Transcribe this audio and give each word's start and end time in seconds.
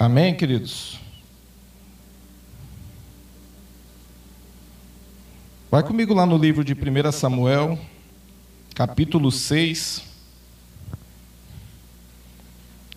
Amém, 0.00 0.32
queridos? 0.32 0.96
Vai 5.68 5.82
comigo 5.82 6.14
lá 6.14 6.24
no 6.24 6.38
livro 6.38 6.62
de 6.62 6.72
1 6.72 7.10
Samuel, 7.10 7.76
capítulo 8.76 9.32
6, 9.32 10.04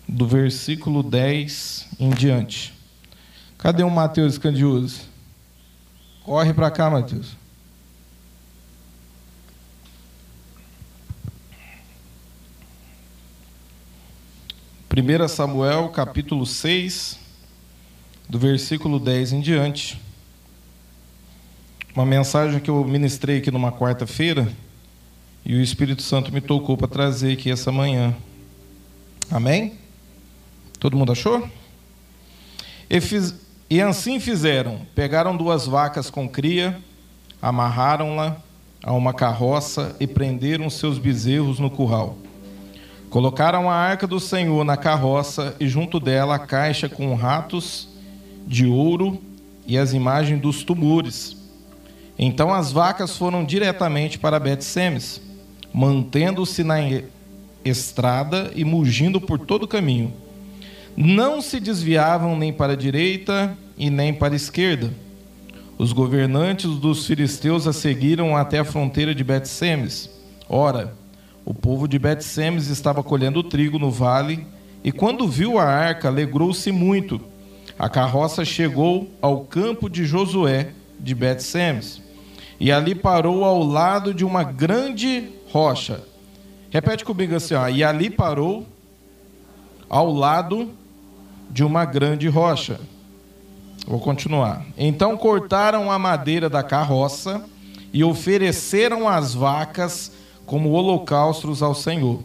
do 0.06 0.28
versículo 0.28 1.02
10 1.02 1.88
em 1.98 2.10
diante. 2.10 2.72
Cadê 3.58 3.82
o 3.82 3.90
Mateus 3.90 4.38
Candiuso? 4.38 5.00
Corre 6.22 6.54
para 6.54 6.70
cá, 6.70 6.88
Mateus. 6.88 7.41
Primeira 14.92 15.26
Samuel, 15.26 15.88
capítulo 15.88 16.44
6, 16.44 17.18
do 18.28 18.38
versículo 18.38 19.00
10 19.00 19.32
em 19.32 19.40
diante. 19.40 19.98
Uma 21.96 22.04
mensagem 22.04 22.60
que 22.60 22.68
eu 22.68 22.84
ministrei 22.84 23.38
aqui 23.38 23.50
numa 23.50 23.72
quarta-feira 23.72 24.52
e 25.46 25.54
o 25.54 25.62
Espírito 25.62 26.02
Santo 26.02 26.30
me 26.30 26.42
tocou 26.42 26.76
para 26.76 26.88
trazer 26.88 27.32
aqui 27.32 27.50
essa 27.50 27.72
manhã. 27.72 28.14
Amém? 29.30 29.78
Todo 30.78 30.94
mundo 30.94 31.12
achou? 31.12 31.48
E, 32.90 33.00
fiz, 33.00 33.34
e 33.70 33.80
assim 33.80 34.20
fizeram: 34.20 34.82
pegaram 34.94 35.34
duas 35.34 35.66
vacas 35.66 36.10
com 36.10 36.28
cria, 36.28 36.78
amarraram-la 37.40 38.36
a 38.82 38.92
uma 38.92 39.14
carroça 39.14 39.96
e 39.98 40.06
prenderam 40.06 40.68
seus 40.68 40.98
bezerros 40.98 41.58
no 41.58 41.70
curral. 41.70 42.18
Colocaram 43.12 43.68
a 43.68 43.74
arca 43.74 44.06
do 44.06 44.18
Senhor 44.18 44.64
na 44.64 44.74
carroça 44.74 45.54
e 45.60 45.68
junto 45.68 46.00
dela 46.00 46.36
a 46.36 46.38
caixa 46.38 46.88
com 46.88 47.14
ratos 47.14 47.86
de 48.46 48.64
ouro 48.64 49.20
e 49.66 49.76
as 49.76 49.92
imagens 49.92 50.40
dos 50.40 50.64
tumores. 50.64 51.36
Então 52.18 52.54
as 52.54 52.72
vacas 52.72 53.14
foram 53.14 53.44
diretamente 53.44 54.18
para 54.18 54.40
Bet-Semes, 54.40 55.20
mantendo-se 55.74 56.64
na 56.64 56.78
estrada 57.62 58.50
e 58.56 58.64
mugindo 58.64 59.20
por 59.20 59.38
todo 59.38 59.64
o 59.64 59.68
caminho. 59.68 60.10
Não 60.96 61.42
se 61.42 61.60
desviavam 61.60 62.34
nem 62.34 62.50
para 62.50 62.72
a 62.72 62.76
direita 62.76 63.54
e 63.76 63.90
nem 63.90 64.14
para 64.14 64.32
a 64.32 64.36
esquerda. 64.36 64.90
Os 65.76 65.92
governantes 65.92 66.70
dos 66.78 67.06
filisteus 67.06 67.66
a 67.66 67.74
seguiram 67.74 68.34
até 68.34 68.60
a 68.60 68.64
fronteira 68.64 69.14
de 69.14 69.22
Bet-Semes. 69.22 70.08
Ora, 70.48 71.01
o 71.44 71.52
povo 71.52 71.88
de 71.88 71.98
Bet-Semes 71.98 72.68
estava 72.68 73.02
colhendo 73.02 73.42
trigo 73.42 73.78
no 73.78 73.90
vale, 73.90 74.46
e 74.84 74.92
quando 74.92 75.28
viu 75.28 75.58
a 75.58 75.64
arca, 75.64 76.08
alegrou-se 76.08 76.70
muito. 76.70 77.20
A 77.78 77.88
carroça 77.88 78.44
chegou 78.44 79.10
ao 79.20 79.40
campo 79.40 79.88
de 79.88 80.04
Josué 80.04 80.72
de 80.98 81.14
Bet-Semes, 81.14 82.00
e 82.60 82.70
ali 82.70 82.94
parou 82.94 83.44
ao 83.44 83.62
lado 83.62 84.14
de 84.14 84.24
uma 84.24 84.44
grande 84.44 85.30
rocha. 85.50 86.02
Repete 86.70 87.04
comigo 87.04 87.34
assim, 87.34 87.54
ó, 87.54 87.68
e 87.68 87.82
ali 87.82 88.08
parou 88.08 88.66
ao 89.88 90.12
lado 90.12 90.70
de 91.50 91.64
uma 91.64 91.84
grande 91.84 92.28
rocha. 92.28 92.80
Vou 93.86 93.98
continuar. 93.98 94.64
Então 94.78 95.16
cortaram 95.16 95.90
a 95.90 95.98
madeira 95.98 96.48
da 96.48 96.62
carroça 96.62 97.44
e 97.92 98.02
ofereceram 98.04 99.08
as 99.08 99.34
vacas 99.34 100.12
como 100.46 100.70
holocaustos 100.70 101.62
ao 101.62 101.74
Senhor. 101.74 102.20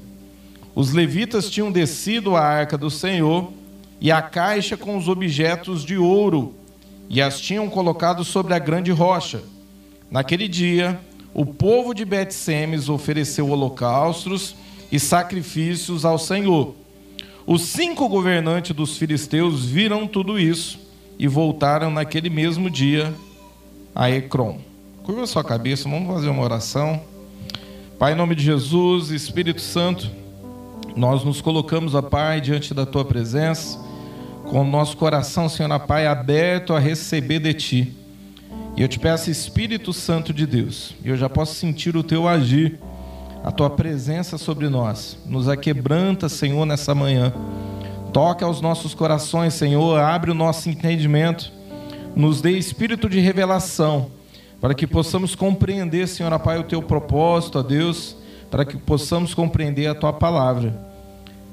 Os 0.76 0.94
levitas 0.94 1.50
tinham 1.50 1.72
descido 1.72 2.36
a 2.36 2.42
arca 2.42 2.78
do 2.78 2.90
Senhor 2.90 3.52
e 4.00 4.12
a 4.12 4.22
caixa 4.22 4.78
com 4.78 4.96
os 4.96 5.08
objetos 5.08 5.84
de 5.84 5.98
ouro 5.98 6.54
e 7.10 7.22
as 7.22 7.40
tinham 7.40 7.70
colocado 7.70 8.24
sobre 8.24 8.54
a 8.54 8.60
grande 8.60 8.92
rocha. 8.92 9.42
Naquele 10.12 10.48
dia, 10.48 11.00
o 11.34 11.46
povo 11.46 11.94
de 11.94 12.06
Bet-Semes 12.06 12.90
ofereceu 12.90 13.50
holocaustos 13.50 14.56
e 14.92 15.00
sacrifícios 15.00 16.06
ao 16.06 16.18
Senhor. 16.18 16.76
Os 17.46 17.62
cinco 17.64 18.10
governantes 18.10 18.76
dos 18.76 18.98
filisteus 18.98 19.66
viram 19.66 20.08
tudo 20.08 20.40
isso 20.40 20.80
e 21.18 21.28
voltaram 21.28 21.90
naquele 21.90 22.30
mesmo 22.30 22.70
dia 22.70 23.14
a 23.96 24.10
Ecrom. 24.10 24.60
Curva 25.04 25.26
sua 25.26 25.44
cabeça, 25.44 25.90
vamos 25.90 26.14
fazer 26.14 26.30
uma 26.30 26.44
oração. 26.44 27.02
Pai, 28.00 28.14
em 28.14 28.16
nome 28.16 28.36
de 28.36 28.44
Jesus, 28.44 29.10
Espírito 29.10 29.60
Santo, 29.60 30.08
nós 30.96 31.24
nos 31.24 31.42
colocamos, 31.42 31.96
a 31.96 32.04
Pai, 32.04 32.40
diante 32.40 32.72
da 32.72 32.86
Tua 32.86 33.04
presença, 33.04 33.80
com 34.44 34.62
o 34.62 34.64
nosso 34.64 34.96
coração, 34.96 35.50
Senhor, 35.50 35.72
a 35.72 35.80
Pai, 35.80 36.06
aberto 36.06 36.76
a 36.76 36.80
receber 36.80 37.40
de 37.40 37.56
Ti. 37.56 37.96
E 38.76 38.84
eu 38.84 38.88
te 38.88 39.00
peço, 39.00 39.32
Espírito 39.32 39.92
Santo 39.94 40.32
de 40.32 40.46
Deus, 40.46 40.94
e 41.04 41.10
eu 41.10 41.18
já 41.18 41.28
posso 41.28 41.56
sentir 41.56 41.98
o 41.98 42.04
Teu 42.04 42.28
agir, 42.28 42.80
a 43.44 43.52
Tua 43.52 43.72
presença 43.72 44.38
sobre 44.38 44.70
nós. 44.70 45.18
Nos 45.26 45.50
aquebranta, 45.50 46.30
Senhor, 46.30 46.68
nessa 46.68 46.94
manhã. 46.94 47.34
Toca 48.14 48.46
aos 48.46 48.62
nossos 48.62 48.94
corações, 48.94 49.56
Senhor, 49.56 50.00
abre 50.00 50.30
o 50.30 50.36
nosso 50.36 50.70
entendimento, 50.70 51.52
nos 52.16 52.42
dê 52.42 52.52
espírito 52.52 53.10
de 53.10 53.20
revelação 53.20 54.12
para 54.60 54.74
que 54.74 54.88
possamos 54.88 55.36
compreender, 55.36 56.08
Senhor 56.08 56.38
Pai, 56.40 56.60
o 56.60 56.64
teu 56.64 56.82
propósito, 56.82 57.60
a 57.60 57.62
Deus, 57.62 58.16
para 58.50 58.66
que 58.66 58.78
possamos 58.78 59.34
compreender 59.34 59.88
a 59.88 59.96
tua 59.96 60.12
palavra. 60.12 60.88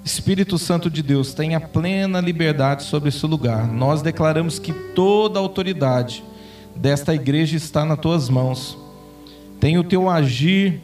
Espírito 0.04 0.58
Santo 0.58 0.90
de 0.90 1.02
Deus, 1.02 1.32
tenha 1.32 1.58
plena 1.58 2.20
liberdade 2.20 2.82
sobre 2.84 3.08
esse 3.08 3.26
lugar. 3.26 3.66
Nós 3.66 4.02
declaramos 4.02 4.58
que 4.58 4.72
toda 4.72 5.38
a 5.38 5.42
autoridade 5.42 6.22
desta 6.76 7.14
igreja 7.14 7.56
está 7.56 7.84
nas 7.84 7.98
tuas 7.98 8.28
mãos. 8.28 8.76
Tenha 9.60 9.80
o 9.80 9.84
teu 9.84 10.10
agir 10.10 10.80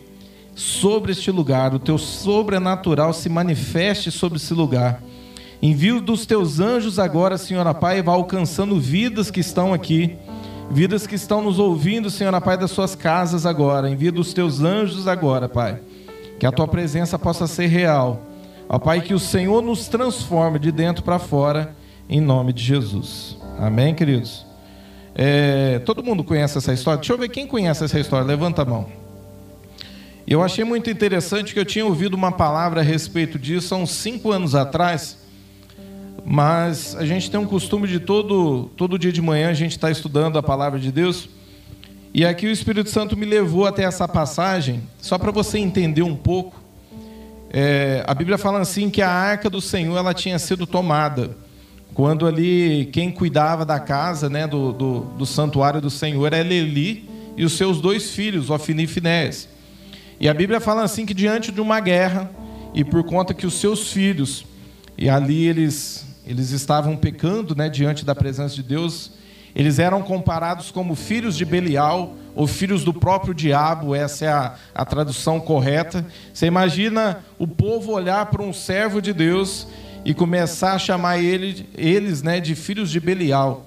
sobre 0.54 1.12
este 1.12 1.30
lugar, 1.30 1.74
o 1.74 1.78
teu 1.78 1.96
sobrenatural 1.96 3.12
se 3.12 3.28
manifeste 3.28 4.10
sobre 4.10 4.36
esse 4.36 4.52
lugar. 4.52 5.02
Envio 5.62 6.00
dos 6.00 6.24
teus 6.24 6.60
anjos 6.60 6.98
agora, 6.98 7.36
Senhor 7.36 7.72
Pai, 7.74 8.02
vá 8.02 8.12
alcançando 8.12 8.78
vidas 8.80 9.30
que 9.30 9.40
estão 9.40 9.72
aqui 9.72 10.16
Vidas 10.72 11.04
que 11.04 11.16
estão 11.16 11.42
nos 11.42 11.58
ouvindo, 11.58 12.08
Senhor, 12.08 12.40
Pai, 12.40 12.56
das 12.56 12.70
suas 12.70 12.94
casas 12.94 13.44
agora. 13.44 13.90
Envia 13.90 14.12
dos 14.12 14.32
teus 14.32 14.62
anjos 14.62 15.08
agora, 15.08 15.48
Pai. 15.48 15.80
Que 16.38 16.46
a 16.46 16.52
tua 16.52 16.68
presença 16.68 17.18
possa 17.18 17.48
ser 17.48 17.66
real. 17.66 18.22
Ó 18.68 18.78
Pai, 18.78 19.00
que 19.00 19.12
o 19.12 19.18
Senhor 19.18 19.60
nos 19.62 19.88
transforme 19.88 20.60
de 20.60 20.70
dentro 20.70 21.02
para 21.02 21.18
fora, 21.18 21.74
em 22.08 22.20
nome 22.20 22.52
de 22.52 22.62
Jesus. 22.62 23.36
Amém, 23.58 23.96
queridos? 23.96 24.46
É, 25.12 25.80
todo 25.80 26.04
mundo 26.04 26.22
conhece 26.22 26.56
essa 26.56 26.72
história? 26.72 26.98
Deixa 26.98 27.12
eu 27.12 27.18
ver 27.18 27.30
quem 27.30 27.48
conhece 27.48 27.84
essa 27.84 27.98
história. 27.98 28.24
Levanta 28.24 28.62
a 28.62 28.64
mão. 28.64 28.86
Eu 30.24 30.40
achei 30.40 30.62
muito 30.62 30.88
interessante 30.88 31.52
que 31.52 31.58
eu 31.58 31.64
tinha 31.64 31.84
ouvido 31.84 32.14
uma 32.14 32.30
palavra 32.30 32.80
a 32.80 32.84
respeito 32.84 33.40
disso 33.40 33.74
há 33.74 33.78
uns 33.78 33.90
cinco 33.90 34.30
anos 34.30 34.54
atrás 34.54 35.18
mas 36.24 36.94
a 36.96 37.04
gente 37.04 37.30
tem 37.30 37.38
um 37.40 37.46
costume 37.46 37.88
de 37.88 38.00
todo, 38.00 38.70
todo 38.76 38.98
dia 38.98 39.12
de 39.12 39.22
manhã 39.22 39.50
a 39.50 39.54
gente 39.54 39.72
estar 39.72 39.88
tá 39.88 39.92
estudando 39.92 40.38
a 40.38 40.42
palavra 40.42 40.78
de 40.78 40.92
Deus. 40.92 41.28
E 42.12 42.24
aqui 42.24 42.46
o 42.46 42.50
Espírito 42.50 42.90
Santo 42.90 43.16
me 43.16 43.24
levou 43.24 43.66
até 43.66 43.84
essa 43.84 44.08
passagem, 44.08 44.82
só 44.98 45.16
para 45.16 45.30
você 45.30 45.58
entender 45.58 46.02
um 46.02 46.16
pouco. 46.16 46.60
É, 47.52 48.04
a 48.06 48.14
Bíblia 48.14 48.38
fala 48.38 48.60
assim 48.60 48.90
que 48.90 49.02
a 49.02 49.10
arca 49.10 49.48
do 49.48 49.60
Senhor 49.60 49.96
ela 49.96 50.12
tinha 50.12 50.38
sido 50.38 50.66
tomada. 50.66 51.36
Quando 51.94 52.26
ali 52.26 52.88
quem 52.92 53.10
cuidava 53.10 53.64
da 53.64 53.80
casa, 53.80 54.28
né, 54.28 54.46
do, 54.46 54.72
do, 54.72 55.00
do 55.18 55.26
santuário 55.26 55.80
do 55.80 55.90
Senhor 55.90 56.32
era 56.32 56.38
Eli 56.38 57.08
e 57.36 57.44
os 57.44 57.54
seus 57.54 57.80
dois 57.80 58.10
filhos, 58.10 58.50
Ofni 58.50 58.84
e 58.84 58.86
Finés. 58.86 59.48
E 60.18 60.28
a 60.28 60.34
Bíblia 60.34 60.60
fala 60.60 60.82
assim 60.82 61.06
que 61.06 61.14
diante 61.14 61.50
de 61.50 61.60
uma 61.60 61.80
guerra, 61.80 62.30
e 62.74 62.84
por 62.84 63.02
conta 63.04 63.32
que 63.32 63.46
os 63.46 63.54
seus 63.54 63.90
filhos, 63.92 64.44
e 64.96 65.08
ali 65.08 65.46
eles 65.46 66.09
eles 66.30 66.52
estavam 66.52 66.96
pecando 66.96 67.56
né, 67.56 67.68
diante 67.68 68.04
da 68.04 68.14
presença 68.14 68.54
de 68.54 68.62
Deus. 68.62 69.10
Eles 69.52 69.80
eram 69.80 70.00
comparados 70.00 70.70
como 70.70 70.94
filhos 70.94 71.36
de 71.36 71.44
Belial 71.44 72.14
ou 72.36 72.46
filhos 72.46 72.84
do 72.84 72.94
próprio 72.94 73.34
diabo, 73.34 73.96
essa 73.96 74.24
é 74.24 74.28
a, 74.28 74.54
a 74.72 74.84
tradução 74.84 75.40
correta. 75.40 76.06
Você 76.32 76.46
imagina 76.46 77.18
o 77.36 77.48
povo 77.48 77.90
olhar 77.90 78.26
para 78.26 78.44
um 78.44 78.52
servo 78.52 79.02
de 79.02 79.12
Deus 79.12 79.66
e 80.04 80.14
começar 80.14 80.74
a 80.74 80.78
chamar 80.78 81.18
ele, 81.18 81.68
eles 81.76 82.22
né, 82.22 82.38
de 82.38 82.54
filhos 82.54 82.92
de 82.92 83.00
Belial. 83.00 83.66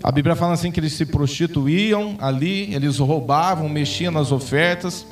A 0.00 0.12
Bíblia 0.12 0.36
fala 0.36 0.54
assim 0.54 0.70
que 0.70 0.78
eles 0.78 0.92
se 0.92 1.04
prostituíam 1.04 2.16
ali, 2.20 2.72
eles 2.72 2.98
roubavam, 2.98 3.68
mexiam 3.68 4.12
nas 4.12 4.30
ofertas. 4.30 5.04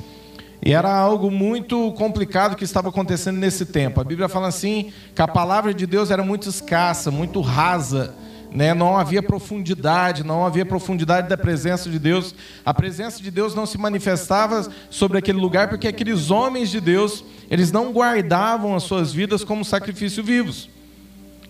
E 0.61 0.73
era 0.73 0.93
algo 0.93 1.31
muito 1.31 1.91
complicado 1.93 2.55
que 2.55 2.65
estava 2.65 2.89
acontecendo 2.89 3.37
nesse 3.37 3.65
tempo. 3.65 4.01
A 4.01 4.03
Bíblia 4.03 4.27
fala 4.27 4.47
assim 4.47 4.91
que 5.15 5.21
a 5.21 5.27
palavra 5.27 5.73
de 5.73 5.85
Deus 5.85 6.11
era 6.11 6.23
muito 6.23 6.49
escassa, 6.49 7.09
muito 7.09 7.39
rasa. 7.39 8.13
Né? 8.51 8.73
Não 8.73 8.97
havia 8.97 9.23
profundidade, 9.23 10.23
não 10.23 10.45
havia 10.45 10.65
profundidade 10.65 11.29
da 11.29 11.37
presença 11.37 11.89
de 11.89 11.97
Deus. 11.97 12.35
A 12.65 12.73
presença 12.73 13.23
de 13.23 13.31
Deus 13.31 13.55
não 13.55 13.65
se 13.65 13.77
manifestava 13.77 14.67
sobre 14.89 15.17
aquele 15.17 15.39
lugar 15.39 15.69
porque 15.69 15.87
aqueles 15.87 16.29
homens 16.29 16.69
de 16.69 16.81
Deus, 16.81 17.23
eles 17.49 17.71
não 17.71 17.93
guardavam 17.93 18.75
as 18.75 18.83
suas 18.83 19.13
vidas 19.13 19.45
como 19.45 19.63
sacrifício 19.63 20.21
vivos. 20.21 20.69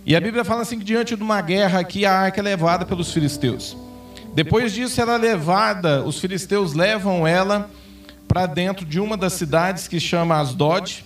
E 0.05 0.15
a 0.15 0.21
Bíblia 0.21 0.45
fala 0.45 0.61
assim 0.61 0.77
que 0.77 0.85
diante 0.85 1.15
de 1.15 1.23
uma 1.23 1.41
guerra 1.41 1.79
aqui 1.79 2.05
a 2.05 2.13
arca 2.13 2.41
é 2.41 2.43
levada 2.43 2.85
pelos 2.85 3.11
filisteus. 3.11 3.75
Depois 4.35 4.71
disso 4.71 5.01
ela 5.01 5.15
é 5.15 5.17
levada, 5.17 6.03
os 6.03 6.19
filisteus 6.19 6.73
levam 6.73 7.25
ela 7.25 7.69
para 8.29 8.45
dentro 8.45 8.85
de 8.85 8.99
uma 8.99 9.17
das 9.17 9.33
cidades 9.33 9.87
que 9.87 9.99
chama 9.99 10.39
Asdod, 10.39 11.03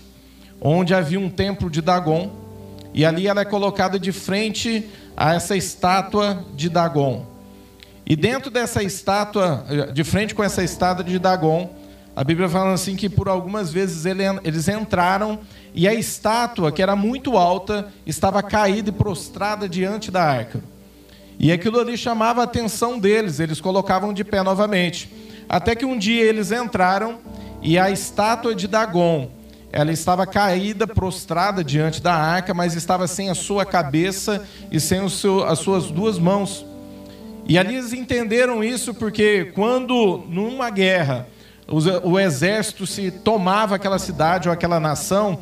onde 0.60 0.94
havia 0.94 1.18
um 1.18 1.30
templo 1.30 1.70
de 1.70 1.82
Dagon, 1.82 2.30
e 2.94 3.06
ali 3.06 3.28
ela 3.28 3.42
é 3.42 3.46
colocada 3.46 3.98
de 3.98 4.12
frente 4.12 4.90
a 5.16 5.34
essa 5.34 5.56
estátua 5.56 6.46
de 6.54 6.68
Dagon. 6.68 7.26
E 8.06 8.18
dentro 8.18 8.52
dessa 8.52 8.84
estátua, 8.84 9.66
de 9.94 10.04
frente 10.04 10.36
com 10.36 10.44
essa 10.44 10.62
estátua 10.62 11.02
de 11.02 11.18
Dagon, 11.18 11.74
a 12.14 12.26
Bíblia 12.26 12.50
fala 12.50 12.74
assim 12.74 12.98
que 12.98 13.08
por 13.08 13.30
algumas 13.30 13.72
vezes 13.72 14.06
eles 14.06 14.68
entraram 14.68 15.40
e 15.74 15.88
a 15.88 15.94
estátua, 15.94 16.74
que 16.74 16.82
era 16.82 16.94
muito 16.94 17.38
alta, 17.38 17.88
estava 18.06 18.44
caída 18.44 18.90
e 18.90 18.94
prostrada 18.94 19.70
diante 19.70 20.12
da 20.12 20.22
arca. 20.22 20.62
E 21.40 21.54
aquilo 21.54 21.80
ali 21.80 21.98
chamava 21.98 22.42
a 22.42 22.44
atenção 22.44 23.00
deles, 23.00 23.40
eles 23.40 23.62
colocavam 23.62 24.14
de 24.14 24.26
pé 24.26 24.44
novamente. 24.44 25.10
Até 25.48 25.76
que 25.76 25.86
um 25.86 25.98
dia 25.98 26.24
eles 26.24 26.52
entraram 26.52 27.20
e 27.62 27.78
a 27.78 27.90
estátua 27.90 28.54
de 28.54 28.68
Dagon, 28.68 29.32
ela 29.72 29.92
estava 29.92 30.28
caída, 30.28 30.86
prostrada 30.86 31.64
diante 31.64 32.02
da 32.02 32.14
arca, 32.14 32.54
mas 32.54 32.76
estava 32.76 33.08
sem 33.08 33.30
a 33.30 33.36
sua 33.36 33.66
cabeça 33.66 34.46
e 34.72 34.80
sem 34.80 35.08
seu, 35.10 35.44
as 35.44 35.60
suas 35.60 35.90
duas 35.90 36.20
mãos. 36.20 36.66
E 37.48 37.58
ali 37.58 37.76
eles 37.76 37.92
entenderam 37.92 38.64
isso 38.64 38.94
porque 38.94 39.52
quando 39.56 40.24
numa 40.30 40.70
guerra 40.70 41.28
o 42.04 42.20
exército 42.20 42.86
se 42.86 43.10
tomava 43.10 43.76
aquela 43.76 43.98
cidade 43.98 44.48
ou 44.48 44.54
aquela 44.54 44.80
nação, 44.80 45.40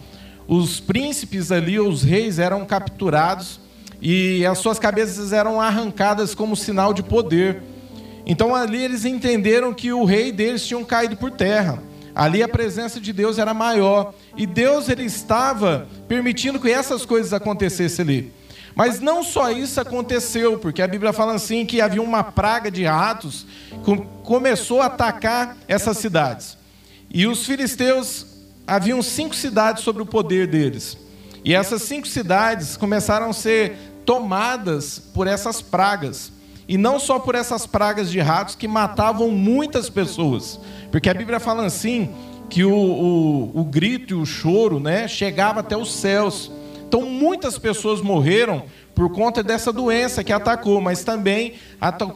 os 0.47 0.79
príncipes 0.79 1.51
ali, 1.51 1.79
os 1.79 2.03
reis 2.03 2.39
eram 2.39 2.65
capturados 2.65 3.59
e 4.01 4.45
as 4.45 4.57
suas 4.57 4.79
cabeças 4.79 5.33
eram 5.33 5.59
arrancadas 5.59 6.33
como 6.33 6.55
sinal 6.55 6.93
de 6.93 7.03
poder. 7.03 7.61
Então 8.31 8.55
ali 8.55 8.81
eles 8.81 9.03
entenderam 9.03 9.73
que 9.73 9.91
o 9.91 10.05
rei 10.05 10.31
deles 10.31 10.65
tinha 10.65 10.81
caído 10.85 11.17
por 11.17 11.31
terra. 11.31 11.83
Ali 12.15 12.41
a 12.41 12.47
presença 12.47 12.97
de 12.97 13.11
Deus 13.11 13.37
era 13.37 13.53
maior 13.53 14.13
e 14.37 14.47
Deus 14.47 14.87
ele 14.87 15.03
estava 15.03 15.85
permitindo 16.07 16.57
que 16.57 16.71
essas 16.71 17.05
coisas 17.05 17.33
acontecessem 17.33 18.03
ali. 18.03 18.33
Mas 18.73 19.01
não 19.01 19.21
só 19.21 19.51
isso 19.51 19.81
aconteceu, 19.81 20.57
porque 20.57 20.81
a 20.81 20.87
Bíblia 20.87 21.11
fala 21.11 21.33
assim 21.33 21.65
que 21.65 21.81
havia 21.81 22.01
uma 22.01 22.23
praga 22.23 22.71
de 22.71 22.85
ratos 22.85 23.45
que 23.83 23.97
começou 24.23 24.81
a 24.81 24.85
atacar 24.85 25.57
essas 25.67 25.97
cidades. 25.97 26.57
E 27.13 27.27
os 27.27 27.45
filisteus 27.45 28.25
haviam 28.65 29.01
cinco 29.01 29.35
cidades 29.35 29.83
sobre 29.83 30.03
o 30.03 30.05
poder 30.05 30.47
deles. 30.47 30.97
E 31.43 31.53
essas 31.53 31.81
cinco 31.81 32.07
cidades 32.07 32.77
começaram 32.77 33.31
a 33.31 33.33
ser 33.33 33.75
tomadas 34.05 34.99
por 34.99 35.27
essas 35.27 35.61
pragas. 35.61 36.31
E 36.71 36.77
não 36.77 37.01
só 37.01 37.19
por 37.19 37.35
essas 37.35 37.65
pragas 37.67 38.09
de 38.09 38.21
ratos 38.21 38.55
que 38.55 38.65
matavam 38.65 39.29
muitas 39.29 39.89
pessoas. 39.89 40.57
Porque 40.89 41.09
a 41.09 41.13
Bíblia 41.13 41.37
fala 41.37 41.65
assim 41.65 42.09
que 42.49 42.63
o, 42.63 42.73
o, 42.73 43.59
o 43.59 43.65
grito 43.65 44.13
e 44.13 44.17
o 44.17 44.25
choro 44.25 44.79
né, 44.79 45.05
chegava 45.05 45.59
até 45.59 45.75
os 45.75 45.93
céus. 45.93 46.49
Então 46.87 47.01
muitas 47.01 47.57
pessoas 47.57 47.99
morreram 47.99 48.63
por 48.95 49.11
conta 49.11 49.43
dessa 49.43 49.73
doença 49.73 50.23
que 50.23 50.31
atacou, 50.31 50.79
mas 50.79 51.03
também 51.03 51.55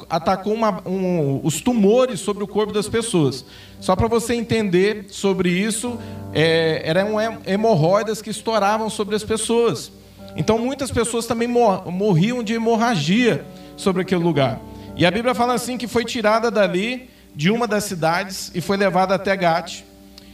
atacou 0.10 0.54
uma, 0.54 0.81
um, 0.88 1.42
os 1.44 1.60
tumores 1.60 2.22
sobre 2.22 2.42
o 2.42 2.48
corpo 2.48 2.72
das 2.72 2.88
pessoas. 2.88 3.44
Só 3.81 3.94
para 3.94 4.07
você 4.07 4.36
entender 4.36 5.07
sobre 5.10 5.50
isso, 5.50 6.00
é, 6.34 6.81
eram 6.86 7.18
hemorroidas 7.46 8.22
que 8.22 8.30
estouravam 8.30 8.90
sobre 8.90 9.18
as 9.18 9.24
pessoas. 9.25 9.92
Então 10.38 10.57
muitas 10.57 10.92
pessoas 10.92 11.25
também 11.25 11.50
morriam 11.50 12.42
de 12.42 12.54
hemorragia 12.54 13.46
sobre 13.75 14.01
aquele 14.01 14.24
lugar. 14.24 14.60
E 14.95 15.06
a 15.06 15.12
Bíblia 15.12 15.36
fala 15.36 15.54
assim 15.54 15.77
que 15.77 15.88
foi 15.88 16.06
tirada 16.06 16.50
dali 16.50 17.10
de 17.36 17.51
uma 17.51 17.68
das 17.68 17.83
cidades 17.83 18.51
e 18.56 18.62
foi 18.62 18.77
levada 18.77 19.16
até 19.16 19.36
Gate. 19.36 19.83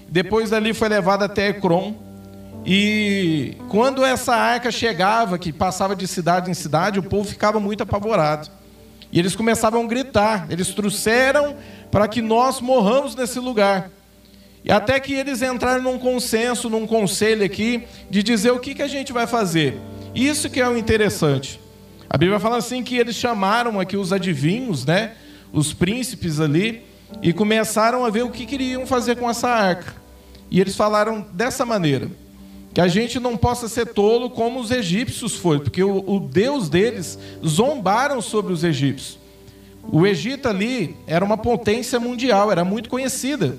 Depois 0.07 0.49
dali 0.49 0.73
foi 0.73 0.89
levada 0.89 1.25
até 1.25 1.49
Ecrom. 1.49 1.95
E 2.65 3.57
quando 3.69 4.05
essa 4.05 4.35
arca 4.35 4.69
chegava, 4.71 5.39
que 5.39 5.51
passava 5.51 5.95
de 5.95 6.07
cidade 6.07 6.51
em 6.51 6.53
cidade, 6.53 6.99
o 6.99 7.03
povo 7.03 7.27
ficava 7.27 7.59
muito 7.59 7.81
apavorado. 7.81 8.49
E 9.11 9.17
eles 9.17 9.35
começavam 9.35 9.83
a 9.83 9.87
gritar. 9.87 10.45
Eles 10.49 10.67
trouxeram 10.75 11.55
para 11.89 12.07
que 12.07 12.21
nós 12.21 12.61
morramos 12.61 13.15
nesse 13.15 13.39
lugar. 13.39 13.89
E 14.63 14.71
até 14.71 14.99
que 14.99 15.13
eles 15.13 15.41
entraram 15.41 15.81
num 15.81 15.97
consenso, 15.97 16.69
num 16.69 16.85
conselho 16.85 17.43
aqui, 17.43 17.87
de 18.09 18.21
dizer 18.21 18.51
o 18.51 18.59
que, 18.59 18.75
que 18.75 18.83
a 18.83 18.87
gente 18.87 19.11
vai 19.11 19.25
fazer. 19.25 19.79
Isso 20.13 20.49
que 20.49 20.59
é 20.59 20.67
o 20.67 20.77
interessante. 20.77 21.60
A 22.13 22.17
Bíblia 22.17 22.41
fala 22.41 22.57
assim 22.57 22.83
que 22.83 22.97
eles 22.97 23.15
chamaram 23.15 23.79
aqui 23.79 23.95
os 23.95 24.11
adivinhos, 24.11 24.85
né? 24.85 25.13
Os 25.53 25.71
príncipes 25.71 26.41
ali, 26.41 26.83
e 27.21 27.31
começaram 27.31 28.03
a 28.03 28.09
ver 28.09 28.23
o 28.23 28.29
que 28.29 28.45
queriam 28.45 28.85
fazer 28.85 29.15
com 29.15 29.29
essa 29.29 29.47
arca. 29.47 29.95
E 30.49 30.59
eles 30.59 30.75
falaram 30.75 31.25
dessa 31.31 31.65
maneira: 31.65 32.11
que 32.73 32.81
a 32.81 32.87
gente 32.89 33.17
não 33.17 33.37
possa 33.37 33.69
ser 33.69 33.93
tolo 33.93 34.29
como 34.29 34.59
os 34.59 34.71
egípcios 34.71 35.37
foram, 35.37 35.61
porque 35.61 35.81
o, 35.81 36.03
o 36.05 36.19
Deus 36.19 36.67
deles 36.67 37.17
zombaram 37.45 38.21
sobre 38.21 38.51
os 38.51 38.65
egípcios. 38.65 39.17
O 39.81 40.05
Egito 40.05 40.49
ali 40.49 40.97
era 41.07 41.23
uma 41.23 41.37
potência 41.37 41.97
mundial, 41.97 42.51
era 42.51 42.65
muito 42.65 42.89
conhecida. 42.89 43.57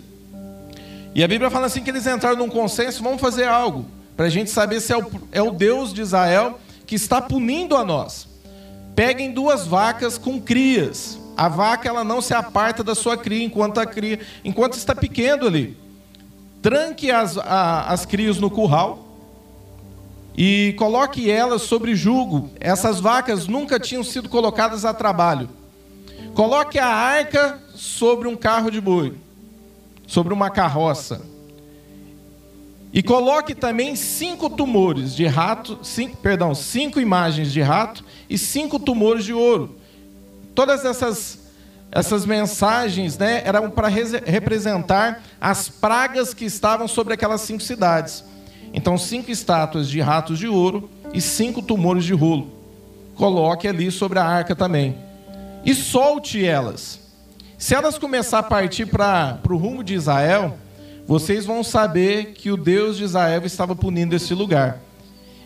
E 1.15 1.25
a 1.25 1.27
Bíblia 1.27 1.51
fala 1.51 1.69
assim 1.69 1.83
que 1.83 1.89
eles 1.89 2.07
entraram 2.07 2.37
num 2.37 2.51
consenso, 2.51 3.03
vamos 3.03 3.21
fazer 3.21 3.45
algo 3.45 3.87
para 4.15 4.27
a 4.27 4.29
gente 4.31 4.51
saber 4.51 4.83
se 4.83 4.93
é 4.93 4.99
o, 4.99 5.11
é 5.33 5.41
o 5.41 5.53
Deus 5.53 5.95
de 5.95 6.03
Israel 6.03 6.61
que 6.87 6.95
está 6.95 7.19
punindo 7.19 7.75
a 7.79 7.83
nós. 7.83 8.31
Peguem 8.95 9.33
duas 9.33 9.67
vacas 9.67 10.19
com 10.19 10.41
crias. 10.41 11.19
A 11.37 11.49
vaca 11.49 11.89
ela 11.89 12.05
não 12.05 12.21
se 12.21 12.35
aparta 12.35 12.85
da 12.85 12.95
sua 12.95 13.17
cria 13.17 13.45
enquanto 13.45 13.79
a 13.79 13.87
cria, 13.87 14.21
enquanto 14.45 14.75
está 14.75 14.95
pequeno 14.95 15.47
ali. 15.47 15.77
Tranque 16.61 17.11
as, 17.11 17.39
a, 17.39 17.85
as 17.89 18.05
crias 18.05 18.39
no 18.39 18.51
curral 18.51 19.07
e 20.37 20.75
coloque 20.79 21.31
elas 21.31 21.63
sobre 21.63 21.95
jugo. 21.95 22.51
Essas 22.61 23.01
vacas 23.01 23.47
nunca 23.47 23.81
tinham 23.81 24.05
sido 24.05 24.29
colocadas 24.29 24.85
a 24.85 24.93
trabalho. 24.93 25.49
Coloque 26.35 26.79
a 26.79 26.87
arca 26.87 27.59
sobre 27.75 28.29
um 28.29 28.37
carro 28.37 28.71
de 28.71 28.81
boi, 28.81 29.15
sobre 30.07 30.33
uma 30.33 30.51
carroça. 30.51 31.32
E 32.93 33.03
coloque 33.03 33.55
também 33.55 33.97
cinco 33.97 34.51
tumores 34.51 35.15
de 35.15 35.27
rato, 35.27 35.79
cinco, 35.83 36.17
perdão, 36.19 36.55
cinco 36.55 37.01
imagens 37.01 37.51
de 37.51 37.63
rato 37.63 38.05
e 38.29 38.37
cinco 38.37 38.79
tumores 38.79 39.25
de 39.25 39.33
ouro. 39.33 39.77
Todas 40.55 40.85
essas, 40.85 41.39
essas 41.91 42.27
mensagens 42.27 43.17
né, 43.17 43.41
eram 43.47 43.71
para 43.71 43.89
representar 43.89 45.23
as 45.41 45.71
pragas 45.71 46.35
que 46.35 46.45
estavam 46.45 46.87
sobre 46.87 47.15
aquelas 47.15 47.41
cinco 47.41 47.63
cidades. 47.63 48.25
Então, 48.75 48.99
cinco 48.99 49.31
estátuas 49.31 49.89
de 49.89 50.01
ratos 50.01 50.39
de 50.39 50.47
ouro 50.47 50.91
e 51.15 51.21
cinco 51.21 51.63
tumores 51.63 52.05
de 52.05 52.13
rolo. 52.13 52.51
Coloque 53.17 53.67
ali 53.67 53.91
sobre 53.91 54.19
a 54.19 54.25
arca 54.25 54.55
também. 54.55 54.97
E 55.65 55.75
solte 55.75 56.45
elas. 56.45 57.01
Se 57.57 57.75
elas 57.75 57.97
começar 57.97 58.41
a 58.41 58.43
partir 58.43 58.87
para 58.87 59.39
o 59.49 59.57
rumo 59.57 59.83
de 59.83 59.95
Israel, 59.95 60.59
vocês 61.13 61.45
vão 61.45 61.63
saber 61.63 62.33
que 62.33 62.51
o 62.51 62.57
Deus 62.57 62.97
de 62.97 63.05
Israel 63.05 63.45
estava 63.45 63.77
punindo 63.77 64.17
esse 64.17 64.33
lugar. 64.33 64.81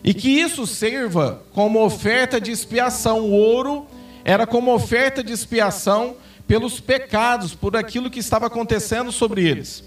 E 0.01 0.13
que 0.13 0.29
isso 0.29 0.65
sirva 0.65 1.41
como 1.51 1.83
oferta 1.83 2.39
de 2.39 2.51
expiação. 2.51 3.19
O 3.19 3.33
ouro 3.33 3.85
era 4.23 4.47
como 4.47 4.73
oferta 4.73 5.21
de 5.21 5.33
expiação 5.33 6.15
pelos 6.47 6.79
pecados, 6.79 7.53
por 7.53 7.75
aquilo 7.75 8.09
que 8.09 8.19
estava 8.19 8.47
acontecendo 8.47 9.11
sobre 9.11 9.45
eles. 9.45 9.83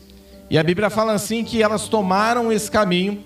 E 0.50 0.58
a 0.58 0.62
Bíblia 0.62 0.90
fala 0.90 1.14
assim 1.14 1.42
que 1.42 1.62
elas 1.62 1.88
tomaram 1.88 2.52
esse 2.52 2.70
caminho, 2.70 3.25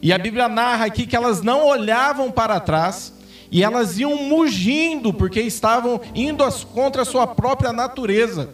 e 0.00 0.12
a 0.12 0.18
Bíblia 0.18 0.48
narra 0.48 0.84
aqui 0.84 1.08
que 1.08 1.16
elas 1.16 1.42
não 1.42 1.66
olhavam 1.66 2.30
para 2.30 2.60
trás, 2.60 3.12
e 3.50 3.64
elas 3.64 3.98
iam 3.98 4.14
mugindo, 4.14 5.12
porque 5.12 5.40
estavam 5.40 6.00
indo 6.14 6.44
contra 6.72 7.02
a 7.02 7.04
sua 7.04 7.26
própria 7.26 7.72
natureza. 7.72 8.50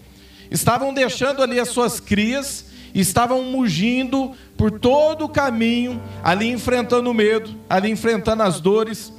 Estavam 0.51 0.95
deixando 0.95 1.43
ali 1.43 1.61
as 1.61 1.69
suas 1.69 2.01
crias, 2.01 2.72
estavam 3.01 3.43
mugindo 3.45 4.33
por 4.57 4.71
todo 4.71 5.25
o 5.25 5.29
caminho, 5.29 6.01
ali 6.23 6.51
enfrentando 6.51 7.11
o 7.11 7.15
medo, 7.15 7.51
ali 7.69 7.91
enfrentando 7.91 8.43
as 8.43 8.61
dores. 8.61 9.13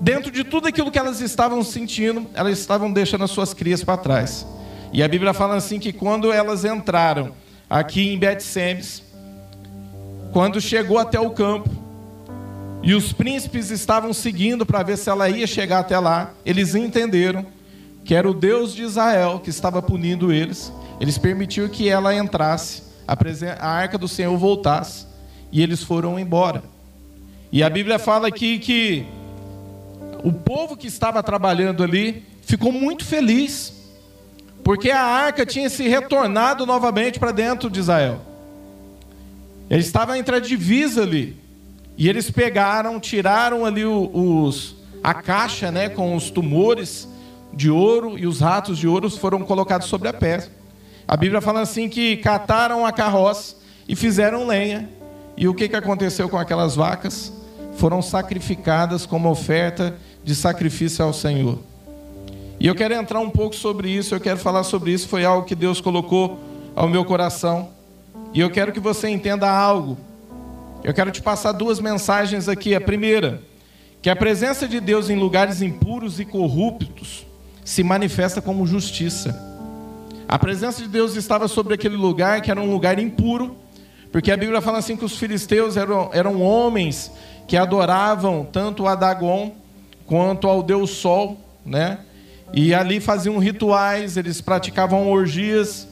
Dentro 0.00 0.30
de 0.30 0.42
tudo 0.42 0.66
aquilo 0.66 0.90
que 0.90 0.98
elas 0.98 1.20
estavam 1.20 1.62
sentindo, 1.62 2.26
elas 2.34 2.58
estavam 2.58 2.92
deixando 2.92 3.24
as 3.24 3.30
suas 3.30 3.54
crias 3.54 3.84
para 3.84 3.96
trás. 3.96 4.46
E 4.92 5.02
a 5.02 5.08
Bíblia 5.08 5.32
fala 5.32 5.56
assim 5.56 5.78
que 5.78 5.92
quando 5.92 6.32
elas 6.32 6.64
entraram 6.64 7.32
aqui 7.70 8.12
em 8.12 8.18
Bet-Semes, 8.18 9.02
quando 10.32 10.60
chegou 10.60 10.98
até 10.98 11.18
o 11.18 11.30
campo, 11.30 11.70
e 12.82 12.94
os 12.94 13.12
príncipes 13.12 13.70
estavam 13.70 14.12
seguindo 14.12 14.66
para 14.66 14.82
ver 14.82 14.98
se 14.98 15.08
ela 15.08 15.28
ia 15.28 15.46
chegar 15.46 15.78
até 15.78 15.98
lá, 15.98 16.34
eles 16.44 16.74
entenderam 16.74 17.46
que 18.04 18.14
era 18.14 18.28
o 18.28 18.34
Deus 18.34 18.74
de 18.74 18.82
Israel 18.82 19.40
que 19.42 19.48
estava 19.48 19.80
punindo 19.80 20.30
eles 20.30 20.70
eles 21.00 21.18
permitiram 21.18 21.68
que 21.68 21.88
ela 21.88 22.14
entrasse, 22.14 22.82
a 23.06 23.68
arca 23.68 23.98
do 23.98 24.08
Senhor 24.08 24.36
voltasse, 24.36 25.06
e 25.50 25.62
eles 25.62 25.82
foram 25.82 26.18
embora. 26.18 26.62
E 27.52 27.62
a 27.62 27.70
Bíblia 27.70 27.98
fala 27.98 28.28
aqui 28.28 28.58
que 28.58 29.06
o 30.24 30.32
povo 30.32 30.76
que 30.76 30.86
estava 30.86 31.22
trabalhando 31.22 31.82
ali 31.82 32.24
ficou 32.42 32.72
muito 32.72 33.04
feliz, 33.04 33.72
porque 34.64 34.90
a 34.90 35.02
arca 35.02 35.44
tinha 35.44 35.68
se 35.68 35.86
retornado 35.86 36.64
novamente 36.64 37.18
para 37.18 37.30
dentro 37.30 37.70
de 37.70 37.80
Israel. 37.80 38.20
Ele 39.68 39.80
estava 39.80 40.18
entre 40.18 40.36
a 40.36 40.40
divisa 40.40 41.02
ali. 41.02 41.36
E 41.96 42.08
eles 42.08 42.30
pegaram, 42.30 42.98
tiraram 42.98 43.64
ali 43.64 43.84
os, 43.84 44.74
a 45.02 45.14
caixa 45.14 45.70
né, 45.70 45.88
com 45.88 46.16
os 46.16 46.30
tumores 46.30 47.08
de 47.52 47.70
ouro 47.70 48.18
e 48.18 48.26
os 48.26 48.40
ratos 48.40 48.78
de 48.78 48.88
ouro 48.88 49.08
foram 49.10 49.44
colocados 49.44 49.86
sobre 49.86 50.08
a 50.08 50.12
pedra. 50.12 50.50
A 51.06 51.16
Bíblia 51.16 51.40
fala 51.40 51.60
assim 51.60 51.88
que 51.88 52.16
cataram 52.16 52.86
a 52.86 52.92
carroça 52.92 53.56
e 53.88 53.94
fizeram 53.94 54.46
lenha. 54.46 54.88
E 55.36 55.46
o 55.46 55.54
que, 55.54 55.68
que 55.68 55.76
aconteceu 55.76 56.28
com 56.28 56.38
aquelas 56.38 56.74
vacas? 56.74 57.32
Foram 57.76 58.00
sacrificadas 58.00 59.04
como 59.04 59.30
oferta 59.30 59.96
de 60.22 60.34
sacrifício 60.34 61.04
ao 61.04 61.12
Senhor. 61.12 61.58
E 62.58 62.66
eu 62.66 62.74
quero 62.74 62.94
entrar 62.94 63.20
um 63.20 63.28
pouco 63.28 63.54
sobre 63.54 63.90
isso, 63.90 64.14
eu 64.14 64.20
quero 64.20 64.38
falar 64.38 64.62
sobre 64.62 64.92
isso, 64.92 65.08
foi 65.08 65.24
algo 65.24 65.46
que 65.46 65.54
Deus 65.54 65.80
colocou 65.80 66.38
ao 66.74 66.88
meu 66.88 67.04
coração. 67.04 67.68
E 68.32 68.40
eu 68.40 68.50
quero 68.50 68.72
que 68.72 68.80
você 68.80 69.08
entenda 69.08 69.50
algo. 69.50 69.98
Eu 70.82 70.94
quero 70.94 71.10
te 71.10 71.20
passar 71.20 71.52
duas 71.52 71.80
mensagens 71.80 72.48
aqui. 72.48 72.74
A 72.74 72.80
primeira, 72.80 73.42
que 74.00 74.08
a 74.08 74.16
presença 74.16 74.66
de 74.68 74.80
Deus 74.80 75.10
em 75.10 75.16
lugares 75.16 75.62
impuros 75.62 76.20
e 76.20 76.24
corruptos 76.24 77.26
se 77.64 77.82
manifesta 77.82 78.40
como 78.40 78.66
justiça. 78.66 79.53
A 80.26 80.38
presença 80.38 80.82
de 80.82 80.88
Deus 80.88 81.16
estava 81.16 81.46
sobre 81.48 81.74
aquele 81.74 81.96
lugar 81.96 82.40
que 82.40 82.50
era 82.50 82.60
um 82.60 82.70
lugar 82.70 82.98
impuro, 82.98 83.56
porque 84.10 84.30
a 84.32 84.36
Bíblia 84.36 84.60
fala 84.60 84.78
assim 84.78 84.96
que 84.96 85.04
os 85.04 85.16
filisteus 85.16 85.76
eram, 85.76 86.10
eram 86.12 86.40
homens 86.40 87.10
que 87.46 87.56
adoravam 87.56 88.44
tanto 88.44 88.86
a 88.86 88.94
Dagon 88.94 89.54
quanto 90.06 90.48
ao 90.48 90.62
Deus 90.62 90.90
Sol, 90.90 91.38
né? 91.64 91.98
E 92.52 92.72
ali 92.72 93.00
faziam 93.00 93.38
rituais, 93.38 94.16
eles 94.16 94.40
praticavam 94.40 95.10
orgias, 95.10 95.88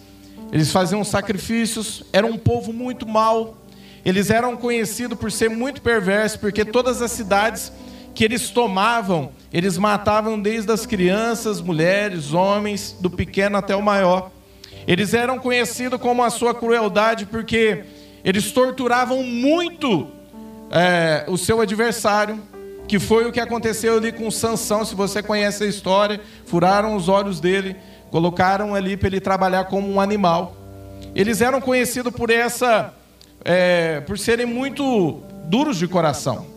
eles 0.52 0.70
faziam 0.70 1.02
sacrifícios, 1.02 2.04
era 2.12 2.26
um 2.26 2.38
povo 2.38 2.72
muito 2.72 3.06
mau. 3.06 3.58
Eles 4.04 4.30
eram 4.30 4.56
conhecidos 4.56 5.18
por 5.18 5.30
ser 5.30 5.50
muito 5.50 5.82
perversos, 5.82 6.36
porque 6.36 6.64
todas 6.64 7.02
as 7.02 7.12
cidades 7.12 7.72
que 8.14 8.24
eles 8.24 8.50
tomavam, 8.50 9.30
eles 9.52 9.78
matavam 9.78 10.40
desde 10.40 10.70
as 10.70 10.84
crianças, 10.86 11.60
mulheres, 11.60 12.32
homens, 12.32 12.96
do 13.00 13.08
pequeno 13.08 13.56
até 13.56 13.74
o 13.74 13.82
maior. 13.82 14.30
Eles 14.86 15.14
eram 15.14 15.38
conhecidos 15.38 16.00
como 16.00 16.22
a 16.22 16.30
sua 16.30 16.54
crueldade 16.54 17.26
porque 17.26 17.84
eles 18.24 18.52
torturavam 18.52 19.22
muito 19.22 20.08
é, 20.70 21.24
o 21.28 21.36
seu 21.36 21.60
adversário, 21.60 22.40
que 22.88 22.98
foi 22.98 23.26
o 23.26 23.32
que 23.32 23.40
aconteceu 23.40 23.96
ali 23.96 24.12
com 24.12 24.30
Sansão, 24.30 24.84
se 24.84 24.94
você 24.94 25.22
conhece 25.22 25.64
a 25.64 25.66
história, 25.66 26.20
furaram 26.46 26.96
os 26.96 27.08
olhos 27.08 27.40
dele, 27.40 27.76
colocaram 28.10 28.74
ali 28.74 28.96
para 28.96 29.08
ele 29.08 29.20
trabalhar 29.20 29.64
como 29.64 29.88
um 29.88 30.00
animal. 30.00 30.56
Eles 31.14 31.40
eram 31.40 31.60
conhecidos 31.60 32.12
por 32.12 32.30
essa, 32.30 32.92
é, 33.44 34.00
por 34.00 34.18
serem 34.18 34.46
muito 34.46 35.22
duros 35.44 35.78
de 35.78 35.86
coração. 35.86 36.51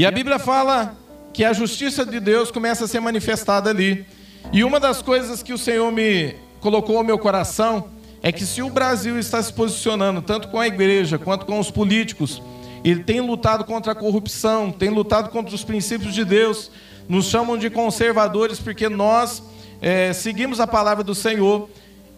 E 0.00 0.06
a 0.06 0.10
Bíblia 0.10 0.38
fala 0.38 0.96
que 1.30 1.44
a 1.44 1.52
justiça 1.52 2.06
de 2.06 2.18
Deus 2.18 2.50
começa 2.50 2.86
a 2.86 2.88
ser 2.88 3.00
manifestada 3.00 3.68
ali. 3.68 4.06
E 4.50 4.64
uma 4.64 4.80
das 4.80 5.02
coisas 5.02 5.42
que 5.42 5.52
o 5.52 5.58
Senhor 5.58 5.92
me 5.92 6.36
colocou 6.58 6.96
ao 6.96 7.04
meu 7.04 7.18
coração 7.18 7.90
é 8.22 8.32
que 8.32 8.46
se 8.46 8.62
o 8.62 8.70
Brasil 8.70 9.18
está 9.18 9.42
se 9.42 9.52
posicionando 9.52 10.22
tanto 10.22 10.48
com 10.48 10.58
a 10.58 10.66
igreja 10.66 11.18
quanto 11.18 11.44
com 11.44 11.60
os 11.60 11.70
políticos, 11.70 12.40
ele 12.82 13.04
tem 13.04 13.20
lutado 13.20 13.62
contra 13.62 13.92
a 13.92 13.94
corrupção, 13.94 14.72
tem 14.72 14.88
lutado 14.88 15.28
contra 15.28 15.54
os 15.54 15.64
princípios 15.64 16.14
de 16.14 16.24
Deus, 16.24 16.70
nos 17.06 17.26
chamam 17.26 17.58
de 17.58 17.68
conservadores 17.68 18.58
porque 18.58 18.88
nós 18.88 19.42
é, 19.82 20.14
seguimos 20.14 20.60
a 20.60 20.66
palavra 20.66 21.04
do 21.04 21.14
Senhor. 21.14 21.68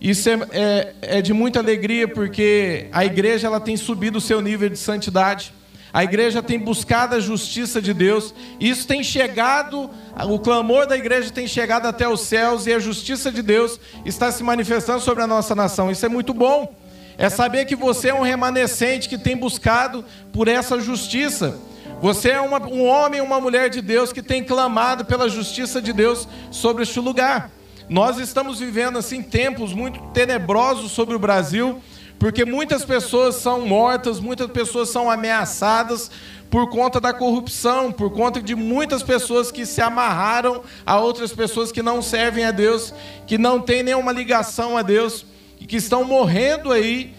Isso 0.00 0.30
é, 0.30 0.38
é, 0.52 0.94
é 1.18 1.20
de 1.20 1.32
muita 1.32 1.58
alegria 1.58 2.06
porque 2.06 2.86
a 2.92 3.04
igreja 3.04 3.48
ela 3.48 3.58
tem 3.58 3.76
subido 3.76 4.18
o 4.18 4.20
seu 4.20 4.40
nível 4.40 4.68
de 4.68 4.78
santidade. 4.78 5.52
A 5.92 6.02
igreja 6.02 6.42
tem 6.42 6.58
buscado 6.58 7.14
a 7.14 7.20
justiça 7.20 7.80
de 7.82 7.92
Deus. 7.92 8.34
Isso 8.58 8.86
tem 8.86 9.04
chegado, 9.04 9.90
o 10.26 10.38
clamor 10.38 10.86
da 10.86 10.96
igreja 10.96 11.30
tem 11.30 11.46
chegado 11.46 11.86
até 11.86 12.08
os 12.08 12.22
céus 12.22 12.66
e 12.66 12.72
a 12.72 12.78
justiça 12.78 13.30
de 13.30 13.42
Deus 13.42 13.78
está 14.04 14.32
se 14.32 14.42
manifestando 14.42 15.00
sobre 15.00 15.22
a 15.22 15.26
nossa 15.26 15.54
nação. 15.54 15.90
Isso 15.90 16.06
é 16.06 16.08
muito 16.08 16.32
bom. 16.32 16.74
É 17.18 17.28
saber 17.28 17.66
que 17.66 17.76
você 17.76 18.08
é 18.08 18.14
um 18.14 18.22
remanescente 18.22 19.06
que 19.06 19.18
tem 19.18 19.36
buscado 19.36 20.02
por 20.32 20.48
essa 20.48 20.80
justiça. 20.80 21.58
Você 22.00 22.30
é 22.30 22.40
uma, 22.40 22.60
um 22.66 22.86
homem 22.86 23.20
uma 23.20 23.38
mulher 23.38 23.68
de 23.68 23.82
Deus 23.82 24.14
que 24.14 24.22
tem 24.22 24.42
clamado 24.42 25.04
pela 25.04 25.28
justiça 25.28 25.80
de 25.80 25.92
Deus 25.92 26.26
sobre 26.50 26.84
este 26.84 26.98
lugar. 27.00 27.50
Nós 27.86 28.18
estamos 28.18 28.60
vivendo 28.60 28.98
assim 28.98 29.22
tempos 29.22 29.74
muito 29.74 30.00
tenebrosos 30.14 30.92
sobre 30.92 31.14
o 31.14 31.18
Brasil 31.18 31.82
porque 32.22 32.44
muitas 32.44 32.84
pessoas 32.84 33.34
são 33.34 33.66
mortas, 33.66 34.20
muitas 34.20 34.48
pessoas 34.48 34.90
são 34.90 35.10
ameaçadas 35.10 36.08
por 36.48 36.70
conta 36.70 37.00
da 37.00 37.12
corrupção, 37.12 37.90
por 37.90 38.12
conta 38.12 38.40
de 38.40 38.54
muitas 38.54 39.02
pessoas 39.02 39.50
que 39.50 39.66
se 39.66 39.80
amarraram 39.82 40.62
a 40.86 41.00
outras 41.00 41.32
pessoas 41.32 41.72
que 41.72 41.82
não 41.82 42.00
servem 42.00 42.44
a 42.44 42.52
Deus, 42.52 42.94
que 43.26 43.36
não 43.36 43.60
têm 43.60 43.82
nenhuma 43.82 44.12
ligação 44.12 44.76
a 44.76 44.82
Deus 44.82 45.26
e 45.58 45.66
que 45.66 45.74
estão 45.74 46.04
morrendo 46.04 46.70
aí 46.70 47.12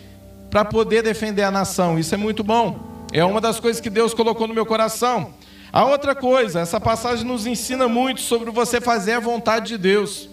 para 0.50 0.64
poder 0.64 1.04
defender 1.04 1.44
a 1.44 1.52
nação. 1.52 2.00
Isso 2.00 2.16
é 2.16 2.18
muito 2.18 2.42
bom. 2.42 3.06
É 3.12 3.26
uma 3.26 3.42
das 3.42 3.60
coisas 3.60 3.82
que 3.82 3.90
Deus 3.90 4.14
colocou 4.14 4.48
no 4.48 4.54
meu 4.54 4.66
coração. 4.66 5.34
A 5.74 5.84
outra 5.84 6.16
coisa, 6.16 6.62
essa 6.62 6.80
passagem 6.80 7.26
nos 7.26 7.46
ensina 7.46 7.90
muito 7.90 8.22
sobre 8.22 8.50
você 8.52 8.80
fazer 8.80 9.16
a 9.16 9.20
vontade 9.20 9.68
de 9.68 9.78
Deus, 9.78 10.30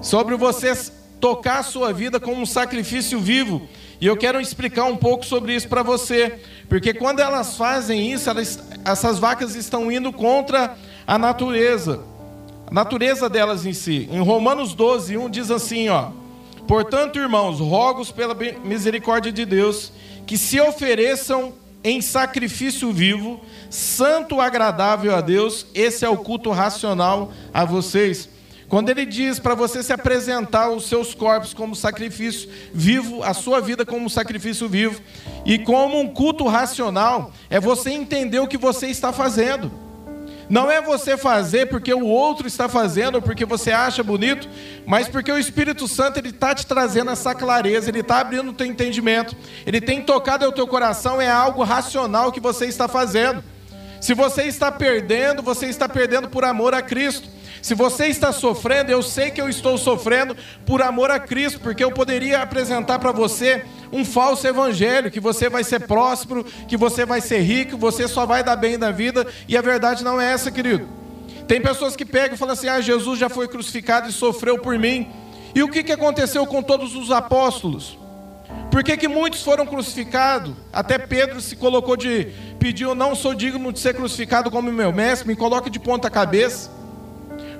sobre 0.00 0.36
você 0.36 0.76
tocar 1.24 1.60
a 1.60 1.62
sua 1.62 1.90
vida 1.90 2.20
como 2.20 2.42
um 2.42 2.44
sacrifício 2.44 3.18
vivo. 3.18 3.66
E 3.98 4.06
eu 4.06 4.14
quero 4.14 4.42
explicar 4.42 4.84
um 4.84 4.94
pouco 4.94 5.24
sobre 5.24 5.54
isso 5.54 5.66
para 5.66 5.82
você, 5.82 6.38
porque 6.68 6.92
quando 6.92 7.20
elas 7.20 7.56
fazem 7.56 8.12
isso, 8.12 8.28
elas, 8.28 8.62
essas 8.84 9.18
vacas 9.18 9.54
estão 9.54 9.90
indo 9.90 10.12
contra 10.12 10.76
a 11.06 11.16
natureza, 11.16 12.02
a 12.66 12.74
natureza 12.74 13.26
delas 13.30 13.64
em 13.64 13.72
si. 13.72 14.06
Em 14.12 14.20
Romanos 14.20 14.74
12, 14.74 15.16
1 15.16 15.30
diz 15.30 15.50
assim: 15.50 15.88
ó, 15.88 16.10
Portanto, 16.68 17.18
irmãos, 17.18 17.58
rogos 17.58 18.10
pela 18.12 18.36
misericórdia 18.62 19.32
de 19.32 19.46
Deus, 19.46 19.94
que 20.26 20.36
se 20.36 20.60
ofereçam 20.60 21.54
em 21.82 22.02
sacrifício 22.02 22.92
vivo, 22.92 23.40
santo, 23.70 24.42
agradável 24.42 25.16
a 25.16 25.22
Deus, 25.22 25.64
esse 25.74 26.04
é 26.04 26.08
o 26.08 26.18
culto 26.18 26.50
racional 26.50 27.32
a 27.50 27.64
vocês. 27.64 28.28
Quando 28.74 28.88
ele 28.88 29.06
diz 29.06 29.38
para 29.38 29.54
você 29.54 29.84
se 29.84 29.92
apresentar 29.92 30.68
os 30.68 30.88
seus 30.88 31.14
corpos 31.14 31.54
como 31.54 31.76
sacrifício 31.76 32.50
vivo, 32.72 33.22
a 33.22 33.32
sua 33.32 33.60
vida 33.60 33.86
como 33.86 34.10
sacrifício 34.10 34.68
vivo, 34.68 35.00
e 35.46 35.60
como 35.60 36.00
um 36.00 36.08
culto 36.08 36.48
racional, 36.48 37.30
é 37.48 37.60
você 37.60 37.90
entender 37.90 38.40
o 38.40 38.48
que 38.48 38.58
você 38.58 38.88
está 38.88 39.12
fazendo. 39.12 39.70
Não 40.50 40.68
é 40.68 40.82
você 40.82 41.16
fazer 41.16 41.66
porque 41.66 41.94
o 41.94 42.04
outro 42.04 42.48
está 42.48 42.68
fazendo, 42.68 43.14
ou 43.14 43.22
porque 43.22 43.44
você 43.44 43.70
acha 43.70 44.02
bonito, 44.02 44.48
mas 44.84 45.06
porque 45.06 45.30
o 45.30 45.38
Espírito 45.38 45.86
Santo 45.86 46.18
ele 46.18 46.30
está 46.30 46.52
te 46.52 46.66
trazendo 46.66 47.12
essa 47.12 47.32
clareza, 47.32 47.88
ele 47.88 48.00
está 48.00 48.18
abrindo 48.18 48.50
o 48.50 48.54
teu 48.54 48.66
entendimento, 48.66 49.36
ele 49.64 49.80
tem 49.80 50.02
tocado 50.02 50.48
o 50.48 50.50
teu 50.50 50.66
coração, 50.66 51.20
é 51.20 51.30
algo 51.30 51.62
racional 51.62 52.32
que 52.32 52.40
você 52.40 52.66
está 52.66 52.88
fazendo. 52.88 53.40
Se 54.00 54.14
você 54.14 54.42
está 54.42 54.72
perdendo, 54.72 55.44
você 55.44 55.66
está 55.66 55.88
perdendo 55.88 56.28
por 56.28 56.44
amor 56.44 56.74
a 56.74 56.82
Cristo. 56.82 57.33
Se 57.64 57.74
você 57.74 58.08
está 58.08 58.30
sofrendo, 58.30 58.92
eu 58.92 59.02
sei 59.02 59.30
que 59.30 59.40
eu 59.40 59.48
estou 59.48 59.78
sofrendo 59.78 60.36
por 60.66 60.82
amor 60.82 61.10
a 61.10 61.18
Cristo, 61.18 61.60
porque 61.60 61.82
eu 61.82 61.90
poderia 61.90 62.42
apresentar 62.42 62.98
para 62.98 63.10
você 63.10 63.64
um 63.90 64.04
falso 64.04 64.46
evangelho, 64.46 65.10
que 65.10 65.18
você 65.18 65.48
vai 65.48 65.64
ser 65.64 65.86
próspero, 65.86 66.44
que 66.68 66.76
você 66.76 67.06
vai 67.06 67.22
ser 67.22 67.40
rico, 67.40 67.78
você 67.78 68.06
só 68.06 68.26
vai 68.26 68.44
dar 68.44 68.56
bem 68.56 68.76
na 68.76 68.90
vida, 68.90 69.26
e 69.48 69.56
a 69.56 69.62
verdade 69.62 70.04
não 70.04 70.20
é 70.20 70.30
essa, 70.30 70.50
querido. 70.50 70.86
Tem 71.48 71.58
pessoas 71.58 71.96
que 71.96 72.04
pegam 72.04 72.34
e 72.34 72.38
falam 72.38 72.52
assim: 72.52 72.68
ah, 72.68 72.82
Jesus 72.82 73.18
já 73.18 73.30
foi 73.30 73.48
crucificado 73.48 74.10
e 74.10 74.12
sofreu 74.12 74.58
por 74.58 74.78
mim. 74.78 75.08
E 75.54 75.62
o 75.62 75.68
que, 75.70 75.82
que 75.82 75.92
aconteceu 75.92 76.46
com 76.46 76.62
todos 76.62 76.94
os 76.94 77.10
apóstolos? 77.10 77.98
Por 78.70 78.84
que, 78.84 78.94
que 78.94 79.08
muitos 79.08 79.42
foram 79.42 79.64
crucificados? 79.64 80.54
Até 80.70 80.98
Pedro 80.98 81.40
se 81.40 81.56
colocou 81.56 81.96
de 81.96 82.28
pediu, 82.58 82.94
não 82.94 83.14
sou 83.14 83.34
digno 83.34 83.72
de 83.72 83.80
ser 83.80 83.94
crucificado 83.94 84.50
como 84.50 84.70
meu 84.70 84.92
mestre, 84.92 85.26
me 85.26 85.34
coloque 85.34 85.70
de 85.70 85.80
ponta 85.80 86.10
cabeça. 86.10 86.83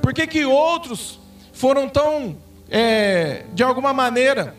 Por 0.04 0.12
que, 0.12 0.26
que 0.26 0.44
outros 0.44 1.18
foram 1.54 1.88
tão, 1.88 2.36
é, 2.68 3.44
de 3.54 3.62
alguma 3.62 3.94
maneira, 3.94 4.54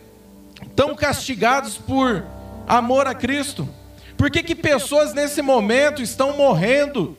tão 0.75 0.95
castigados 0.95 1.77
por 1.77 2.25
amor 2.67 3.05
a 3.05 3.13
Cristo? 3.13 3.69
Por 4.17 4.31
que, 4.31 4.41
que 4.41 4.55
pessoas 4.55 5.13
nesse 5.13 5.43
momento 5.43 6.01
estão 6.01 6.35
morrendo? 6.35 7.15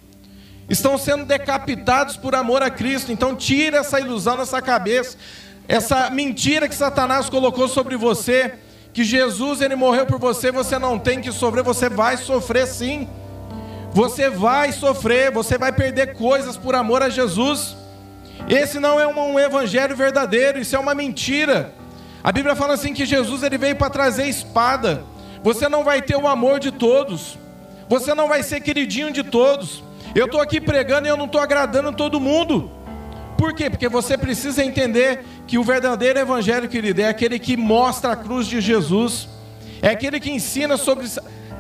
Estão 0.69 0.99
sendo 0.99 1.25
decapitados 1.25 2.17
por 2.17 2.35
amor 2.35 2.65
a 2.65 2.69
Cristo. 2.69 3.13
Então 3.13 3.37
tira 3.37 3.77
essa 3.77 4.01
ilusão 4.01 4.37
dessa 4.37 4.61
cabeça, 4.61 5.17
essa 5.69 6.11
mentira 6.11 6.69
que 6.69 6.75
Satanás 6.75 7.31
colocou 7.31 7.69
sobre 7.69 7.97
você, 7.97 8.55
que 8.93 9.05
Jesus 9.05 9.61
ele 9.61 9.77
morreu 9.77 10.05
por 10.05 10.19
você, 10.19 10.51
você 10.51 10.81
não 10.81 10.99
tem 10.99 11.21
que 11.21 11.31
sofrer, 11.31 11.63
você 11.63 11.89
vai 11.89 12.17
sofrer 12.17 12.67
sim. 12.67 13.09
Você 13.93 14.29
vai 14.29 14.73
sofrer, 14.73 15.31
você 15.31 15.57
vai 15.57 15.71
perder 15.71 16.15
coisas 16.15 16.57
por 16.57 16.75
amor 16.75 17.05
a 17.05 17.09
Jesus. 17.09 17.86
Esse 18.49 18.79
não 18.79 19.01
é 19.01 19.07
um 19.07 19.39
evangelho 19.39 19.97
verdadeiro, 19.97 20.59
isso 20.59 20.77
é 20.77 20.79
uma 20.79 20.95
mentira. 20.95 21.75
A 22.23 22.33
Bíblia 22.33 22.57
fala 22.57 22.75
assim 22.75 22.93
que 22.93 23.07
Jesus 23.07 23.43
ele 23.43 23.59
veio 23.59 23.77
para 23.77 23.91
trazer 23.91 24.27
espada. 24.27 25.05
Você 25.43 25.69
não 25.69 25.85
vai 25.85 26.03
ter 26.03 26.17
o 26.17 26.27
amor 26.27 26.59
de 26.59 26.73
todos. 26.73 27.39
Você 27.89 28.15
não 28.15 28.29
vai 28.29 28.43
ser 28.43 28.61
queridinho 28.61 29.13
de 29.13 29.23
todos. 29.23 29.83
Eu 30.15 30.27
estou 30.27 30.41
aqui 30.41 30.61
pregando 30.61 31.07
e 31.07 31.11
eu 31.11 31.17
não 31.17 31.27
estou 31.27 31.41
agradando 31.41 31.93
todo 31.93 32.21
mundo. 32.21 32.71
Por 33.37 33.55
quê? 33.55 33.69
Porque 33.69 33.89
você 33.89 34.17
precisa 34.17 34.65
entender 34.65 35.25
que 35.47 35.59
o 35.59 35.63
verdadeiro 35.63 36.19
evangelho, 36.19 36.69
querido, 36.69 37.03
é 37.03 37.09
aquele 37.09 37.39
que 37.39 37.57
mostra 37.57 38.13
a 38.13 38.17
cruz 38.17 38.47
de 38.47 38.61
Jesus. 38.61 39.29
É 39.83 39.91
aquele 39.91 40.19
que 40.19 40.31
ensina 40.31 40.77
sobre 40.77 41.07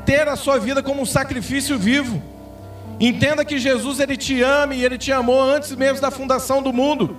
ter 0.04 0.26
a 0.26 0.36
sua 0.36 0.58
vida 0.58 0.82
como 0.82 1.02
um 1.02 1.06
sacrifício 1.06 1.78
vivo. 1.78 2.22
Entenda 2.98 3.44
que 3.44 3.58
Jesus 3.58 4.00
ele 4.00 4.16
te 4.16 4.42
ama 4.42 4.74
e 4.74 4.84
ele 4.84 4.96
te 4.96 5.12
amou 5.12 5.40
antes 5.40 5.72
mesmo 5.72 6.00
da 6.00 6.10
fundação 6.10 6.62
do 6.62 6.72
mundo. 6.72 7.16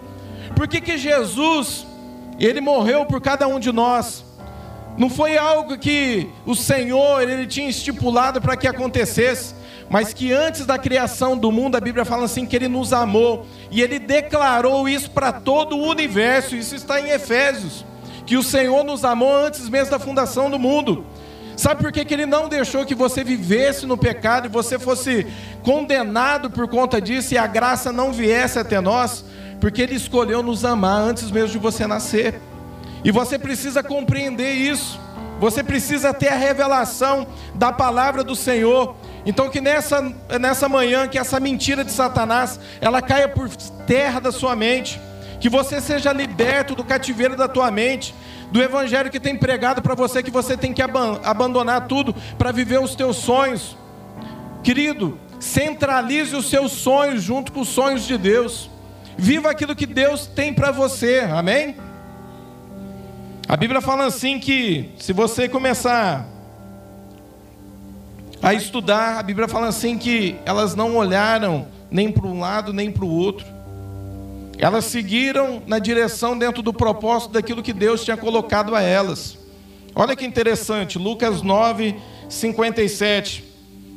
Por 0.55 0.67
que, 0.67 0.81
que 0.81 0.97
Jesus 0.97 1.85
ele 2.39 2.59
morreu 2.59 3.05
por 3.05 3.21
cada 3.21 3.47
um 3.47 3.59
de 3.59 3.71
nós? 3.71 4.25
Não 4.97 5.09
foi 5.09 5.37
algo 5.37 5.77
que 5.77 6.27
o 6.43 6.55
Senhor 6.55 7.21
ele 7.21 7.45
tinha 7.45 7.69
estipulado 7.69 8.41
para 8.41 8.57
que 8.57 8.67
acontecesse, 8.67 9.53
mas 9.87 10.11
que 10.11 10.33
antes 10.33 10.65
da 10.65 10.79
criação 10.79 11.37
do 11.37 11.51
mundo 11.51 11.75
a 11.75 11.79
Bíblia 11.79 12.03
fala 12.03 12.25
assim 12.25 12.47
que 12.47 12.55
ele 12.55 12.67
nos 12.67 12.91
amou 12.91 13.45
e 13.69 13.79
ele 13.79 13.99
declarou 13.99 14.89
isso 14.89 15.11
para 15.11 15.31
todo 15.31 15.77
o 15.77 15.87
universo. 15.87 16.55
Isso 16.55 16.73
está 16.73 16.99
em 16.99 17.09
Efésios, 17.09 17.85
que 18.25 18.35
o 18.35 18.41
Senhor 18.41 18.83
nos 18.83 19.05
amou 19.05 19.31
antes 19.31 19.69
mesmo 19.69 19.91
da 19.91 19.99
fundação 19.99 20.49
do 20.49 20.57
mundo. 20.57 21.05
Sabe 21.57 21.81
por 21.81 21.91
que, 21.91 22.05
que 22.05 22.13
ele 22.13 22.27
não 22.27 22.47
deixou 22.47 22.85
que 22.85 22.93
você 22.93 23.23
vivesse 23.23 23.87
no 23.87 23.97
pecado 23.97 24.45
e 24.45 24.49
você 24.49 24.77
fosse 24.77 25.25
condenado 25.63 26.51
por 26.51 26.67
conta 26.67 27.01
disso 27.01 27.33
e 27.33 27.37
a 27.37 27.47
graça 27.47 27.91
não 27.91 28.13
viesse 28.13 28.59
até 28.59 28.79
nós? 28.79 29.25
Porque 29.59 29.81
ele 29.81 29.95
escolheu 29.95 30.43
nos 30.43 30.63
amar 30.63 31.01
antes 31.01 31.31
mesmo 31.31 31.49
de 31.49 31.57
você 31.57 31.87
nascer. 31.87 32.39
E 33.03 33.09
você 33.09 33.39
precisa 33.39 33.81
compreender 33.81 34.53
isso. 34.53 34.99
Você 35.39 35.63
precisa 35.63 36.13
ter 36.13 36.27
a 36.27 36.35
revelação 36.35 37.25
da 37.55 37.71
palavra 37.71 38.23
do 38.23 38.35
Senhor. 38.35 38.95
Então 39.25 39.49
que 39.49 39.59
nessa, 39.59 40.13
nessa 40.39 40.69
manhã, 40.69 41.07
que 41.07 41.17
essa 41.17 41.39
mentira 41.39 41.83
de 41.83 41.91
Satanás, 41.91 42.59
ela 42.79 43.01
caia 43.01 43.27
por 43.27 43.49
terra 43.87 44.19
da 44.19 44.31
sua 44.31 44.55
mente. 44.55 45.01
Que 45.39 45.49
você 45.49 45.81
seja 45.81 46.13
liberto 46.13 46.75
do 46.75 46.83
cativeiro 46.83 47.35
da 47.35 47.47
tua 47.47 47.71
mente 47.71 48.13
do 48.51 48.61
evangelho 48.61 49.09
que 49.09 49.19
tem 49.19 49.35
pregado 49.35 49.81
para 49.81 49.95
você 49.95 50.23
que 50.23 50.31
você 50.31 50.55
tem 50.55 50.73
que 50.73 50.81
abandonar 50.81 51.87
tudo 51.87 52.15
para 52.37 52.51
viver 52.51 52.79
os 52.79 52.95
teus 52.95 53.17
sonhos. 53.17 53.77
Querido, 54.63 55.19
centralize 55.39 56.35
os 56.35 56.49
seus 56.49 56.71
sonhos 56.71 57.23
junto 57.23 57.51
com 57.51 57.61
os 57.61 57.69
sonhos 57.69 58.05
de 58.05 58.17
Deus. 58.17 58.69
Viva 59.17 59.49
aquilo 59.49 59.75
que 59.75 59.85
Deus 59.85 60.27
tem 60.27 60.53
para 60.53 60.71
você. 60.71 61.19
Amém? 61.19 61.75
A 63.47 63.55
Bíblia 63.55 63.81
fala 63.81 64.05
assim 64.05 64.39
que 64.39 64.91
se 64.97 65.13
você 65.13 65.47
começar 65.47 66.25
a 68.41 68.53
estudar, 68.53 69.17
a 69.17 69.23
Bíblia 69.23 69.47
fala 69.47 69.67
assim 69.67 69.97
que 69.97 70.35
elas 70.45 70.75
não 70.75 70.95
olharam 70.95 71.67
nem 71.89 72.11
para 72.11 72.27
um 72.27 72.39
lado 72.39 72.73
nem 72.73 72.91
para 72.91 73.05
o 73.05 73.09
outro. 73.09 73.56
Elas 74.57 74.85
seguiram 74.85 75.61
na 75.67 75.77
direção 75.77 76.37
dentro 76.37 76.63
do 76.63 76.73
propósito 76.73 77.33
daquilo 77.33 77.61
que 77.61 77.73
Deus 77.73 78.03
tinha 78.03 78.17
colocado 78.17 78.75
a 78.75 78.81
elas. 78.81 79.37
Olha 79.93 80.15
que 80.15 80.25
interessante, 80.25 80.97
Lucas 80.97 81.41
9, 81.41 81.95
57. 82.27 83.43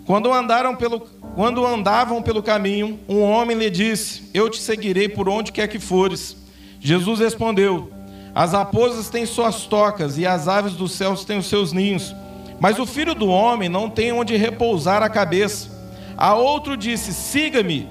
Quando 0.06 0.32
andaram 0.32 0.76
pelo, 0.76 1.00
quando 1.34 1.64
andavam 1.64 2.22
pelo 2.22 2.42
caminho, 2.42 2.98
um 3.08 3.22
homem 3.22 3.56
lhe 3.56 3.70
disse: 3.70 4.28
Eu 4.34 4.50
te 4.50 4.58
seguirei 4.60 5.08
por 5.08 5.28
onde 5.28 5.52
quer 5.52 5.68
que 5.68 5.78
fores. 5.78 6.36
Jesus 6.78 7.20
respondeu: 7.20 7.90
As 8.34 8.52
raposas 8.52 9.08
têm 9.08 9.24
suas 9.24 9.66
tocas 9.66 10.18
e 10.18 10.26
as 10.26 10.46
aves 10.46 10.74
dos 10.74 10.92
céus 10.92 11.24
têm 11.24 11.38
os 11.38 11.46
seus 11.46 11.72
ninhos, 11.72 12.14
mas 12.58 12.78
o 12.78 12.86
filho 12.86 13.14
do 13.14 13.28
homem 13.28 13.68
não 13.68 13.88
tem 13.88 14.12
onde 14.12 14.36
repousar 14.36 15.02
a 15.02 15.08
cabeça. 15.08 15.70
A 16.16 16.34
outro 16.34 16.76
disse: 16.76 17.14
Siga-me. 17.14 17.88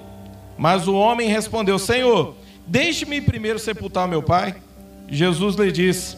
Mas 0.58 0.88
o 0.88 0.94
homem 0.94 1.30
respondeu: 1.30 1.80
Senhor, 1.80 2.36
Deixe-me 2.70 3.20
primeiro 3.20 3.58
sepultar 3.58 4.08
meu 4.08 4.22
pai. 4.22 4.56
Jesus 5.08 5.56
lhe 5.56 5.72
disse: 5.72 6.16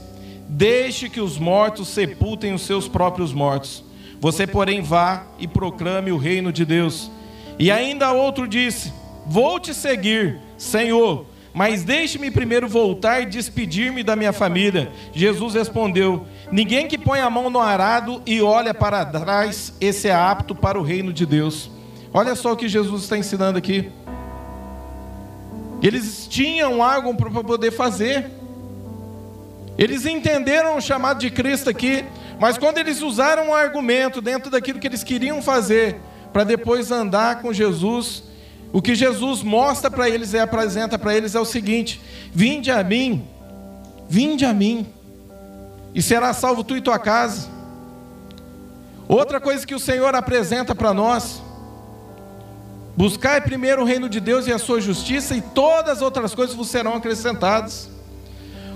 Deixe 0.49 1.07
que 1.07 1.21
os 1.21 1.37
mortos 1.37 1.87
sepultem 1.87 2.53
os 2.53 2.63
seus 2.63 2.89
próprios 2.89 3.31
mortos. 3.31 3.85
Você, 4.19 4.45
porém, 4.45 4.81
vá 4.81 5.25
e 5.39 5.47
proclame 5.47 6.11
o 6.11 6.17
reino 6.17 6.51
de 6.51 6.65
Deus. 6.65 7.09
E 7.57 7.71
ainda 7.71 8.11
outro 8.11 8.45
disse: 8.49 8.91
Vou 9.25 9.61
te 9.61 9.73
seguir, 9.73 10.41
Senhor, 10.57 11.25
mas 11.53 11.85
deixe-me 11.85 12.29
primeiro 12.29 12.67
voltar 12.67 13.21
e 13.21 13.27
despedir-me 13.27 14.03
da 14.03 14.17
minha 14.17 14.33
família. 14.33 14.91
Jesus 15.13 15.53
respondeu: 15.53 16.27
Ninguém 16.51 16.85
que 16.85 16.97
põe 16.97 17.21
a 17.21 17.29
mão 17.29 17.49
no 17.49 17.61
arado 17.61 18.21
e 18.25 18.41
olha 18.41 18.73
para 18.73 19.05
trás, 19.05 19.73
esse 19.79 20.09
é 20.09 20.13
apto 20.13 20.53
para 20.53 20.77
o 20.77 20.83
reino 20.83 21.13
de 21.13 21.25
Deus. 21.25 21.71
Olha 22.13 22.35
só 22.35 22.51
o 22.51 22.57
que 22.57 22.67
Jesus 22.67 23.03
está 23.03 23.17
ensinando 23.17 23.57
aqui. 23.57 23.89
Eles 25.81 26.27
tinham 26.27 26.83
algo 26.83 27.15
para 27.15 27.43
poder 27.43 27.71
fazer. 27.71 28.29
Eles 29.77 30.05
entenderam 30.05 30.77
o 30.77 30.81
chamado 30.81 31.19
de 31.19 31.31
Cristo 31.31 31.69
aqui, 31.69 32.05
mas 32.39 32.57
quando 32.57 32.77
eles 32.77 33.01
usaram 33.01 33.49
um 33.49 33.53
argumento 33.53 34.21
dentro 34.21 34.51
daquilo 34.51 34.79
que 34.79 34.87
eles 34.87 35.03
queriam 35.03 35.41
fazer, 35.41 35.99
para 36.31 36.43
depois 36.43 36.91
andar 36.91 37.41
com 37.41 37.51
Jesus, 37.51 38.23
o 38.71 38.81
que 38.81 38.95
Jesus 38.95 39.41
mostra 39.41 39.89
para 39.89 40.09
eles 40.09 40.33
e 40.33 40.39
apresenta 40.39 40.99
para 40.99 41.15
eles 41.15 41.35
é 41.35 41.39
o 41.39 41.45
seguinte: 41.45 41.99
vinde 42.31 42.69
a 42.69 42.83
mim, 42.83 43.27
vinde 44.07 44.45
a 44.45 44.53
mim, 44.53 44.87
e 45.95 46.01
será 46.01 46.31
salvo 46.33 46.63
tu 46.63 46.77
e 46.77 46.81
tua 46.81 46.99
casa. 46.99 47.49
Outra 49.07 49.41
coisa 49.41 49.67
que 49.67 49.75
o 49.75 49.79
Senhor 49.79 50.15
apresenta 50.15 50.73
para 50.73 50.93
nós, 50.93 51.41
Buscai 52.95 53.39
primeiro 53.41 53.82
o 53.82 53.86
reino 53.86 54.10
de 54.10 54.19
Deus 54.19 54.47
e 54.47 54.51
a 54.51 54.60
sua 54.60 54.82
justiça, 54.82 55.36
e 55.36 55.41
todas 55.41 55.97
as 55.97 56.01
outras 56.01 56.36
coisas 56.36 56.56
vos 56.56 56.69
serão 56.69 56.93
acrescentadas. 56.93 57.89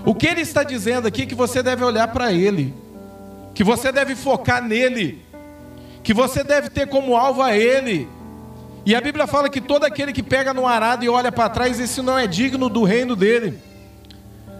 O 0.04 0.14
que 0.14 0.26
ele 0.26 0.40
está 0.40 0.62
dizendo 0.62 1.06
aqui 1.06 1.22
é 1.22 1.26
que 1.26 1.34
você 1.34 1.62
deve 1.62 1.84
olhar 1.84 2.08
para 2.08 2.32
ele, 2.32 2.72
que 3.54 3.62
você 3.62 3.92
deve 3.92 4.14
focar 4.14 4.62
nele, 4.62 5.22
que 6.02 6.14
você 6.14 6.42
deve 6.42 6.70
ter 6.70 6.86
como 6.86 7.16
alvo 7.16 7.42
a 7.42 7.56
ele. 7.56 8.08
E 8.86 8.94
a 8.94 9.00
Bíblia 9.00 9.26
fala 9.26 9.50
que 9.50 9.60
todo 9.60 9.84
aquele 9.84 10.12
que 10.12 10.22
pega 10.22 10.54
no 10.54 10.66
arado 10.66 11.04
e 11.04 11.08
olha 11.08 11.32
para 11.32 11.48
trás, 11.48 11.80
esse 11.80 12.00
não 12.00 12.16
é 12.16 12.26
digno 12.26 12.68
do 12.68 12.84
reino 12.84 13.16
dele. 13.16 13.58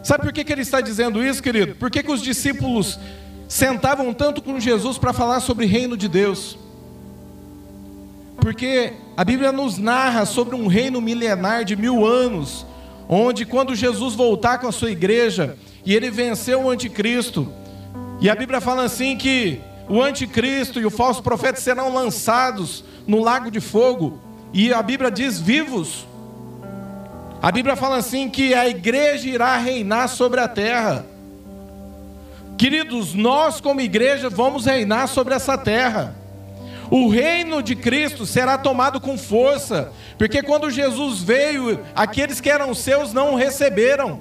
Sabe 0.03 0.25
por 0.25 0.33
que, 0.33 0.45
que 0.45 0.53
ele 0.53 0.63
está 0.63 0.81
dizendo 0.81 1.25
isso, 1.25 1.43
querido? 1.43 1.77
Por 1.77 1.91
que, 1.91 2.03
que 2.03 2.11
os 2.11 2.21
discípulos 2.21 2.99
sentavam 3.49 4.13
tanto 4.13 4.43
com 4.43 4.59
Jesus 4.59 4.99
para 4.99 5.13
falar 5.13 5.41
sobre 5.41 5.65
o 5.65 5.69
reino 5.69 5.97
de 5.97 6.09
Deus? 6.09 6.59
Porque 8.37 8.93
a 9.17 9.25
Bíblia 9.25 9.51
nos 9.51 9.79
narra 9.79 10.27
sobre 10.27 10.55
um 10.55 10.67
reino 10.67 11.01
milenar 11.01 11.65
de 11.65 11.75
mil 11.75 12.05
anos, 12.05 12.67
onde 13.09 13.47
quando 13.47 13.75
Jesus 13.75 14.15
voltar 14.15 14.59
com 14.59 14.69
a 14.69 14.73
sua 14.73 14.91
igreja 14.91 15.57
e 15.87 15.95
ele 15.95 16.11
venceu 16.11 16.65
o 16.65 16.71
anticristo, 16.71 17.51
e 18.21 18.29
a 18.29 18.35
Bíblia 18.35 18.61
fala 18.61 18.85
assim 18.85 19.17
que 19.17 19.61
o 19.89 20.03
anticristo 20.03 20.81
e 20.81 20.85
o 20.85 20.91
falso 20.91 21.23
profeta 21.23 21.59
serão 21.59 21.95
lançados 21.95 22.85
no 23.07 23.23
lago 23.23 23.51
de 23.51 23.61
fogo, 23.61 24.21
e 24.53 24.73
a 24.73 24.83
Bíblia 24.83 25.11
diz 25.11 25.41
vivos. 25.41 26.07
A 27.41 27.51
Bíblia 27.51 27.77
fala 27.77 27.97
assim 27.97 28.29
que 28.29 28.53
a 28.53 28.69
igreja 28.69 29.29
irá 29.29 29.57
reinar 29.57 30.09
sobre 30.09 30.41
a 30.41 30.49
terra. 30.49 31.07
Queridos, 32.59 33.15
nós 33.15 33.61
como 33.61 33.81
igreja 33.81 34.29
vamos 34.29 34.67
reinar 34.67 35.09
sobre 35.09 35.35
essa 35.35 35.57
terra. 35.57 36.26
O 36.91 37.09
reino 37.09 37.63
de 37.63 37.75
Cristo 37.75 38.25
será 38.25 38.57
tomado 38.57 39.01
com 39.01 39.19
força, 39.19 39.93
porque 40.17 40.43
quando 40.43 40.71
Jesus 40.71 41.21
veio, 41.21 41.81
aqueles 41.95 42.41
que 42.41 42.49
eram 42.49 42.75
seus 42.75 43.13
não 43.13 43.33
o 43.33 43.37
receberam, 43.37 44.21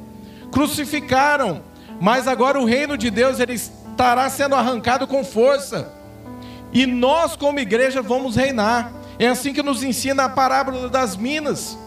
crucificaram, 0.51 1.62
mas 1.99 2.28
agora 2.28 2.60
o 2.60 2.65
reino 2.65 2.97
de 2.97 3.10
Deus 3.10 3.39
ele 3.39 3.54
estará 3.54 4.30
sendo 4.30 4.56
arrancado 4.56 5.06
com 5.06 5.23
força. 5.23 5.91
E 6.73 6.86
nós 6.86 7.36
como 7.36 7.60
igreja 7.60 8.01
vamos 8.01 8.36
reinar. 8.36 8.91
É 9.17 9.28
assim 9.28 9.54
que 9.54 9.63
nos 9.63 9.82
ensina 9.82 10.25
a 10.25 10.30
parábola 10.30 10.89
das 10.89 11.15
minas, 11.15 11.78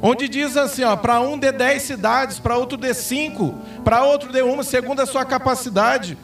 onde 0.00 0.28
diz 0.28 0.56
assim, 0.56 0.84
ó, 0.84 0.94
para 0.94 1.20
um 1.20 1.36
de 1.36 1.50
dez 1.50 1.82
cidades, 1.82 2.38
para 2.38 2.56
outro 2.56 2.78
de 2.78 2.94
cinco, 2.94 3.54
para 3.84 4.04
outro 4.04 4.32
de 4.32 4.40
uma, 4.42 4.62
segundo 4.62 5.00
a 5.00 5.06
sua 5.06 5.24
capacidade. 5.24 6.16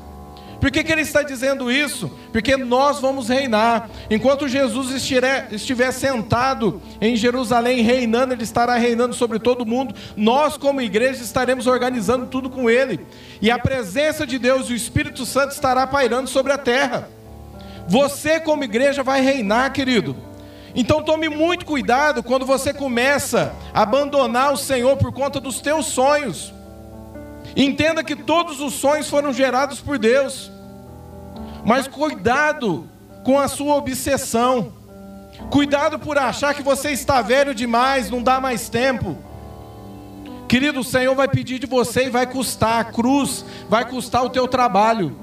Por 0.62 0.70
que, 0.70 0.84
que 0.84 0.92
ele 0.92 1.00
está 1.00 1.24
dizendo 1.24 1.72
isso? 1.72 2.08
Porque 2.30 2.56
nós 2.56 3.00
vamos 3.00 3.28
reinar. 3.28 3.90
Enquanto 4.08 4.46
Jesus 4.46 4.92
estiver, 4.92 5.48
estiver 5.50 5.90
sentado 5.90 6.80
em 7.00 7.16
Jerusalém 7.16 7.82
reinando, 7.82 8.32
ele 8.32 8.44
estará 8.44 8.76
reinando 8.76 9.12
sobre 9.12 9.40
todo 9.40 9.66
mundo. 9.66 9.92
Nós, 10.16 10.56
como 10.56 10.80
igreja, 10.80 11.20
estaremos 11.20 11.66
organizando 11.66 12.26
tudo 12.26 12.48
com 12.48 12.70
ele. 12.70 13.04
E 13.40 13.50
a 13.50 13.58
presença 13.58 14.24
de 14.24 14.38
Deus 14.38 14.70
e 14.70 14.72
o 14.72 14.76
Espírito 14.76 15.26
Santo 15.26 15.50
estará 15.50 15.84
pairando 15.84 16.30
sobre 16.30 16.52
a 16.52 16.58
terra. 16.58 17.08
Você, 17.88 18.38
como 18.38 18.62
igreja, 18.62 19.02
vai 19.02 19.20
reinar, 19.20 19.72
querido. 19.72 20.14
Então 20.76 21.02
tome 21.02 21.28
muito 21.28 21.66
cuidado 21.66 22.22
quando 22.22 22.46
você 22.46 22.72
começa 22.72 23.52
a 23.74 23.82
abandonar 23.82 24.52
o 24.52 24.56
Senhor 24.56 24.96
por 24.96 25.10
conta 25.10 25.40
dos 25.40 25.60
teus 25.60 25.86
sonhos. 25.86 26.54
Entenda 27.56 28.02
que 28.02 28.16
todos 28.16 28.60
os 28.60 28.74
sonhos 28.74 29.08
foram 29.08 29.32
gerados 29.32 29.80
por 29.80 29.98
Deus. 29.98 30.50
Mas 31.64 31.86
cuidado 31.86 32.88
com 33.24 33.38
a 33.38 33.48
sua 33.48 33.76
obsessão. 33.76 34.72
Cuidado 35.50 35.98
por 35.98 36.18
achar 36.18 36.54
que 36.54 36.62
você 36.62 36.90
está 36.90 37.20
velho 37.20 37.54
demais, 37.54 38.10
não 38.10 38.22
dá 38.22 38.40
mais 38.40 38.68
tempo. 38.68 39.16
Querido, 40.48 40.80
o 40.80 40.84
Senhor 40.84 41.14
vai 41.14 41.28
pedir 41.28 41.58
de 41.58 41.66
você 41.66 42.06
e 42.06 42.10
vai 42.10 42.26
custar. 42.26 42.80
A 42.80 42.84
cruz 42.84 43.44
vai 43.68 43.84
custar 43.84 44.24
o 44.24 44.30
teu 44.30 44.48
trabalho. 44.48 45.16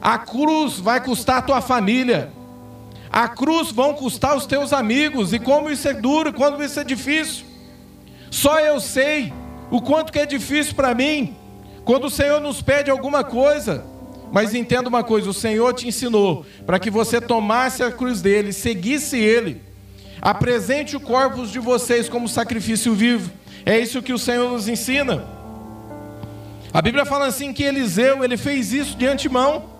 A 0.00 0.18
cruz 0.18 0.78
vai 0.78 1.00
custar 1.00 1.38
a 1.38 1.42
tua 1.42 1.60
família. 1.60 2.32
A 3.10 3.28
cruz 3.28 3.70
vão 3.70 3.94
custar 3.94 4.36
os 4.36 4.46
teus 4.46 4.72
amigos. 4.72 5.32
E 5.32 5.38
como 5.38 5.70
isso 5.70 5.88
é 5.88 5.94
duro, 5.94 6.32
como 6.32 6.62
isso 6.62 6.80
é 6.80 6.84
difícil. 6.84 7.46
Só 8.30 8.60
eu 8.60 8.80
sei 8.80 9.32
o 9.70 9.80
quanto 9.80 10.12
que 10.12 10.18
é 10.18 10.26
difícil 10.26 10.74
para 10.74 10.94
mim 10.94 11.36
quando 11.84 12.04
o 12.04 12.10
Senhor 12.10 12.40
nos 12.40 12.62
pede 12.62 12.90
alguma 12.90 13.24
coisa. 13.24 13.84
Mas 14.32 14.54
entenda 14.54 14.88
uma 14.88 15.04
coisa: 15.04 15.28
o 15.28 15.34
Senhor 15.34 15.74
te 15.74 15.86
ensinou 15.86 16.46
para 16.64 16.78
que 16.78 16.90
você 16.90 17.20
tomasse 17.20 17.82
a 17.82 17.92
cruz 17.92 18.22
dele, 18.22 18.52
seguisse 18.52 19.18
ele. 19.18 19.60
Apresente 20.20 20.96
o 20.96 21.00
corpo 21.00 21.46
de 21.46 21.58
vocês 21.58 22.08
como 22.08 22.28
sacrifício 22.28 22.94
vivo. 22.94 23.30
É 23.66 23.78
isso 23.78 24.02
que 24.02 24.12
o 24.12 24.18
Senhor 24.18 24.50
nos 24.50 24.68
ensina. 24.68 25.24
A 26.72 26.80
Bíblia 26.80 27.04
fala 27.04 27.26
assim 27.26 27.52
que 27.52 27.62
Eliseu, 27.62 28.24
ele 28.24 28.36
fez 28.36 28.72
isso 28.72 28.96
de 28.96 29.06
antemão. 29.06 29.70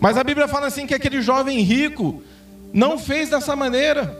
Mas 0.00 0.16
a 0.16 0.24
Bíblia 0.24 0.48
fala 0.48 0.66
assim 0.66 0.86
que 0.86 0.94
aquele 0.94 1.22
jovem 1.22 1.60
rico 1.60 2.22
não 2.72 2.98
fez 2.98 3.30
dessa 3.30 3.54
maneira. 3.54 4.16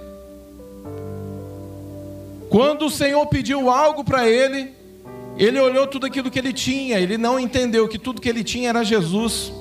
Quando 2.49 2.87
o 2.87 2.91
Senhor 2.91 3.27
pediu 3.27 3.69
algo 3.69 4.05
para 4.05 4.29
ele, 4.29 4.78
ele 5.39 5.61
olhou 5.61 5.87
tudo 5.87 6.05
aquilo 6.05 6.31
que 6.31 6.39
ele 6.39 6.53
tinha, 6.53 6.99
ele 6.99 7.17
não 7.17 7.39
entendeu 7.39 7.87
que 7.87 7.97
tudo 7.97 8.21
que 8.21 8.29
ele 8.29 8.43
tinha 8.43 8.71
era 8.71 8.83
Jesus. 8.83 9.53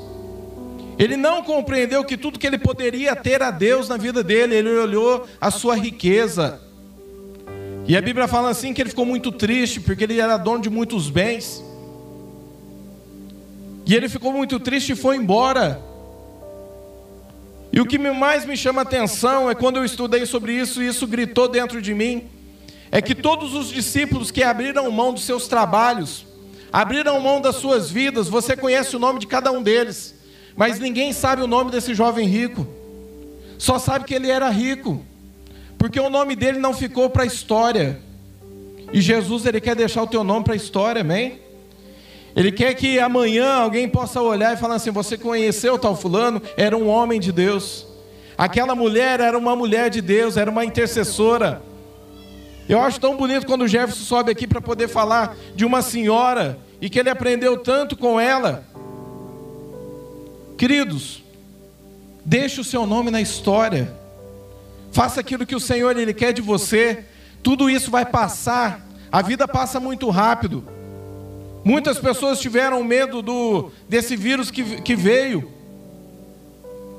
Ele 0.98 1.16
não 1.16 1.44
compreendeu 1.44 2.04
que 2.04 2.18
tudo 2.18 2.40
que 2.40 2.48
ele 2.48 2.58
poderia 2.58 3.16
ter 3.16 3.44
a 3.44 3.52
Deus 3.52 3.88
na 3.88 3.96
vida 3.96 4.24
dele, 4.24 4.56
ele 4.56 4.72
olhou 4.72 5.28
a 5.40 5.52
sua 5.52 5.76
riqueza. 5.76 6.60
E 7.88 7.96
a 7.96 8.02
Bíblia 8.02 8.28
fala 8.28 8.50
assim 8.50 8.74
que 8.74 8.82
ele 8.82 8.90
ficou 8.90 9.06
muito 9.06 9.32
triste, 9.32 9.80
porque 9.80 10.04
ele 10.04 10.20
era 10.20 10.36
dono 10.38 10.64
de 10.64 10.70
muitos 10.70 11.12
bens. 11.12 11.64
E 13.86 13.94
ele 13.94 14.10
ficou 14.10 14.34
muito 14.34 14.60
triste 14.60 14.94
e 14.94 14.96
foi 14.96 15.16
embora. 15.16 15.80
E 17.72 17.80
o 17.80 17.86
que 17.86 18.00
mais 18.00 18.46
me 18.46 18.58
chama 18.58 18.82
atenção 18.82 19.48
é 19.48 19.54
quando 19.54 19.78
eu 19.78 19.86
estudei 19.86 20.26
sobre 20.26 20.54
isso, 20.54 20.82
e 20.82 20.88
isso 20.88 21.06
gritou 21.06 21.48
dentro 21.48 21.80
de 21.80 21.94
mim 21.94 22.24
é 22.92 23.02
que 23.02 23.16
todos 23.16 23.54
os 23.54 23.70
discípulos 23.70 24.32
que 24.32 24.44
abriram 24.44 24.90
mão 24.92 25.14
dos 25.14 25.24
seus 25.24 25.48
trabalhos, 25.48 26.26
abriram 26.72 27.20
mão 27.20 27.42
das 27.42 27.56
suas 27.56 27.90
vidas, 27.90 28.28
você 28.28 28.56
conhece 28.56 28.96
o 28.96 29.00
nome 29.00 29.20
de 29.20 29.28
cada 29.28 29.52
um 29.52 29.62
deles, 29.62 30.16
mas 30.56 30.80
ninguém 30.80 31.14
sabe 31.14 31.42
o 31.42 31.48
nome 31.48 31.72
desse 31.72 31.94
jovem 31.94 32.28
rico, 32.28 32.68
só 33.58 33.78
sabe 33.80 34.06
que 34.06 34.14
ele 34.14 34.30
era 34.30 34.50
rico, 34.50 35.04
porque 35.78 36.00
o 36.00 36.10
nome 36.10 36.36
dele 36.36 36.60
não 36.60 36.74
ficou 36.74 37.10
para 37.10 37.24
a 37.24 37.28
história, 37.28 38.00
e 38.94 39.02
Jesus 39.02 39.46
ele 39.46 39.60
quer 39.60 39.76
deixar 39.76 40.04
o 40.04 40.08
teu 40.08 40.24
nome 40.24 40.46
para 40.46 40.54
a 40.54 40.58
história, 40.58 41.02
amém? 41.02 41.48
Ele 42.38 42.52
quer 42.52 42.76
que 42.76 43.00
amanhã 43.00 43.56
alguém 43.56 43.90
possa 43.90 44.22
olhar 44.22 44.54
e 44.54 44.58
falar 44.58 44.76
assim: 44.76 44.92
Você 44.92 45.18
conheceu 45.18 45.78
tal 45.80 45.96
fulano? 45.96 46.40
Era 46.56 46.78
um 46.78 46.88
homem 46.88 47.20
de 47.20 47.32
Deus. 47.32 47.88
Aquela 48.38 48.76
mulher 48.76 49.20
era 49.20 49.36
uma 49.36 49.56
mulher 49.56 49.90
de 49.90 50.02
Deus, 50.02 50.38
era 50.38 50.50
uma 50.52 50.64
intercessora. 50.64 51.64
Eu 52.70 52.82
acho 52.82 53.00
tão 53.00 53.16
bonito 53.16 53.46
quando 53.46 53.62
o 53.62 53.68
Jefferson 53.68 54.04
sobe 54.04 54.32
aqui 54.32 54.46
para 54.46 54.60
poder 54.60 54.90
falar 54.90 55.36
de 55.56 55.64
uma 55.64 55.82
senhora 55.82 56.60
e 56.82 56.90
que 56.90 57.00
ele 57.00 57.10
aprendeu 57.10 57.58
tanto 57.58 57.96
com 57.96 58.20
ela. 58.20 58.66
Queridos, 60.58 61.24
deixe 62.26 62.60
o 62.60 62.64
seu 62.64 62.86
nome 62.86 63.10
na 63.10 63.22
história. 63.22 63.96
Faça 64.92 65.22
aquilo 65.22 65.46
que 65.46 65.56
o 65.56 65.60
Senhor 65.60 65.98
ele 65.98 66.14
quer 66.14 66.34
de 66.34 66.42
você. 66.42 67.06
Tudo 67.42 67.70
isso 67.70 67.90
vai 67.90 68.06
passar. 68.06 68.86
A 69.10 69.22
vida 69.22 69.48
passa 69.48 69.80
muito 69.80 70.10
rápido. 70.10 70.64
Muitas 71.64 72.00
pessoas 72.00 72.40
tiveram 72.40 72.84
medo 72.84 73.22
do, 73.22 73.72
desse 73.88 74.16
vírus 74.16 74.52
que, 74.52 74.82
que 74.82 74.96
veio. 74.96 75.52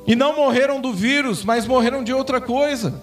E 0.07 0.17
não 0.17 0.35
morreram 0.35 0.81
do 0.81 0.95
vírus, 0.95 1.45
mas 1.45 1.67
morreram 1.67 2.03
de 2.03 2.15
outra 2.15 2.41
coisa. 2.41 3.03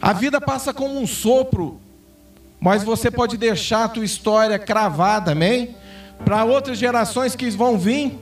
A 0.00 0.12
vida 0.12 0.40
passa 0.40 0.72
como 0.72 1.00
um 1.00 1.06
sopro, 1.06 1.80
mas 2.60 2.82
você 2.82 3.10
pode 3.10 3.36
deixar 3.36 3.84
a 3.84 3.88
tua 3.88 4.04
história 4.04 4.58
cravada, 4.58 5.32
amém? 5.32 5.74
Para 6.24 6.44
outras 6.44 6.78
gerações 6.78 7.34
que 7.34 7.50
vão 7.50 7.78
vir. 7.78 8.18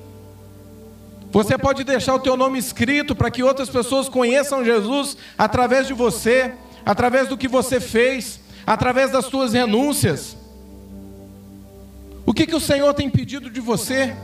Você 1.32 1.58
pode 1.58 1.84
deixar 1.84 2.14
o 2.14 2.20
teu 2.20 2.36
nome 2.36 2.58
escrito 2.58 3.14
para 3.14 3.30
que 3.30 3.42
outras 3.42 3.68
pessoas 3.68 4.08
conheçam 4.08 4.64
Jesus 4.64 5.16
através 5.36 5.86
de 5.86 5.92
você, 5.92 6.54
através 6.84 7.28
do 7.28 7.36
que 7.36 7.48
você 7.48 7.78
fez, 7.78 8.40
através 8.66 9.10
das 9.10 9.26
tuas 9.26 9.52
renúncias. 9.52 10.36
O 12.24 12.32
que, 12.32 12.46
que 12.46 12.56
o 12.56 12.60
Senhor 12.60 12.92
tem 12.94 13.10
pedido 13.10 13.50
de 13.50 13.60
você? 13.60 14.16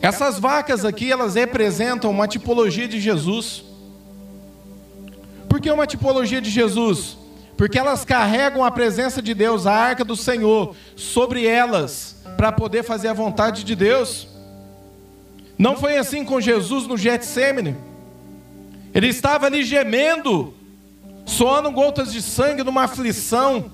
Essas 0.00 0.38
vacas 0.38 0.84
aqui, 0.84 1.10
elas 1.10 1.34
representam 1.34 2.10
uma 2.10 2.28
tipologia 2.28 2.86
de 2.86 3.00
Jesus. 3.00 3.64
Por 5.54 5.60
que 5.60 5.70
uma 5.70 5.86
tipologia 5.86 6.40
de 6.40 6.50
Jesus? 6.50 7.16
Porque 7.56 7.78
elas 7.78 8.04
carregam 8.04 8.64
a 8.64 8.72
presença 8.72 9.22
de 9.22 9.32
Deus, 9.34 9.68
a 9.68 9.72
arca 9.72 10.04
do 10.04 10.16
Senhor, 10.16 10.74
sobre 10.96 11.46
elas, 11.46 12.16
para 12.36 12.50
poder 12.50 12.82
fazer 12.82 13.06
a 13.06 13.12
vontade 13.12 13.62
de 13.62 13.76
Deus. 13.76 14.26
Não 15.56 15.76
foi 15.76 15.96
assim 15.96 16.24
com 16.24 16.40
Jesus 16.40 16.88
no 16.88 16.96
Getsemane. 16.98 17.76
Ele 18.92 19.06
estava 19.06 19.46
ali 19.46 19.62
gemendo, 19.62 20.52
soando 21.24 21.70
gotas 21.70 22.12
de 22.12 22.20
sangue 22.20 22.64
numa 22.64 22.82
aflição. 22.82 23.70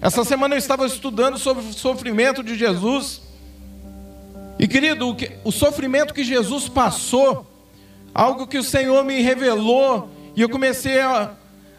Essa 0.00 0.24
semana 0.24 0.56
eu 0.56 0.58
estava 0.58 0.84
estudando 0.84 1.38
sobre 1.38 1.62
o 1.62 1.72
sofrimento 1.72 2.42
de 2.42 2.56
Jesus. 2.56 3.22
E 4.58 4.66
querido, 4.66 5.10
o, 5.10 5.14
que, 5.14 5.30
o 5.44 5.52
sofrimento 5.52 6.12
que 6.12 6.24
Jesus 6.24 6.68
passou, 6.68 7.46
algo 8.12 8.48
que 8.48 8.58
o 8.58 8.64
Senhor 8.64 9.04
me 9.04 9.22
revelou 9.22 10.12
e 10.36 10.40
eu 10.40 10.48
comecei 10.48 11.00
a, 11.00 11.32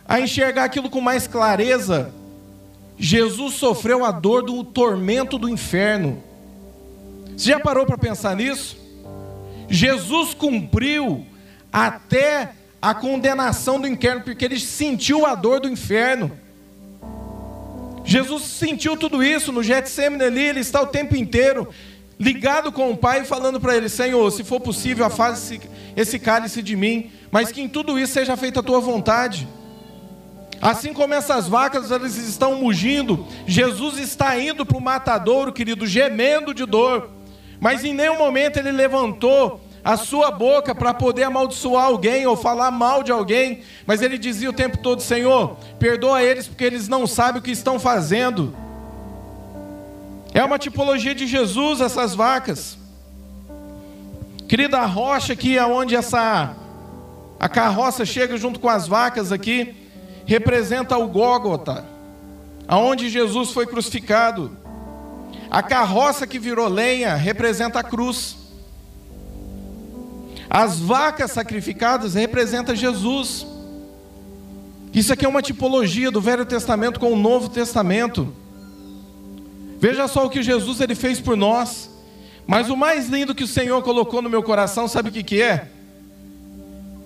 a 0.07 0.19
enxergar 0.19 0.63
aquilo 0.63 0.89
com 0.89 1.01
mais 1.01 1.27
clareza. 1.27 2.11
Jesus 2.97 3.55
sofreu 3.55 4.05
a 4.05 4.11
dor 4.11 4.43
do 4.43 4.63
tormento 4.63 5.37
do 5.37 5.49
inferno. 5.49 6.23
Você 7.35 7.49
já 7.49 7.59
parou 7.59 7.85
para 7.85 7.97
pensar 7.97 8.35
nisso? 8.35 8.77
Jesus 9.69 10.33
cumpriu 10.33 11.25
até 11.71 12.51
a 12.81 12.93
condenação 12.93 13.79
do 13.79 13.87
inferno, 13.87 14.21
porque 14.21 14.45
ele 14.45 14.59
sentiu 14.59 15.25
a 15.25 15.35
dor 15.35 15.59
do 15.59 15.67
inferno. 15.67 16.31
Jesus 18.05 18.43
sentiu 18.43 18.95
tudo 18.95 19.23
isso 19.23 19.51
no 19.51 19.63
Getsemane 19.63 20.23
ali, 20.23 20.43
ele 20.43 20.59
está 20.59 20.81
o 20.81 20.87
tempo 20.87 21.15
inteiro 21.15 21.67
ligado 22.19 22.71
com 22.71 22.91
o 22.91 22.97
Pai, 22.97 23.25
falando 23.25 23.59
para 23.59 23.75
ele: 23.75 23.89
Senhor, 23.89 24.29
se 24.31 24.43
for 24.43 24.59
possível, 24.59 25.05
afaste 25.05 25.61
esse 25.95 26.19
cálice 26.19 26.61
de 26.61 26.75
mim, 26.75 27.11
mas 27.31 27.51
que 27.51 27.61
em 27.61 27.67
tudo 27.67 27.99
isso 27.99 28.13
seja 28.13 28.35
feita 28.37 28.59
a 28.59 28.63
tua 28.63 28.79
vontade. 28.79 29.47
Assim 30.61 30.93
como 30.93 31.13
essas 31.13 31.47
vacas 31.47 31.91
elas 31.91 32.15
estão 32.15 32.55
mugindo, 32.55 33.25
Jesus 33.45 33.99
está 33.99 34.39
indo 34.39 34.65
para 34.65 34.77
o 34.77 34.81
matadouro, 34.81 35.51
querido, 35.53 35.85
gemendo 35.85 36.53
de 36.53 36.65
dor, 36.65 37.09
mas 37.59 37.83
em 37.83 37.93
nenhum 37.93 38.17
momento 38.17 38.57
ele 38.57 38.71
levantou 38.71 39.61
a 39.83 39.97
sua 39.97 40.31
boca 40.31 40.73
para 40.73 40.95
poder 40.95 41.23
amaldiçoar 41.23 41.85
alguém 41.85 42.25
ou 42.25 42.35
falar 42.35 42.71
mal 42.71 43.03
de 43.03 43.11
alguém, 43.11 43.61
mas 43.85 44.01
ele 44.01 44.17
dizia 44.17 44.49
o 44.49 44.53
tempo 44.53 44.79
todo: 44.79 45.01
Senhor, 45.01 45.57
perdoa 45.77 46.23
eles 46.23 46.47
porque 46.47 46.63
eles 46.63 46.87
não 46.87 47.05
sabem 47.05 47.39
o 47.39 47.43
que 47.43 47.51
estão 47.51 47.79
fazendo. 47.79 48.55
É 50.35 50.43
uma 50.43 50.59
tipologia 50.59 51.15
de 51.15 51.25
Jesus 51.25 51.79
essas 51.79 52.13
vacas. 52.13 52.77
Querida, 54.49 54.79
a 54.79 54.85
rocha 54.85 55.31
aqui 55.31 55.57
é 55.57 55.65
onde 55.65 55.95
essa 55.95 56.53
a 57.39 57.47
carroça 57.47 58.05
chega 58.05 58.35
junto 58.35 58.59
com 58.59 58.67
as 58.67 58.85
vacas 58.85 59.31
aqui, 59.31 59.73
representa 60.25 60.97
o 60.97 61.07
Gólgota, 61.07 61.85
aonde 62.67 63.09
Jesus 63.09 63.51
foi 63.51 63.65
crucificado. 63.65 64.57
A 65.49 65.63
carroça 65.63 66.27
que 66.27 66.37
virou 66.37 66.67
lenha 66.67 67.15
representa 67.15 67.79
a 67.79 67.83
cruz. 67.83 68.35
As 70.49 70.77
vacas 70.77 71.31
sacrificadas 71.31 72.13
representam 72.13 72.75
Jesus. 72.75 73.47
Isso 74.93 75.13
aqui 75.13 75.25
é 75.25 75.29
uma 75.29 75.41
tipologia 75.41 76.11
do 76.11 76.19
Velho 76.19 76.45
Testamento 76.45 76.99
com 76.99 77.13
o 77.13 77.17
Novo 77.17 77.47
Testamento. 77.47 78.43
Veja 79.85 80.07
só 80.07 80.25
o 80.25 80.31
que 80.31 80.41
Jesus 80.41 80.81
ele 80.81 80.95
fez 80.95 81.21
por 81.21 81.37
nós. 81.37 81.91
Mas 82.47 82.71
o 82.71 82.75
mais 82.75 83.07
lindo 83.07 83.35
que 83.35 83.43
o 83.43 83.47
Senhor 83.47 83.83
colocou 83.83 84.19
no 84.19 84.27
meu 84.27 84.41
coração, 84.41 84.87
sabe 84.87 85.09
o 85.09 85.11
que, 85.11 85.21
que 85.21 85.43
é? 85.43 85.67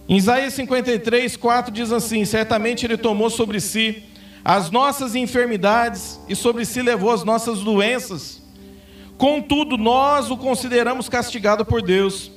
Em 0.08 0.16
Isaías 0.16 0.54
53, 0.54 1.36
4 1.36 1.74
diz 1.74 1.92
assim: 1.92 2.24
Certamente 2.24 2.86
Ele 2.86 2.96
tomou 2.96 3.30
sobre 3.30 3.60
si 3.60 4.04
as 4.46 4.72
nossas 4.72 5.14
enfermidades 5.14 6.22
e 6.30 6.38
sobre 6.38 6.64
si 6.64 6.82
levou 6.82 7.12
as 7.12 7.26
nossas 7.26 7.60
doenças. 7.60 8.42
Contudo, 9.18 9.78
nós 9.78 10.32
o 10.32 10.38
consideramos 10.38 11.10
castigado 11.10 11.66
por 11.66 11.82
Deus, 11.82 12.32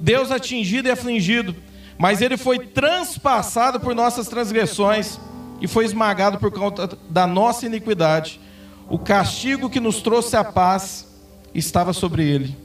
Deus 0.00 0.30
atingido 0.30 0.88
e 0.88 0.90
afligido, 0.90 1.54
mas 1.98 2.22
ele 2.22 2.38
foi 2.38 2.60
transpassado 2.60 3.78
por 3.78 3.94
nossas 3.94 4.26
transgressões 4.26 5.20
e 5.60 5.68
foi 5.68 5.84
esmagado 5.84 6.38
por 6.38 6.50
conta 6.50 6.98
da 7.10 7.26
nossa 7.26 7.66
iniquidade. 7.66 8.40
O 8.88 8.98
castigo 8.98 9.70
que 9.70 9.80
nos 9.80 10.02
trouxe 10.02 10.36
a 10.36 10.44
paz 10.44 11.06
estava 11.54 11.92
sobre 11.92 12.28
ele. 12.28 12.56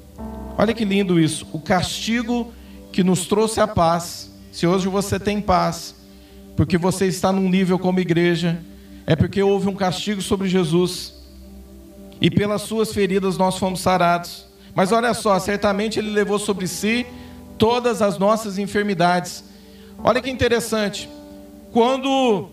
Olha 0.58 0.74
que 0.74 0.86
lindo 0.86 1.20
isso. 1.20 1.48
O 1.54 1.60
castigo 1.60 2.52
que 2.92 3.04
nos 3.04 3.28
trouxe 3.28 3.60
a 3.60 3.68
paz. 3.68 4.32
Se 4.52 4.66
hoje 4.66 4.88
você 4.88 5.20
tem 5.20 5.40
paz, 5.40 5.96
porque 6.56 6.78
você 6.78 7.06
está 7.06 7.32
num 7.32 7.48
nível 7.48 7.78
como 7.78 8.00
igreja, 8.00 8.60
é 9.06 9.16
porque 9.16 9.42
houve 9.42 9.68
um 9.68 9.76
castigo 9.76 10.22
sobre 10.22 10.50
Jesus 10.50 11.14
e 12.20 12.32
pelas 12.32 12.64
suas 12.64 12.92
feridas 12.92 13.38
nós 13.38 13.58
fomos 13.58 13.82
sarados. 13.82 14.46
Mas 14.74 14.92
olha 14.92 15.14
só, 15.14 15.38
certamente 15.40 16.00
ele 16.00 16.10
levou 16.10 16.40
sobre 16.40 16.68
si 16.68 17.06
todas 17.58 18.02
as 18.02 18.18
nossas 18.18 18.58
enfermidades. 18.58 19.44
Olha 20.04 20.22
que 20.22 20.30
interessante. 20.30 21.10
Quando 21.72 22.50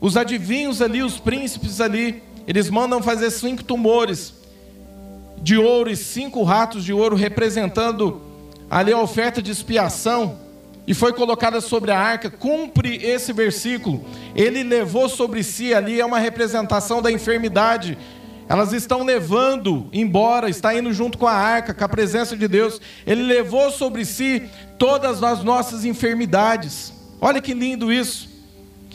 os 0.00 0.16
adivinhos 0.16 0.82
ali, 0.82 1.02
os 1.02 1.18
príncipes 1.18 1.80
ali, 1.80 2.22
eles 2.46 2.70
mandam 2.70 3.02
fazer 3.02 3.30
cinco 3.30 3.64
tumores 3.64 4.34
de 5.42 5.56
ouro 5.56 5.90
e 5.90 5.96
cinco 5.96 6.42
ratos 6.42 6.84
de 6.84 6.92
ouro 6.92 7.16
representando 7.16 8.20
ali 8.70 8.92
a 8.92 8.98
oferta 8.98 9.42
de 9.42 9.50
expiação 9.50 10.38
e 10.86 10.94
foi 10.94 11.12
colocada 11.12 11.60
sobre 11.60 11.90
a 11.90 11.98
arca, 11.98 12.30
cumpre 12.30 12.96
esse 13.04 13.32
versículo. 13.32 14.04
Ele 14.34 14.62
levou 14.62 15.08
sobre 15.08 15.42
si 15.42 15.74
ali, 15.74 16.00
é 16.00 16.06
uma 16.06 16.20
representação 16.20 17.02
da 17.02 17.10
enfermidade. 17.10 17.98
Elas 18.48 18.72
estão 18.72 19.02
levando 19.02 19.88
embora, 19.92 20.48
está 20.48 20.72
indo 20.72 20.92
junto 20.92 21.18
com 21.18 21.26
a 21.26 21.32
arca, 21.32 21.74
com 21.74 21.84
a 21.84 21.88
presença 21.88 22.36
de 22.36 22.46
Deus. 22.46 22.80
Ele 23.04 23.24
levou 23.24 23.72
sobre 23.72 24.04
si 24.04 24.48
todas 24.78 25.24
as 25.24 25.42
nossas 25.42 25.84
enfermidades. 25.84 26.92
Olha 27.20 27.40
que 27.40 27.52
lindo 27.52 27.92
isso. 27.92 28.35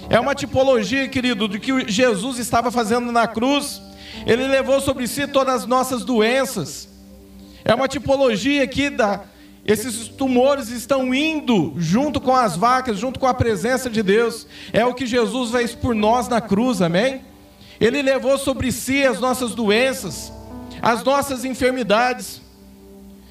É 0.09 0.19
uma 0.19 0.35
tipologia, 0.35 1.07
querido, 1.07 1.47
do 1.47 1.59
que 1.59 1.89
Jesus 1.89 2.37
estava 2.37 2.71
fazendo 2.71 3.11
na 3.11 3.27
cruz. 3.27 3.81
Ele 4.25 4.47
levou 4.47 4.81
sobre 4.81 5.07
si 5.07 5.27
todas 5.27 5.55
as 5.61 5.65
nossas 5.65 6.03
doenças. 6.03 6.89
É 7.63 7.73
uma 7.73 7.87
tipologia 7.87 8.63
aqui 8.63 8.89
da, 8.89 9.21
esses 9.65 10.07
tumores 10.07 10.69
estão 10.69 11.13
indo 11.13 11.73
junto 11.77 12.19
com 12.19 12.35
as 12.35 12.55
vacas, 12.55 12.97
junto 12.97 13.19
com 13.19 13.27
a 13.27 13.33
presença 13.33 13.89
de 13.89 14.01
Deus. 14.01 14.47
É 14.73 14.83
o 14.85 14.93
que 14.93 15.05
Jesus 15.05 15.51
fez 15.51 15.75
por 15.75 15.93
nós 15.93 16.27
na 16.27 16.41
cruz, 16.41 16.81
amém? 16.81 17.21
Ele 17.79 18.01
levou 18.01 18.37
sobre 18.37 18.71
si 18.71 19.05
as 19.05 19.19
nossas 19.19 19.53
doenças, 19.53 20.31
as 20.81 21.03
nossas 21.03 21.45
enfermidades. 21.45 22.41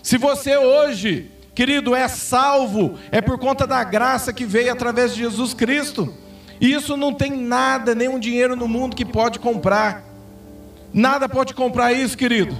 Se 0.02 0.16
você 0.16 0.56
hoje, 0.56 1.30
querido, 1.54 1.94
é 1.94 2.06
salvo, 2.06 2.96
é 3.11 3.20
por 3.20 3.38
conta 3.38 3.66
da 3.66 3.83
graça 3.83 4.33
que 4.33 4.44
veio 4.44 4.72
através 4.72 5.14
de 5.14 5.22
Jesus 5.22 5.52
Cristo. 5.52 6.14
E 6.60 6.72
isso 6.72 6.96
não 6.96 7.14
tem 7.14 7.32
nada, 7.32 7.94
nenhum 7.94 8.18
dinheiro 8.18 8.54
no 8.54 8.68
mundo 8.68 8.94
que 8.94 9.04
pode 9.04 9.38
comprar. 9.38 10.04
Nada 10.92 11.28
pode 11.28 11.54
comprar 11.54 11.92
isso, 11.92 12.18
querido. 12.18 12.56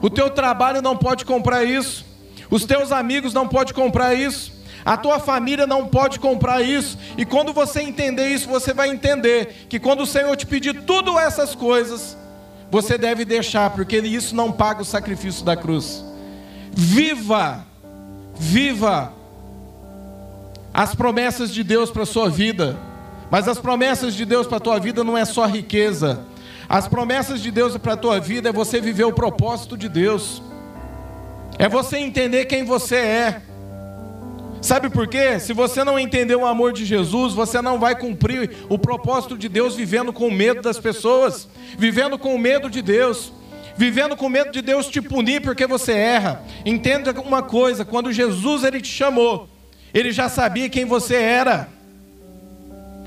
O 0.00 0.08
teu 0.08 0.30
trabalho 0.30 0.80
não 0.80 0.96
pode 0.96 1.24
comprar 1.24 1.64
isso. 1.64 2.04
Os 2.50 2.64
teus 2.64 2.90
amigos 2.90 3.34
não 3.34 3.46
podem 3.46 3.74
comprar 3.74 4.14
isso. 4.14 4.52
A 4.84 4.96
tua 4.96 5.20
família 5.20 5.66
não 5.66 5.86
pode 5.86 6.18
comprar 6.18 6.62
isso. 6.62 6.98
E 7.16 7.24
quando 7.24 7.52
você 7.52 7.82
entender 7.82 8.28
isso, 8.28 8.48
você 8.48 8.72
vai 8.72 8.88
entender 8.88 9.66
que 9.68 9.78
quando 9.78 10.00
o 10.00 10.06
Senhor 10.06 10.36
te 10.36 10.46
pedir 10.46 10.82
tudo 10.82 11.18
essas 11.18 11.54
coisas, 11.54 12.16
você 12.70 12.98
deve 12.98 13.24
deixar, 13.24 13.70
porque 13.70 13.98
isso 13.98 14.34
não 14.34 14.50
paga 14.50 14.82
o 14.82 14.84
sacrifício 14.84 15.44
da 15.44 15.56
cruz. 15.56 16.04
Viva, 16.72 17.64
viva 18.34 19.12
as 20.72 20.94
promessas 20.94 21.52
de 21.52 21.62
Deus 21.62 21.90
para 21.90 22.02
a 22.02 22.06
sua 22.06 22.28
vida. 22.28 22.76
Mas 23.32 23.48
as 23.48 23.58
promessas 23.58 24.14
de 24.14 24.26
Deus 24.26 24.46
para 24.46 24.58
a 24.58 24.60
tua 24.60 24.78
vida 24.78 25.02
não 25.02 25.16
é 25.16 25.24
só 25.24 25.46
riqueza. 25.46 26.22
As 26.68 26.86
promessas 26.86 27.40
de 27.40 27.50
Deus 27.50 27.74
para 27.78 27.94
a 27.94 27.96
tua 27.96 28.20
vida 28.20 28.50
é 28.50 28.52
você 28.52 28.78
viver 28.78 29.04
o 29.04 29.12
propósito 29.14 29.74
de 29.74 29.88
Deus. 29.88 30.42
É 31.58 31.66
você 31.66 31.96
entender 31.96 32.44
quem 32.44 32.62
você 32.62 32.96
é. 32.96 33.42
Sabe 34.60 34.90
por 34.90 35.08
quê? 35.08 35.40
Se 35.40 35.54
você 35.54 35.82
não 35.82 35.98
entender 35.98 36.36
o 36.36 36.44
amor 36.44 36.74
de 36.74 36.84
Jesus, 36.84 37.32
você 37.32 37.62
não 37.62 37.80
vai 37.80 37.98
cumprir 37.98 38.54
o 38.68 38.78
propósito 38.78 39.38
de 39.38 39.48
Deus 39.48 39.74
vivendo 39.74 40.12
com 40.12 40.30
medo 40.30 40.60
das 40.60 40.78
pessoas, 40.78 41.48
vivendo 41.78 42.18
com 42.18 42.36
medo 42.36 42.68
de 42.68 42.82
Deus, 42.82 43.32
vivendo 43.74 44.14
com 44.14 44.28
medo 44.28 44.52
de 44.52 44.60
Deus 44.60 44.88
te 44.88 45.00
punir 45.00 45.40
porque 45.40 45.66
você 45.66 45.92
erra. 45.92 46.42
Entenda 46.66 47.18
uma 47.18 47.42
coisa, 47.42 47.82
quando 47.82 48.12
Jesus 48.12 48.62
ele 48.62 48.82
te 48.82 48.92
chamou, 48.92 49.48
ele 49.94 50.12
já 50.12 50.28
sabia 50.28 50.68
quem 50.68 50.84
você 50.84 51.14
era. 51.14 51.80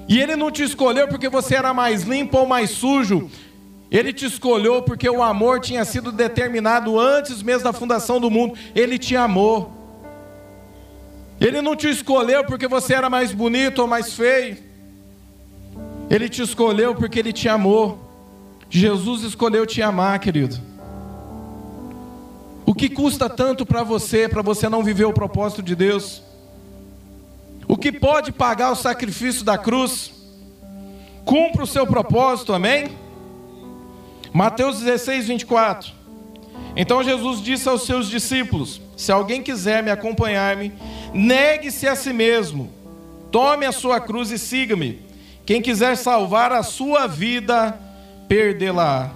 E 0.08 0.20
ele 0.20 0.36
não 0.36 0.52
te 0.52 0.64
escolheu 0.64 1.08
porque 1.08 1.30
você 1.30 1.56
era 1.56 1.74
mais 1.74 2.04
limpo 2.04 2.38
ou 2.38 2.46
mais 2.46 2.70
sujo. 2.70 3.30
Ele 3.90 4.12
te 4.12 4.26
escolheu 4.26 4.82
porque 4.82 5.10
o 5.10 5.24
amor 5.24 5.60
tinha 5.60 5.86
sido 5.86 6.12
determinado 6.12 7.00
antes 7.00 7.42
mesmo 7.42 7.64
da 7.64 7.74
fundação 7.74 8.20
do 8.20 8.30
mundo. 8.30 8.58
Ele 8.76 8.98
te 8.98 9.16
amou. 9.16 9.72
Ele 11.40 11.62
não 11.62 11.76
te 11.76 11.90
escolheu 11.90 12.44
porque 12.46 12.68
você 12.68 12.94
era 12.94 13.10
mais 13.10 13.32
bonito 13.32 13.80
ou 13.80 13.88
mais 13.88 14.14
feio. 14.14 14.58
Ele 16.10 16.30
te 16.30 16.42
escolheu 16.42 16.94
porque 16.96 17.20
ele 17.20 17.34
te 17.34 17.50
amou. 17.50 18.00
Jesus 18.70 19.24
escolheu 19.24 19.66
te 19.66 19.82
amar, 19.82 20.20
querido. 20.20 20.58
O 22.66 22.74
que 22.74 22.90
custa 22.90 23.30
tanto 23.30 23.66
para 23.66 23.84
você, 23.84 24.28
para 24.28 24.42
você 24.42 24.68
não 24.68 24.84
viver 24.84 25.06
o 25.06 25.14
propósito 25.14 25.62
de 25.62 25.76
Deus? 25.76 26.24
O 27.76 27.78
que 27.78 27.92
pode 27.92 28.32
pagar 28.32 28.72
o 28.72 28.76
sacrifício 28.76 29.44
da 29.44 29.58
cruz? 29.58 30.10
Cumpra 31.26 31.62
o 31.62 31.68
seu 31.68 31.86
propósito, 31.86 32.54
amém? 32.54 32.98
Mateus 34.32 34.80
16, 34.80 35.28
24. 35.28 35.92
Então 36.74 37.04
Jesus 37.04 37.42
disse 37.42 37.68
aos 37.68 37.86
seus 37.86 38.10
discípulos: 38.10 38.80
Se 38.96 39.12
alguém 39.12 39.44
quiser 39.44 39.84
me 39.84 39.92
acompanhar-me, 39.92 40.72
negue-se 41.14 41.86
a 41.86 41.98
si 41.98 42.14
mesmo, 42.14 42.72
tome 43.30 43.66
a 43.66 43.74
sua 43.74 44.00
cruz 44.00 44.32
e 44.32 44.40
siga-me. 44.40 45.02
Quem 45.46 45.62
quiser 45.62 45.98
salvar 45.98 46.54
a 46.54 46.64
sua 46.64 47.08
vida, 47.08 47.78
perdê-la. 48.30 49.12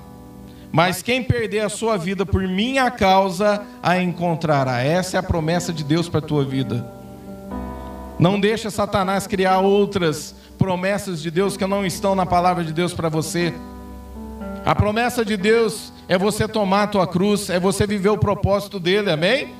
Mas 0.70 1.02
quem 1.02 1.24
perder 1.24 1.62
a 1.62 1.70
sua 1.70 1.96
vida 1.96 2.26
por 2.26 2.46
minha 2.46 2.92
causa, 2.92 3.66
a 3.82 4.02
encontrará. 4.02 4.82
Essa 4.82 5.16
é 5.16 5.20
a 5.22 5.24
promessa 5.24 5.72
de 5.72 5.82
Deus 5.82 6.10
para 6.10 6.20
a 6.20 6.28
tua 6.28 6.44
vida. 6.44 6.99
Não 8.20 8.38
deixa 8.38 8.70
Satanás 8.70 9.26
criar 9.26 9.60
outras 9.60 10.36
promessas 10.58 11.22
de 11.22 11.32
Deus 11.32 11.56
que 11.56 11.66
não 11.66 11.86
estão 11.86 12.14
na 12.14 12.26
palavra 12.26 12.66
de 12.66 12.74
Deus 12.74 12.94
para 12.94 13.08
você. 13.08 13.54
A 14.66 14.76
promessa 14.76 15.24
de 15.24 15.38
Deus 15.38 15.94
é 16.06 16.18
você 16.18 16.46
tomar 16.46 16.84
a 16.84 16.88
tua 16.88 17.08
cruz, 17.08 17.50
é 17.50 17.58
você 17.58 17.88
viver 17.88 18.10
o 18.10 18.18
propósito 18.18 18.78
dele, 18.78 19.10
amém? 19.10 19.54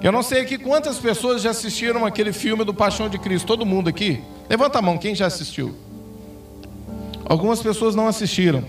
Eu 0.00 0.12
não 0.12 0.22
sei 0.22 0.42
aqui 0.42 0.56
quantas 0.56 0.98
pessoas 0.98 1.42
já 1.42 1.50
assistiram 1.50 2.06
aquele 2.06 2.32
filme 2.32 2.62
do 2.64 2.72
Paixão 2.72 3.08
de 3.08 3.18
Cristo. 3.18 3.46
Todo 3.46 3.66
mundo 3.66 3.88
aqui? 3.88 4.22
Levanta 4.48 4.78
a 4.78 4.82
mão, 4.82 4.96
quem 4.96 5.14
já 5.14 5.26
assistiu? 5.26 5.74
Algumas 7.24 7.60
pessoas 7.60 7.96
não 7.96 8.06
assistiram. 8.06 8.62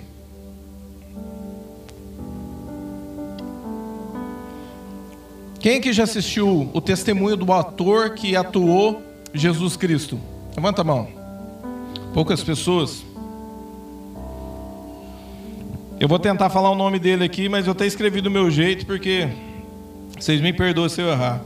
Quem 5.67 5.81
que 5.81 5.91
já 5.91 6.05
assistiu 6.05 6.69
o 6.73 6.79
testemunho 6.79 7.35
do 7.35 7.51
ator 7.51 8.11
que 8.11 8.37
atuou 8.37 9.03
Jesus 9.33 9.75
Cristo? 9.75 10.17
Levanta 10.55 10.79
a 10.79 10.83
mão. 10.85 11.09
Poucas 12.13 12.41
pessoas. 12.41 13.03
Eu 15.99 16.07
vou 16.07 16.19
tentar 16.19 16.49
falar 16.49 16.69
o 16.69 16.75
nome 16.75 16.99
dele 16.99 17.25
aqui, 17.25 17.49
mas 17.49 17.65
eu 17.65 17.73
até 17.73 17.85
escrevi 17.85 18.21
do 18.21 18.31
meu 18.31 18.49
jeito, 18.49 18.85
porque 18.85 19.27
vocês 20.17 20.39
me 20.39 20.53
perdoem 20.53 20.87
se 20.87 21.01
eu 21.01 21.09
errar. 21.09 21.43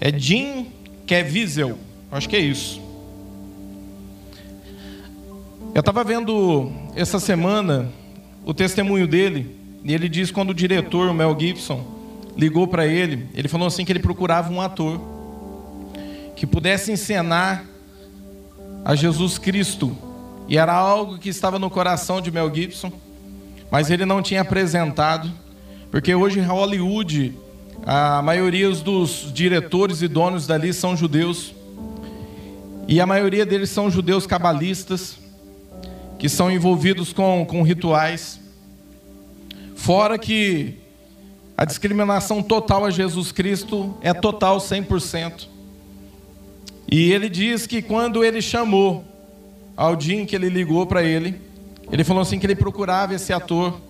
É 0.00 0.10
Jim 0.10 0.72
Caviezel, 1.06 1.78
acho 2.10 2.28
que 2.28 2.34
é 2.34 2.40
isso. 2.40 2.82
Eu 5.72 5.78
estava 5.78 6.02
vendo 6.02 6.72
essa 6.96 7.20
semana 7.20 7.88
o 8.44 8.52
testemunho 8.52 9.06
dele, 9.06 9.59
e 9.84 9.92
ele 9.94 10.08
diz 10.08 10.30
quando 10.30 10.50
o 10.50 10.54
diretor, 10.54 11.08
o 11.08 11.14
Mel 11.14 11.36
Gibson, 11.38 11.84
ligou 12.36 12.66
para 12.66 12.86
ele, 12.86 13.28
ele 13.34 13.48
falou 13.48 13.66
assim 13.66 13.84
que 13.84 13.92
ele 13.92 13.98
procurava 13.98 14.52
um 14.52 14.60
ator 14.60 15.00
que 16.36 16.46
pudesse 16.46 16.90
encenar 16.90 17.64
a 18.84 18.94
Jesus 18.94 19.36
Cristo 19.36 19.96
e 20.48 20.56
era 20.56 20.72
algo 20.72 21.18
que 21.18 21.28
estava 21.28 21.58
no 21.58 21.70
coração 21.70 22.20
de 22.20 22.30
Mel 22.30 22.52
Gibson, 22.52 22.92
mas 23.70 23.90
ele 23.90 24.04
não 24.04 24.22
tinha 24.22 24.40
apresentado, 24.40 25.30
porque 25.90 26.14
hoje 26.14 26.40
Hollywood 26.40 27.36
A 27.86 28.20
maioria 28.20 28.70
dos 28.70 29.30
diretores 29.32 30.02
e 30.02 30.08
donos 30.08 30.46
dali 30.46 30.72
são 30.72 30.96
judeus. 30.96 31.54
E 32.86 33.00
a 33.00 33.06
maioria 33.06 33.46
deles 33.46 33.70
são 33.70 33.90
judeus 33.90 34.26
cabalistas, 34.26 35.16
que 36.18 36.28
são 36.28 36.50
envolvidos 36.50 37.12
com, 37.12 37.46
com 37.46 37.62
rituais. 37.62 38.39
Fora 39.80 40.18
que 40.18 40.74
a 41.56 41.64
discriminação 41.64 42.42
total 42.42 42.84
a 42.84 42.90
Jesus 42.90 43.32
Cristo 43.32 43.96
é 44.02 44.12
total, 44.12 44.58
100%. 44.58 45.48
E 46.86 47.10
ele 47.10 47.30
diz 47.30 47.66
que 47.66 47.80
quando 47.80 48.22
ele 48.22 48.42
chamou, 48.42 49.02
ao 49.74 49.96
que 49.96 50.36
ele 50.36 50.50
ligou 50.50 50.84
para 50.84 51.02
ele, 51.02 51.40
ele 51.90 52.04
falou 52.04 52.20
assim 52.20 52.38
que 52.38 52.44
ele 52.44 52.54
procurava 52.54 53.14
esse 53.14 53.32
ator. 53.32 53.80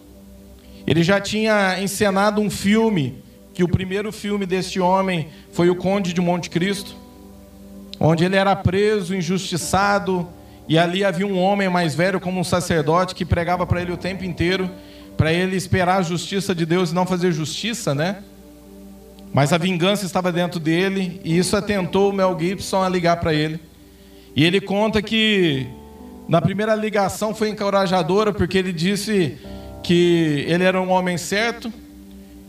Ele 0.86 1.02
já 1.02 1.20
tinha 1.20 1.82
encenado 1.82 2.40
um 2.40 2.48
filme, 2.48 3.20
que 3.52 3.64
o 3.64 3.68
primeiro 3.68 4.12
filme 4.12 4.46
deste 4.46 4.78
homem 4.78 5.26
foi 5.50 5.70
O 5.70 5.74
Conde 5.74 6.12
de 6.12 6.20
Monte 6.20 6.50
Cristo, 6.50 6.94
onde 7.98 8.24
ele 8.24 8.36
era 8.36 8.54
preso, 8.54 9.12
injustiçado, 9.12 10.28
e 10.68 10.78
ali 10.78 11.04
havia 11.04 11.26
um 11.26 11.36
homem 11.36 11.68
mais 11.68 11.96
velho, 11.96 12.20
como 12.20 12.38
um 12.38 12.44
sacerdote, 12.44 13.12
que 13.12 13.24
pregava 13.24 13.66
para 13.66 13.82
ele 13.82 13.90
o 13.90 13.96
tempo 13.96 14.24
inteiro, 14.24 14.70
para 15.20 15.34
ele 15.34 15.54
esperar 15.54 15.98
a 15.98 16.02
justiça 16.02 16.54
de 16.54 16.64
Deus 16.64 16.92
e 16.92 16.94
não 16.94 17.04
fazer 17.04 17.30
justiça, 17.30 17.94
né? 17.94 18.22
Mas 19.34 19.52
a 19.52 19.58
vingança 19.58 20.06
estava 20.06 20.32
dentro 20.32 20.58
dele 20.58 21.20
e 21.22 21.36
isso 21.36 21.54
atentou 21.54 22.08
o 22.08 22.12
Mel 22.14 22.34
Gibson 22.40 22.82
a 22.82 22.88
ligar 22.88 23.18
para 23.18 23.34
ele. 23.34 23.60
E 24.34 24.42
ele 24.42 24.62
conta 24.62 25.02
que 25.02 25.66
na 26.26 26.40
primeira 26.40 26.74
ligação 26.74 27.34
foi 27.34 27.50
encorajadora 27.50 28.32
porque 28.32 28.56
ele 28.56 28.72
disse 28.72 29.36
que 29.82 30.46
ele 30.48 30.64
era 30.64 30.80
um 30.80 30.88
homem 30.88 31.18
certo, 31.18 31.70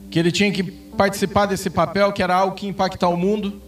que 0.10 0.18
ele 0.18 0.32
tinha 0.32 0.50
que 0.50 0.64
participar 0.64 1.48
desse 1.48 1.70
papel, 1.70 2.14
que 2.14 2.24
era 2.24 2.36
algo 2.36 2.56
que 2.56 2.68
impactar 2.68 3.10
o 3.10 3.18
mundo. 3.18 3.62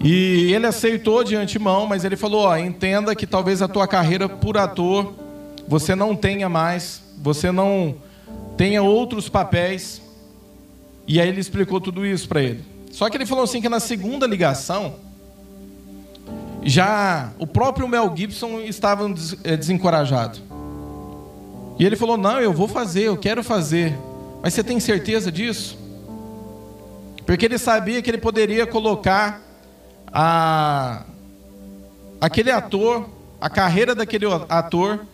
E 0.00 0.52
ele 0.52 0.66
aceitou 0.66 1.22
de 1.22 1.36
antemão, 1.36 1.86
mas 1.86 2.04
ele 2.04 2.16
falou: 2.16 2.46
ó, 2.46 2.56
entenda 2.56 3.14
que 3.14 3.28
talvez 3.28 3.62
a 3.62 3.68
tua 3.68 3.86
carreira 3.86 4.28
por 4.28 4.58
ator 4.58 5.25
você 5.68 5.94
não 5.94 6.14
tenha 6.14 6.48
mais, 6.48 7.02
você 7.18 7.50
não 7.50 7.96
tenha 8.56 8.82
outros 8.82 9.28
papéis. 9.28 10.02
E 11.06 11.20
aí 11.20 11.28
ele 11.28 11.40
explicou 11.40 11.80
tudo 11.80 12.04
isso 12.04 12.28
para 12.28 12.42
ele. 12.42 12.64
Só 12.90 13.08
que 13.10 13.16
ele 13.16 13.26
falou 13.26 13.44
assim 13.44 13.60
que 13.60 13.68
na 13.68 13.80
segunda 13.80 14.26
ligação, 14.26 14.96
já 16.62 17.30
o 17.38 17.46
próprio 17.46 17.86
Mel 17.86 18.12
Gibson 18.16 18.60
estava 18.60 19.08
eh, 19.44 19.56
desencorajado. 19.56 20.38
E 21.78 21.84
ele 21.84 21.96
falou: 21.96 22.16
Não, 22.16 22.40
eu 22.40 22.52
vou 22.52 22.66
fazer, 22.66 23.02
eu 23.02 23.16
quero 23.16 23.44
fazer. 23.44 23.96
Mas 24.42 24.54
você 24.54 24.64
tem 24.64 24.80
certeza 24.80 25.30
disso? 25.30 25.78
Porque 27.24 27.44
ele 27.44 27.58
sabia 27.58 28.00
que 28.00 28.08
ele 28.08 28.18
poderia 28.18 28.66
colocar 28.66 29.42
a, 30.12 31.04
aquele 32.20 32.50
ator, 32.50 33.08
a 33.40 33.50
carreira 33.50 33.94
daquele 33.94 34.26
ator, 34.48 35.04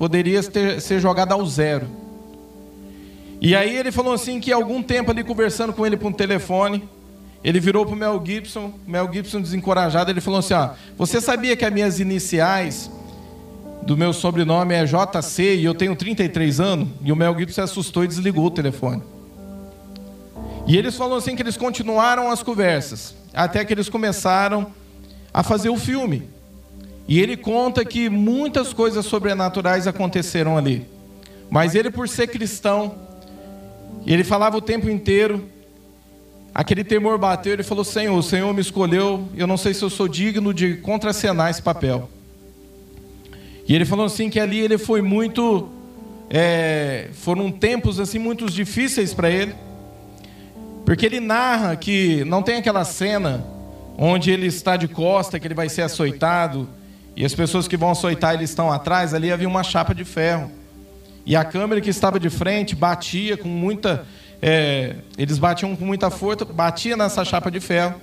poderia 0.00 0.42
ter, 0.42 0.80
ser 0.80 0.98
jogada 0.98 1.34
ao 1.34 1.44
zero. 1.44 1.86
E 3.38 3.54
aí 3.54 3.76
ele 3.76 3.92
falou 3.92 4.14
assim 4.14 4.40
que 4.40 4.50
algum 4.50 4.82
tempo 4.82 5.10
ali 5.10 5.22
conversando 5.22 5.74
com 5.74 5.84
ele 5.84 5.94
por 5.94 6.08
um 6.08 6.12
telefone, 6.12 6.88
ele 7.44 7.60
virou 7.60 7.84
para 7.84 7.94
o 7.94 7.98
Mel 7.98 8.22
Gibson, 8.24 8.72
Mel 8.86 9.12
Gibson 9.12 9.42
desencorajado, 9.42 10.10
ele 10.10 10.22
falou 10.22 10.40
assim: 10.40 10.54
ó, 10.54 10.70
você 10.96 11.20
sabia 11.20 11.54
que 11.54 11.66
as 11.66 11.70
minhas 11.70 12.00
iniciais 12.00 12.90
do 13.82 13.94
meu 13.94 14.14
sobrenome 14.14 14.72
é 14.72 14.86
JC 14.86 15.56
e 15.56 15.66
eu 15.66 15.74
tenho 15.74 15.94
33 15.94 16.60
anos? 16.60 16.88
E 17.04 17.12
o 17.12 17.16
Mel 17.16 17.38
Gibson 17.38 17.56
se 17.56 17.60
assustou 17.60 18.02
e 18.02 18.08
desligou 18.08 18.46
o 18.46 18.50
telefone. 18.50 19.02
E 20.66 20.78
eles 20.78 20.96
falaram 20.96 21.18
assim 21.18 21.36
que 21.36 21.42
eles 21.42 21.58
continuaram 21.58 22.30
as 22.30 22.42
conversas, 22.42 23.14
até 23.34 23.66
que 23.66 23.74
eles 23.74 23.90
começaram 23.90 24.68
a 25.30 25.42
fazer 25.42 25.68
o 25.68 25.76
filme. 25.76 26.39
E 27.10 27.18
ele 27.18 27.36
conta 27.36 27.84
que 27.84 28.08
muitas 28.08 28.72
coisas 28.72 29.04
sobrenaturais 29.04 29.88
aconteceram 29.88 30.56
ali. 30.56 30.86
Mas 31.50 31.74
ele, 31.74 31.90
por 31.90 32.08
ser 32.08 32.28
cristão, 32.28 32.94
ele 34.06 34.22
falava 34.22 34.56
o 34.56 34.60
tempo 34.60 34.88
inteiro, 34.88 35.44
aquele 36.54 36.84
temor 36.84 37.18
bateu, 37.18 37.52
ele 37.52 37.64
falou: 37.64 37.82
Senhor, 37.82 38.16
o 38.16 38.22
Senhor 38.22 38.54
me 38.54 38.60
escolheu, 38.60 39.28
eu 39.36 39.48
não 39.48 39.56
sei 39.56 39.74
se 39.74 39.82
eu 39.82 39.90
sou 39.90 40.06
digno 40.06 40.54
de 40.54 40.76
contracenar 40.76 41.50
esse 41.50 41.60
papel. 41.60 42.08
E 43.66 43.74
ele 43.74 43.84
falou 43.84 44.06
assim 44.06 44.30
que 44.30 44.38
ali 44.38 44.60
ele 44.60 44.78
foi 44.78 45.02
muito. 45.02 45.68
É, 46.30 47.08
foram 47.14 47.50
tempos 47.50 47.98
assim 47.98 48.20
muito 48.20 48.46
difíceis 48.46 49.12
para 49.12 49.28
ele. 49.28 49.52
Porque 50.86 51.06
ele 51.06 51.18
narra 51.18 51.74
que 51.74 52.24
não 52.24 52.40
tem 52.40 52.58
aquela 52.58 52.84
cena 52.84 53.44
onde 53.98 54.30
ele 54.30 54.46
está 54.46 54.76
de 54.76 54.86
costa, 54.86 55.40
que 55.40 55.46
ele 55.48 55.54
vai 55.54 55.68
ser 55.68 55.82
açoitado, 55.82 56.68
e 57.16 57.24
as 57.24 57.34
pessoas 57.34 57.68
que 57.68 57.76
vão 57.76 57.90
açoitar 57.90 58.34
ele 58.34 58.44
estão 58.44 58.70
atrás, 58.70 59.12
ali 59.12 59.32
havia 59.32 59.48
uma 59.48 59.62
chapa 59.62 59.94
de 59.94 60.04
ferro. 60.04 60.50
E 61.26 61.36
a 61.36 61.44
câmera 61.44 61.80
que 61.80 61.90
estava 61.90 62.18
de 62.18 62.30
frente 62.30 62.74
batia 62.74 63.36
com 63.36 63.48
muita. 63.48 64.06
É, 64.42 64.96
eles 65.18 65.38
batiam 65.38 65.76
com 65.76 65.84
muita 65.84 66.10
força, 66.10 66.44
batia 66.44 66.96
nessa 66.96 67.24
chapa 67.24 67.50
de 67.50 67.60
ferro. 67.60 68.00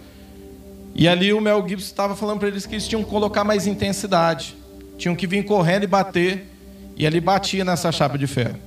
E 0.94 1.08
ali 1.08 1.34
o 1.34 1.42
Mel 1.42 1.68
Gibson 1.68 1.86
estava 1.86 2.16
falando 2.16 2.40
para 2.40 2.48
eles 2.48 2.66
que 2.66 2.76
eles 2.76 2.88
tinham 2.88 3.04
que 3.04 3.10
colocar 3.10 3.44
mais 3.44 3.66
intensidade. 3.66 4.56
Tinham 4.98 5.16
que 5.16 5.26
vir 5.26 5.44
correndo 5.46 5.84
e 5.84 5.88
bater. 5.88 6.48
E 6.96 7.06
ali 7.06 7.20
batia 7.20 7.66
nessa 7.66 7.92
chapa 7.92 8.18
de 8.18 8.28
ferro. 8.28 8.58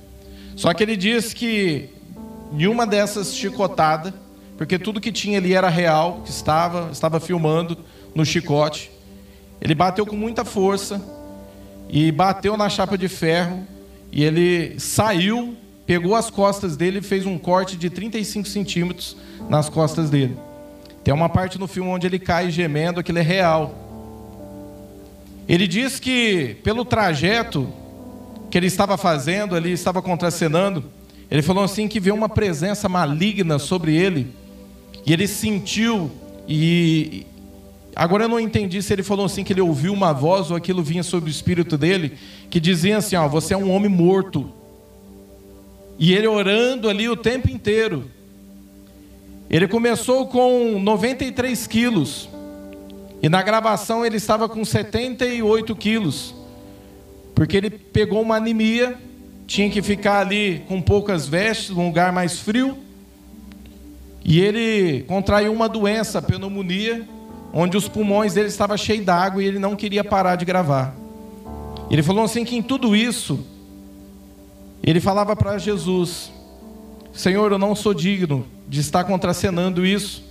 Só 0.55 0.73
que 0.73 0.83
ele 0.83 0.97
disse 0.97 1.33
que 1.33 1.89
em 2.51 2.67
uma 2.67 2.85
dessas 2.85 3.33
chicotadas, 3.33 4.13
porque 4.57 4.77
tudo 4.77 4.99
que 4.99 5.11
tinha 5.11 5.39
ali 5.39 5.53
era 5.53 5.69
real, 5.69 6.21
que 6.23 6.29
estava, 6.29 6.89
estava 6.91 7.19
filmando 7.19 7.77
no 8.13 8.25
chicote. 8.25 8.90
Ele 9.61 9.75
bateu 9.75 10.05
com 10.05 10.15
muita 10.15 10.43
força 10.43 10.99
e 11.87 12.11
bateu 12.11 12.57
na 12.57 12.67
chapa 12.67 12.97
de 12.97 13.07
ferro 13.07 13.65
e 14.11 14.23
ele 14.23 14.79
saiu, 14.79 15.55
pegou 15.85 16.15
as 16.15 16.29
costas 16.29 16.75
dele 16.75 16.99
e 16.99 17.01
fez 17.01 17.25
um 17.25 17.37
corte 17.37 17.77
de 17.77 17.89
35 17.89 18.47
centímetros 18.47 19.15
nas 19.47 19.69
costas 19.69 20.09
dele. 20.09 20.35
Tem 21.03 21.13
uma 21.13 21.29
parte 21.29 21.59
no 21.59 21.67
filme 21.67 21.89
onde 21.89 22.07
ele 22.07 22.19
cai 22.19 22.49
gemendo, 22.49 22.99
aquilo 22.99 23.19
é 23.19 23.21
real. 23.21 23.75
Ele 25.47 25.67
diz 25.67 25.99
que 25.99 26.57
pelo 26.63 26.83
trajeto 26.83 27.71
que 28.49 28.57
ele 28.57 28.67
estava 28.67 28.97
fazendo, 28.97 29.55
ele 29.55 29.71
estava 29.71 30.01
contracenando, 30.01 30.83
ele 31.29 31.41
falou 31.41 31.63
assim 31.63 31.87
que 31.87 31.99
viu 31.99 32.13
uma 32.13 32.27
presença 32.27 32.89
maligna 32.89 33.57
sobre 33.57 33.95
ele, 33.95 34.27
e 35.05 35.13
ele 35.13 35.27
sentiu 35.27 36.11
e 36.47 37.25
Agora 37.95 38.23
eu 38.23 38.29
não 38.29 38.39
entendi 38.39 38.81
se 38.81 38.93
ele 38.93 39.03
falou 39.03 39.25
assim 39.25 39.43
que 39.43 39.51
ele 39.51 39.61
ouviu 39.61 39.91
uma 39.91 40.13
voz 40.13 40.49
ou 40.49 40.55
aquilo 40.55 40.81
vinha 40.81 41.03
sobre 41.03 41.29
o 41.29 41.31
espírito 41.31 41.77
dele, 41.77 42.17
que 42.49 42.59
dizia 42.59 42.97
assim: 42.97 43.15
ó, 43.15 43.27
você 43.27 43.53
é 43.53 43.57
um 43.57 43.71
homem 43.71 43.89
morto. 43.89 44.49
E 45.99 46.13
ele 46.13 46.27
orando 46.27 46.89
ali 46.89 47.07
o 47.09 47.17
tempo 47.17 47.49
inteiro. 47.49 48.09
Ele 49.49 49.67
começou 49.67 50.25
com 50.27 50.79
93 50.79 51.67
quilos. 51.67 52.29
E 53.21 53.29
na 53.29 53.43
gravação 53.43 54.05
ele 54.05 54.15
estava 54.15 54.47
com 54.47 54.63
78 54.63 55.75
quilos. 55.75 56.33
Porque 57.35 57.57
ele 57.57 57.69
pegou 57.69 58.21
uma 58.21 58.37
anemia, 58.37 58.97
tinha 59.45 59.69
que 59.69 59.81
ficar 59.81 60.21
ali 60.21 60.63
com 60.67 60.81
poucas 60.81 61.27
vestes, 61.27 61.69
num 61.69 61.87
lugar 61.87 62.11
mais 62.11 62.39
frio. 62.39 62.77
E 64.23 64.39
ele 64.39 65.03
contraiu 65.03 65.51
uma 65.51 65.67
doença, 65.67 66.21
pneumonia 66.21 67.05
onde 67.53 67.77
os 67.77 67.87
pulmões 67.87 68.33
dele 68.33 68.47
estavam 68.47 68.77
cheios 68.77 69.05
d'água 69.05 69.43
e 69.43 69.45
ele 69.45 69.59
não 69.59 69.75
queria 69.75 70.03
parar 70.03 70.35
de 70.35 70.45
gravar. 70.45 70.95
Ele 71.89 72.01
falou 72.01 72.23
assim 72.23 72.45
que 72.45 72.55
em 72.55 72.61
tudo 72.61 72.95
isso, 72.95 73.39
ele 74.81 74.99
falava 74.99 75.35
para 75.35 75.57
Jesus: 75.57 76.31
Senhor, 77.13 77.51
eu 77.51 77.59
não 77.59 77.75
sou 77.75 77.93
digno 77.93 78.45
de 78.67 78.79
estar 78.79 79.03
contracenando 79.03 79.85
isso, 79.85 80.23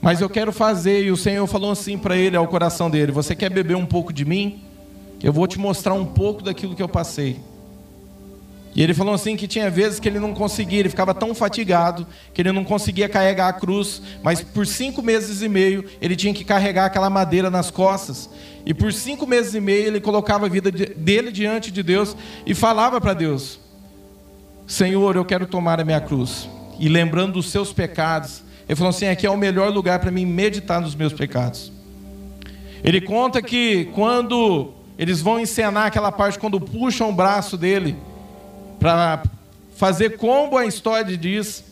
mas 0.00 0.20
eu 0.20 0.30
quero 0.30 0.52
fazer. 0.52 1.04
E 1.04 1.10
o 1.10 1.16
Senhor 1.16 1.46
falou 1.46 1.72
assim 1.72 1.98
para 1.98 2.16
ele, 2.16 2.36
ao 2.36 2.46
coração 2.46 2.88
dele: 2.88 3.10
Você 3.10 3.34
quer 3.34 3.50
beber 3.50 3.76
um 3.76 3.86
pouco 3.86 4.12
de 4.12 4.24
mim? 4.24 4.62
Eu 5.22 5.32
vou 5.32 5.46
te 5.46 5.58
mostrar 5.58 5.94
um 5.94 6.06
pouco 6.06 6.42
daquilo 6.42 6.74
que 6.74 6.82
eu 6.82 6.88
passei. 6.88 7.40
E 8.74 8.82
ele 8.82 8.94
falou 8.94 9.14
assim 9.14 9.36
que 9.36 9.48
tinha 9.48 9.68
vezes 9.68 9.98
que 9.98 10.08
ele 10.08 10.20
não 10.20 10.32
conseguia, 10.32 10.78
ele 10.78 10.88
ficava 10.88 11.12
tão 11.12 11.34
fatigado 11.34 12.06
que 12.32 12.40
ele 12.40 12.52
não 12.52 12.62
conseguia 12.62 13.08
carregar 13.08 13.48
a 13.48 13.52
cruz, 13.52 14.00
mas 14.22 14.42
por 14.42 14.64
cinco 14.64 15.02
meses 15.02 15.42
e 15.42 15.48
meio 15.48 15.84
ele 16.00 16.14
tinha 16.14 16.32
que 16.32 16.44
carregar 16.44 16.86
aquela 16.86 17.10
madeira 17.10 17.50
nas 17.50 17.70
costas. 17.70 18.30
E 18.64 18.72
por 18.72 18.92
cinco 18.92 19.26
meses 19.26 19.54
e 19.54 19.60
meio 19.60 19.88
ele 19.88 20.00
colocava 20.00 20.46
a 20.46 20.48
vida 20.48 20.70
dele 20.70 21.32
diante 21.32 21.70
de 21.70 21.82
Deus 21.82 22.16
e 22.46 22.54
falava 22.54 23.00
para 23.00 23.12
Deus: 23.12 23.58
Senhor, 24.66 25.16
eu 25.16 25.24
quero 25.24 25.46
tomar 25.46 25.80
a 25.80 25.84
minha 25.84 26.00
cruz. 26.00 26.48
E 26.78 26.88
lembrando 26.88 27.34
dos 27.34 27.50
seus 27.50 27.72
pecados, 27.72 28.42
ele 28.68 28.76
falou 28.76 28.90
assim: 28.90 29.08
aqui 29.08 29.26
é 29.26 29.30
o 29.30 29.36
melhor 29.36 29.72
lugar 29.72 29.98
para 29.98 30.12
mim 30.12 30.24
meditar 30.24 30.80
nos 30.80 30.94
meus 30.94 31.12
pecados. 31.12 31.72
Ele 32.84 33.00
conta 33.00 33.42
que 33.42 33.86
quando 33.86 34.72
eles 34.96 35.20
vão 35.20 35.40
encenar 35.40 35.86
aquela 35.86 36.12
parte, 36.12 36.38
quando 36.38 36.60
puxam 36.60 37.10
o 37.10 37.12
braço 37.12 37.56
dele 37.56 37.96
para 38.80 39.22
fazer 39.76 40.16
como 40.16 40.56
a 40.56 40.64
história 40.64 41.16
diz 41.16 41.62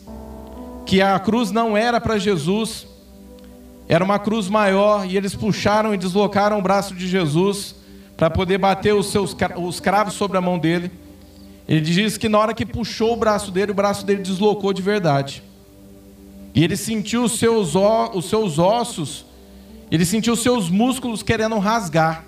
que 0.85 1.01
a 1.01 1.19
cruz 1.19 1.51
não 1.51 1.75
era 1.75 1.99
para 1.99 2.17
Jesus, 2.17 2.87
era 3.87 4.03
uma 4.03 4.19
cruz 4.19 4.47
maior, 4.47 5.05
e 5.05 5.17
eles 5.17 5.35
puxaram 5.35 5.93
e 5.93 5.97
deslocaram 5.97 6.59
o 6.59 6.61
braço 6.61 6.93
de 6.93 7.07
Jesus 7.07 7.75
para 8.15 8.29
poder 8.29 8.59
bater 8.59 8.93
os 8.93 9.07
seus 9.07 9.35
os 9.57 9.79
cravos 9.79 10.13
sobre 10.13 10.37
a 10.37 10.41
mão 10.41 10.59
dele. 10.59 10.91
Ele 11.67 11.81
diz 11.81 12.17
que 12.17 12.29
na 12.29 12.39
hora 12.39 12.53
que 12.53 12.65
puxou 12.65 13.13
o 13.13 13.17
braço 13.17 13.51
dele, 13.51 13.71
o 13.71 13.75
braço 13.75 14.05
dele 14.05 14.21
deslocou 14.21 14.71
de 14.73 14.81
verdade. 14.81 15.43
E 16.53 16.63
ele 16.63 16.75
sentiu 16.75 17.23
os 17.23 17.37
seus, 17.37 17.73
os 18.13 18.25
seus 18.25 18.59
ossos, 18.59 19.25
ele 19.91 20.05
sentiu 20.05 20.33
os 20.33 20.41
seus 20.41 20.69
músculos 20.69 21.23
querendo 21.23 21.57
rasgar. 21.57 22.25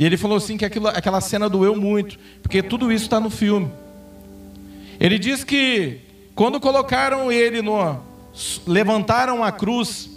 E 0.00 0.04
ele 0.06 0.16
falou 0.16 0.38
assim 0.38 0.56
que 0.56 0.64
aquilo, 0.64 0.88
aquela 0.88 1.20
cena 1.20 1.46
doeu 1.46 1.76
muito, 1.76 2.18
porque 2.42 2.62
tudo 2.62 2.90
isso 2.90 3.04
está 3.04 3.20
no 3.20 3.28
filme. 3.28 3.70
Ele 4.98 5.18
diz 5.18 5.44
que 5.44 6.00
quando 6.34 6.58
colocaram 6.58 7.30
ele 7.30 7.60
no. 7.60 8.00
levantaram 8.66 9.44
a 9.44 9.52
cruz, 9.52 10.08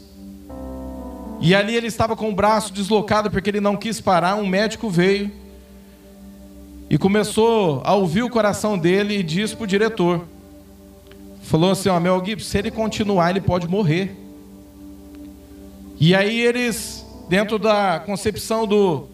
e 1.42 1.54
ali 1.54 1.76
ele 1.76 1.88
estava 1.88 2.16
com 2.16 2.30
o 2.30 2.34
braço 2.34 2.72
deslocado 2.72 3.30
porque 3.30 3.50
ele 3.50 3.60
não 3.60 3.76
quis 3.76 4.00
parar. 4.00 4.36
Um 4.36 4.48
médico 4.48 4.90
veio 4.90 5.30
e 6.90 6.98
começou 6.98 7.82
a 7.84 7.94
ouvir 7.94 8.24
o 8.24 8.30
coração 8.30 8.78
dele 8.78 9.18
e 9.18 9.22
disse 9.22 9.54
para 9.54 9.66
o 9.66 9.68
diretor: 9.68 10.24
falou 11.42 11.72
assim: 11.72 11.90
Ó, 11.90 12.00
Mel 12.00 12.24
Gibson, 12.24 12.50
se 12.50 12.58
ele 12.58 12.72
continuar, 12.72 13.32
ele 13.32 13.42
pode 13.42 13.68
morrer. 13.68 14.16
E 16.00 16.16
aí 16.16 16.40
eles, 16.40 17.06
dentro 17.28 17.60
da 17.60 18.00
concepção 18.00 18.66
do, 18.66 19.10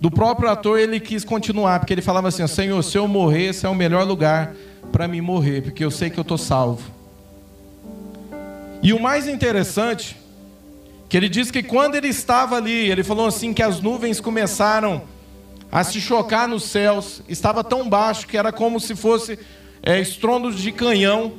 do 0.00 0.10
próprio 0.10 0.50
ator, 0.50 0.78
ele 0.78 1.00
quis 1.00 1.24
continuar, 1.24 1.80
porque 1.80 1.94
ele 1.94 2.02
falava 2.02 2.28
assim: 2.28 2.46
Senhor, 2.46 2.82
se 2.82 2.98
eu 2.98 3.08
morrer, 3.08 3.48
esse 3.48 3.64
é 3.64 3.68
o 3.68 3.74
melhor 3.74 4.04
lugar 4.04 4.54
para 4.92 5.08
mim 5.08 5.20
morrer, 5.20 5.62
porque 5.62 5.84
eu 5.84 5.90
sei 5.90 6.10
que 6.10 6.18
eu 6.18 6.22
estou 6.22 6.38
salvo. 6.38 6.90
E 8.82 8.92
o 8.92 9.00
mais 9.00 9.26
interessante 9.26 10.16
que 11.08 11.16
ele 11.16 11.28
diz 11.28 11.50
que 11.50 11.62
quando 11.62 11.94
ele 11.94 12.08
estava 12.08 12.56
ali, 12.56 12.90
ele 12.90 13.02
falou 13.02 13.26
assim 13.26 13.52
que 13.52 13.62
as 13.62 13.80
nuvens 13.80 14.20
começaram 14.20 15.02
a 15.70 15.82
se 15.82 16.00
chocar 16.00 16.46
nos 16.48 16.64
céus, 16.64 17.22
estava 17.28 17.64
tão 17.64 17.88
baixo 17.88 18.26
que 18.26 18.36
era 18.36 18.52
como 18.52 18.78
se 18.78 18.94
fosse 18.94 19.38
é, 19.82 20.00
estrondos 20.00 20.60
de 20.60 20.72
canhão. 20.72 21.32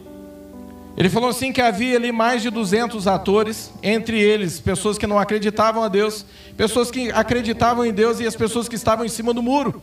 Ele 0.98 1.10
falou 1.10 1.30
assim 1.30 1.54
que 1.54 1.62
havia 1.62 1.95
ali 1.95 2.12
mais 2.12 2.41
de 2.41 2.50
200 2.50 3.08
atores, 3.08 3.72
entre 3.84 4.20
eles 4.20 4.60
pessoas 4.60 4.98
que 4.98 5.06
não 5.06 5.20
acreditavam 5.20 5.84
a 5.84 5.88
Deus, 5.88 6.26
pessoas 6.58 6.89
que 6.89 7.12
acreditavam 7.12 7.86
em 7.86 7.93
Deus 7.93 8.20
e 8.20 8.26
as 8.26 8.36
pessoas 8.36 8.68
que 8.68 8.74
estavam 8.74 9.06
em 9.06 9.10
cima 9.10 9.32
do 9.32 9.43
muro. 9.43 9.80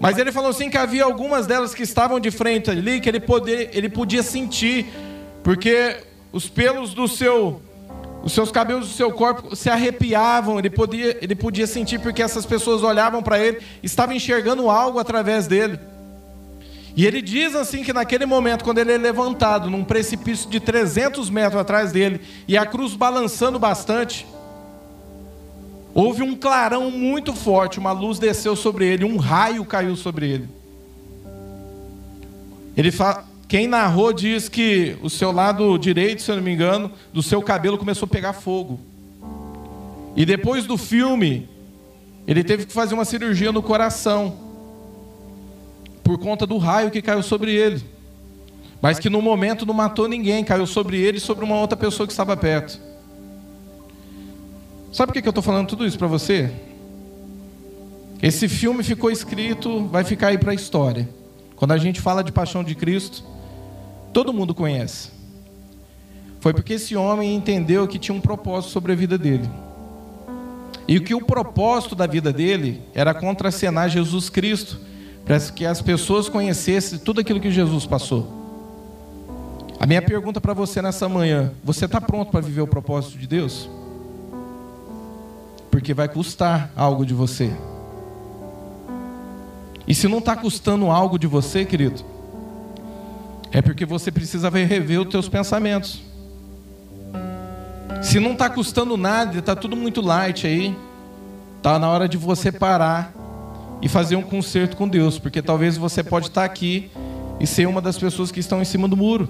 Mas 0.00 0.16
ele 0.16 0.32
falou 0.32 0.48
assim 0.48 0.70
que 0.70 0.78
havia 0.78 1.04
algumas 1.04 1.46
delas 1.46 1.74
que 1.74 1.82
estavam 1.82 2.18
de 2.18 2.30
frente 2.30 2.70
ali 2.70 3.00
que 3.00 3.08
ele, 3.08 3.20
poder, 3.20 3.68
ele 3.74 3.90
podia 3.90 4.22
sentir, 4.22 4.86
porque 5.42 5.96
os 6.32 6.48
pelos 6.48 6.94
do 6.94 7.06
seu 7.06 7.60
os 8.22 8.32
seus 8.32 8.50
cabelos 8.50 8.88
do 8.88 8.94
seu 8.94 9.12
corpo 9.12 9.54
se 9.54 9.70
arrepiavam, 9.70 10.58
ele 10.58 10.68
podia, 10.68 11.16
ele 11.22 11.36
podia 11.36 11.66
sentir 11.66 12.00
porque 12.00 12.22
essas 12.22 12.44
pessoas 12.44 12.82
olhavam 12.82 13.22
para 13.22 13.38
ele, 13.38 13.60
estavam 13.82 14.14
enxergando 14.14 14.68
algo 14.68 14.98
através 14.98 15.46
dele. 15.46 15.78
E 16.98 17.06
ele 17.06 17.22
diz 17.22 17.54
assim 17.54 17.84
que 17.84 17.92
naquele 17.92 18.26
momento, 18.26 18.64
quando 18.64 18.78
ele 18.78 18.90
é 18.90 18.98
levantado 18.98 19.70
num 19.70 19.84
precipício 19.84 20.50
de 20.50 20.58
300 20.58 21.30
metros 21.30 21.60
atrás 21.60 21.92
dele, 21.92 22.20
e 22.48 22.58
a 22.58 22.66
cruz 22.66 22.94
balançando 22.94 23.56
bastante, 23.56 24.26
houve 25.94 26.24
um 26.24 26.34
clarão 26.34 26.90
muito 26.90 27.32
forte, 27.32 27.78
uma 27.78 27.92
luz 27.92 28.18
desceu 28.18 28.56
sobre 28.56 28.84
ele, 28.84 29.04
um 29.04 29.16
raio 29.16 29.64
caiu 29.64 29.94
sobre 29.94 30.28
ele. 30.28 30.48
Ele 32.76 32.90
fala, 32.90 33.24
quem 33.46 33.68
narrou 33.68 34.12
diz 34.12 34.48
que 34.48 34.96
o 35.00 35.08
seu 35.08 35.30
lado 35.30 35.78
direito, 35.78 36.20
se 36.20 36.32
eu 36.32 36.34
não 36.34 36.42
me 36.42 36.52
engano, 36.52 36.90
do 37.12 37.22
seu 37.22 37.40
cabelo 37.40 37.78
começou 37.78 38.06
a 38.06 38.10
pegar 38.10 38.32
fogo. 38.32 38.80
E 40.16 40.26
depois 40.26 40.66
do 40.66 40.76
filme, 40.76 41.48
ele 42.26 42.42
teve 42.42 42.66
que 42.66 42.72
fazer 42.72 42.94
uma 42.94 43.04
cirurgia 43.04 43.52
no 43.52 43.62
coração. 43.62 44.47
Por 46.08 46.16
conta 46.16 46.46
do 46.46 46.56
raio 46.56 46.90
que 46.90 47.02
caiu 47.02 47.22
sobre 47.22 47.54
ele. 47.54 47.84
Mas 48.80 48.98
que 48.98 49.10
no 49.10 49.20
momento 49.20 49.66
não 49.66 49.74
matou 49.74 50.08
ninguém, 50.08 50.42
caiu 50.42 50.66
sobre 50.66 50.96
ele 50.96 51.18
e 51.18 51.20
sobre 51.20 51.44
uma 51.44 51.60
outra 51.60 51.76
pessoa 51.76 52.06
que 52.06 52.12
estava 52.14 52.34
perto. 52.34 52.80
Sabe 54.90 55.12
por 55.12 55.20
que 55.20 55.28
eu 55.28 55.30
estou 55.30 55.42
falando 55.42 55.68
tudo 55.68 55.86
isso 55.86 55.98
para 55.98 56.06
você? 56.06 56.50
Esse 58.22 58.48
filme 58.48 58.82
ficou 58.82 59.10
escrito, 59.10 59.84
vai 59.88 60.02
ficar 60.02 60.28
aí 60.28 60.38
para 60.38 60.52
a 60.52 60.54
história. 60.54 61.06
Quando 61.54 61.72
a 61.72 61.76
gente 61.76 62.00
fala 62.00 62.24
de 62.24 62.32
paixão 62.32 62.64
de 62.64 62.74
Cristo, 62.74 63.22
todo 64.10 64.32
mundo 64.32 64.54
conhece. 64.54 65.10
Foi 66.40 66.54
porque 66.54 66.72
esse 66.72 66.96
homem 66.96 67.34
entendeu 67.34 67.86
que 67.86 67.98
tinha 67.98 68.16
um 68.16 68.20
propósito 68.22 68.70
sobre 68.70 68.92
a 68.92 68.96
vida 68.96 69.18
dele. 69.18 69.46
E 70.88 70.98
que 71.00 71.14
o 71.14 71.20
propósito 71.20 71.94
da 71.94 72.06
vida 72.06 72.32
dele 72.32 72.80
era 72.94 73.12
contracenar 73.12 73.90
Jesus 73.90 74.30
Cristo, 74.30 74.88
para 75.28 75.38
que 75.52 75.66
as 75.66 75.82
pessoas 75.82 76.26
conhecessem 76.26 76.98
tudo 76.98 77.20
aquilo 77.20 77.38
que 77.38 77.50
Jesus 77.50 77.84
passou. 77.84 78.26
A 79.78 79.84
minha 79.84 80.00
pergunta 80.00 80.40
para 80.40 80.54
você 80.54 80.80
nessa 80.80 81.06
manhã: 81.06 81.52
você 81.62 81.84
está 81.84 82.00
pronto 82.00 82.30
para 82.30 82.40
viver 82.40 82.62
o 82.62 82.66
propósito 82.66 83.18
de 83.18 83.26
Deus? 83.26 83.68
Porque 85.70 85.92
vai 85.92 86.08
custar 86.08 86.72
algo 86.74 87.04
de 87.04 87.12
você. 87.12 87.54
E 89.86 89.94
se 89.94 90.08
não 90.08 90.18
está 90.18 90.34
custando 90.34 90.90
algo 90.90 91.18
de 91.18 91.26
você, 91.26 91.62
querido, 91.66 92.02
é 93.52 93.60
porque 93.60 93.84
você 93.84 94.10
precisa 94.10 94.48
rever 94.48 95.02
os 95.02 95.08
teus 95.08 95.28
pensamentos. 95.28 96.00
Se 98.00 98.18
não 98.18 98.32
está 98.32 98.48
custando 98.48 98.96
nada, 98.96 99.38
está 99.38 99.54
tudo 99.54 99.76
muito 99.76 100.00
light 100.00 100.46
aí, 100.46 100.74
está 101.58 101.78
na 101.78 101.90
hora 101.90 102.08
de 102.08 102.16
você 102.16 102.50
parar 102.50 103.17
e 103.80 103.88
fazer 103.88 104.16
um 104.16 104.22
conserto 104.22 104.76
com 104.76 104.88
Deus, 104.88 105.18
porque 105.18 105.40
talvez 105.40 105.76
você 105.76 106.02
pode 106.02 106.28
estar 106.28 106.44
aqui 106.44 106.90
e 107.38 107.46
ser 107.46 107.66
uma 107.66 107.80
das 107.80 107.96
pessoas 107.96 108.32
que 108.32 108.40
estão 108.40 108.60
em 108.60 108.64
cima 108.64 108.88
do 108.88 108.96
muro, 108.96 109.28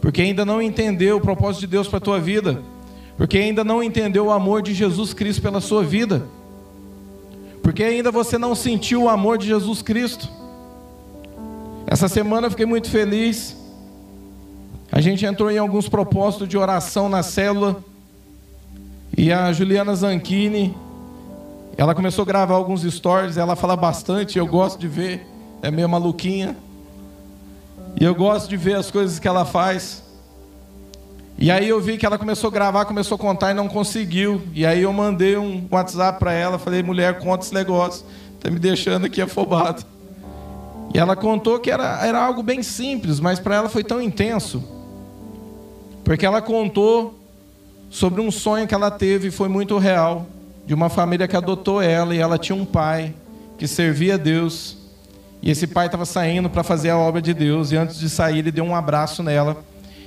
porque 0.00 0.22
ainda 0.22 0.44
não 0.44 0.62
entendeu 0.62 1.16
o 1.16 1.20
propósito 1.20 1.60
de 1.60 1.66
Deus 1.66 1.88
para 1.88 1.98
a 1.98 2.00
tua 2.00 2.20
vida, 2.20 2.62
porque 3.16 3.38
ainda 3.38 3.64
não 3.64 3.82
entendeu 3.82 4.26
o 4.26 4.30
amor 4.30 4.62
de 4.62 4.72
Jesus 4.74 5.12
Cristo 5.12 5.42
pela 5.42 5.60
sua 5.60 5.82
vida, 5.82 6.26
porque 7.62 7.82
ainda 7.82 8.10
você 8.10 8.38
não 8.38 8.54
sentiu 8.54 9.04
o 9.04 9.08
amor 9.08 9.38
de 9.38 9.46
Jesus 9.46 9.82
Cristo. 9.82 10.28
Essa 11.86 12.08
semana 12.08 12.46
eu 12.46 12.50
fiquei 12.50 12.66
muito 12.66 12.88
feliz. 12.90 13.56
A 14.90 15.00
gente 15.00 15.24
entrou 15.24 15.50
em 15.50 15.58
alguns 15.58 15.88
propósitos 15.88 16.48
de 16.48 16.58
oração 16.58 17.08
na 17.08 17.22
célula. 17.22 17.82
E 19.16 19.32
a 19.32 19.52
Juliana 19.52 19.94
Zanchini, 19.94 20.74
ela 21.76 21.94
começou 21.94 22.22
a 22.22 22.26
gravar 22.26 22.54
alguns 22.54 22.82
stories. 22.82 23.36
Ela 23.36 23.56
fala 23.56 23.76
bastante, 23.76 24.38
eu 24.38 24.46
gosto 24.46 24.78
de 24.78 24.88
ver. 24.88 25.26
É 25.62 25.70
meio 25.70 25.88
maluquinha. 25.88 26.56
E 28.00 28.04
eu 28.04 28.14
gosto 28.14 28.48
de 28.48 28.56
ver 28.56 28.74
as 28.74 28.90
coisas 28.90 29.18
que 29.18 29.28
ela 29.28 29.44
faz. 29.44 30.02
E 31.38 31.50
aí 31.50 31.68
eu 31.68 31.80
vi 31.80 31.98
que 31.98 32.06
ela 32.06 32.18
começou 32.18 32.48
a 32.48 32.50
gravar, 32.52 32.84
começou 32.84 33.16
a 33.16 33.18
contar 33.18 33.50
e 33.50 33.54
não 33.54 33.68
conseguiu. 33.68 34.42
E 34.54 34.64
aí 34.64 34.82
eu 34.82 34.92
mandei 34.92 35.36
um 35.36 35.66
WhatsApp 35.70 36.18
para 36.18 36.32
ela, 36.32 36.58
falei, 36.58 36.82
mulher, 36.82 37.18
conta 37.18 37.44
esse 37.44 37.54
negócio. 37.54 38.04
Tá 38.40 38.50
me 38.50 38.58
deixando 38.58 39.06
aqui 39.06 39.20
afobado. 39.20 39.84
E 40.94 40.98
ela 40.98 41.16
contou 41.16 41.58
que 41.58 41.70
era, 41.70 42.04
era 42.04 42.22
algo 42.22 42.42
bem 42.42 42.62
simples, 42.62 43.18
mas 43.18 43.40
para 43.40 43.56
ela 43.56 43.68
foi 43.68 43.82
tão 43.82 44.00
intenso. 44.00 44.62
Porque 46.04 46.26
ela 46.26 46.42
contou 46.42 47.18
sobre 47.88 48.20
um 48.20 48.30
sonho 48.30 48.66
que 48.66 48.74
ela 48.74 48.90
teve 48.90 49.28
e 49.28 49.30
foi 49.30 49.48
muito 49.48 49.78
real, 49.78 50.26
de 50.66 50.74
uma 50.74 50.88
família 50.88 51.26
que 51.28 51.36
adotou 51.36 51.80
ela 51.80 52.14
e 52.14 52.18
ela 52.18 52.38
tinha 52.38 52.56
um 52.56 52.64
pai 52.64 53.14
que 53.58 53.66
servia 53.66 54.14
a 54.14 54.16
Deus. 54.16 54.76
E 55.42 55.50
esse 55.50 55.66
pai 55.66 55.86
estava 55.86 56.04
saindo 56.04 56.48
para 56.48 56.62
fazer 56.62 56.90
a 56.90 56.98
obra 56.98 57.20
de 57.20 57.34
Deus 57.34 57.72
e 57.72 57.76
antes 57.76 57.98
de 57.98 58.08
sair 58.08 58.38
ele 58.38 58.52
deu 58.52 58.64
um 58.64 58.74
abraço 58.74 59.22
nela. 59.22 59.64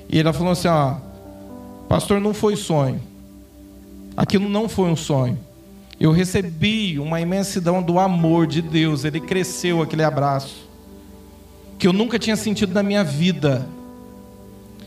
E 0.10 0.20
ela 0.20 0.32
falou 0.34 0.54
assim: 0.54 0.68
"Ó, 0.68 0.96
pastor, 1.90 2.22
não 2.22 2.34
foi 2.34 2.56
sonho. 2.56 3.02
Aquilo 4.16 4.48
não 4.48 4.70
foi 4.70 4.90
um 4.90 4.96
sonho. 4.96 5.38
Eu 6.00 6.12
recebi 6.12 7.00
uma 7.00 7.22
imensidão 7.22 7.82
do 7.82 8.00
amor 8.00 8.48
de 8.48 8.62
Deus, 8.62 9.06
ele 9.06 9.20
cresceu 9.20 9.82
aquele 9.82 10.04
abraço 10.04 10.66
que 11.78 11.88
eu 11.88 11.94
nunca 11.94 12.18
tinha 12.18 12.36
sentido 12.36 12.74
na 12.74 12.82
minha 12.82 13.04
vida. 13.04 13.68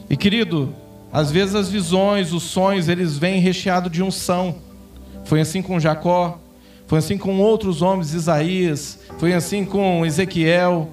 E 0.09 0.16
querido, 0.16 0.75
às 1.12 1.31
vezes 1.31 1.55
as 1.55 1.69
visões, 1.69 2.33
os 2.33 2.43
sonhos, 2.43 2.89
eles 2.89 3.16
vêm 3.16 3.41
recheados 3.41 3.93
de 3.93 4.03
unção. 4.03 4.57
Foi 5.29 5.43
assim 5.43 5.61
com 5.61 5.79
Jacó, 5.79 6.39
foi 6.87 7.01
assim 7.01 7.18
com 7.18 7.39
outros 7.39 7.83
homens, 7.83 8.14
Isaías, 8.14 9.01
foi 9.18 9.35
assim 9.35 9.62
com 9.62 10.07
Ezequiel. 10.07 10.89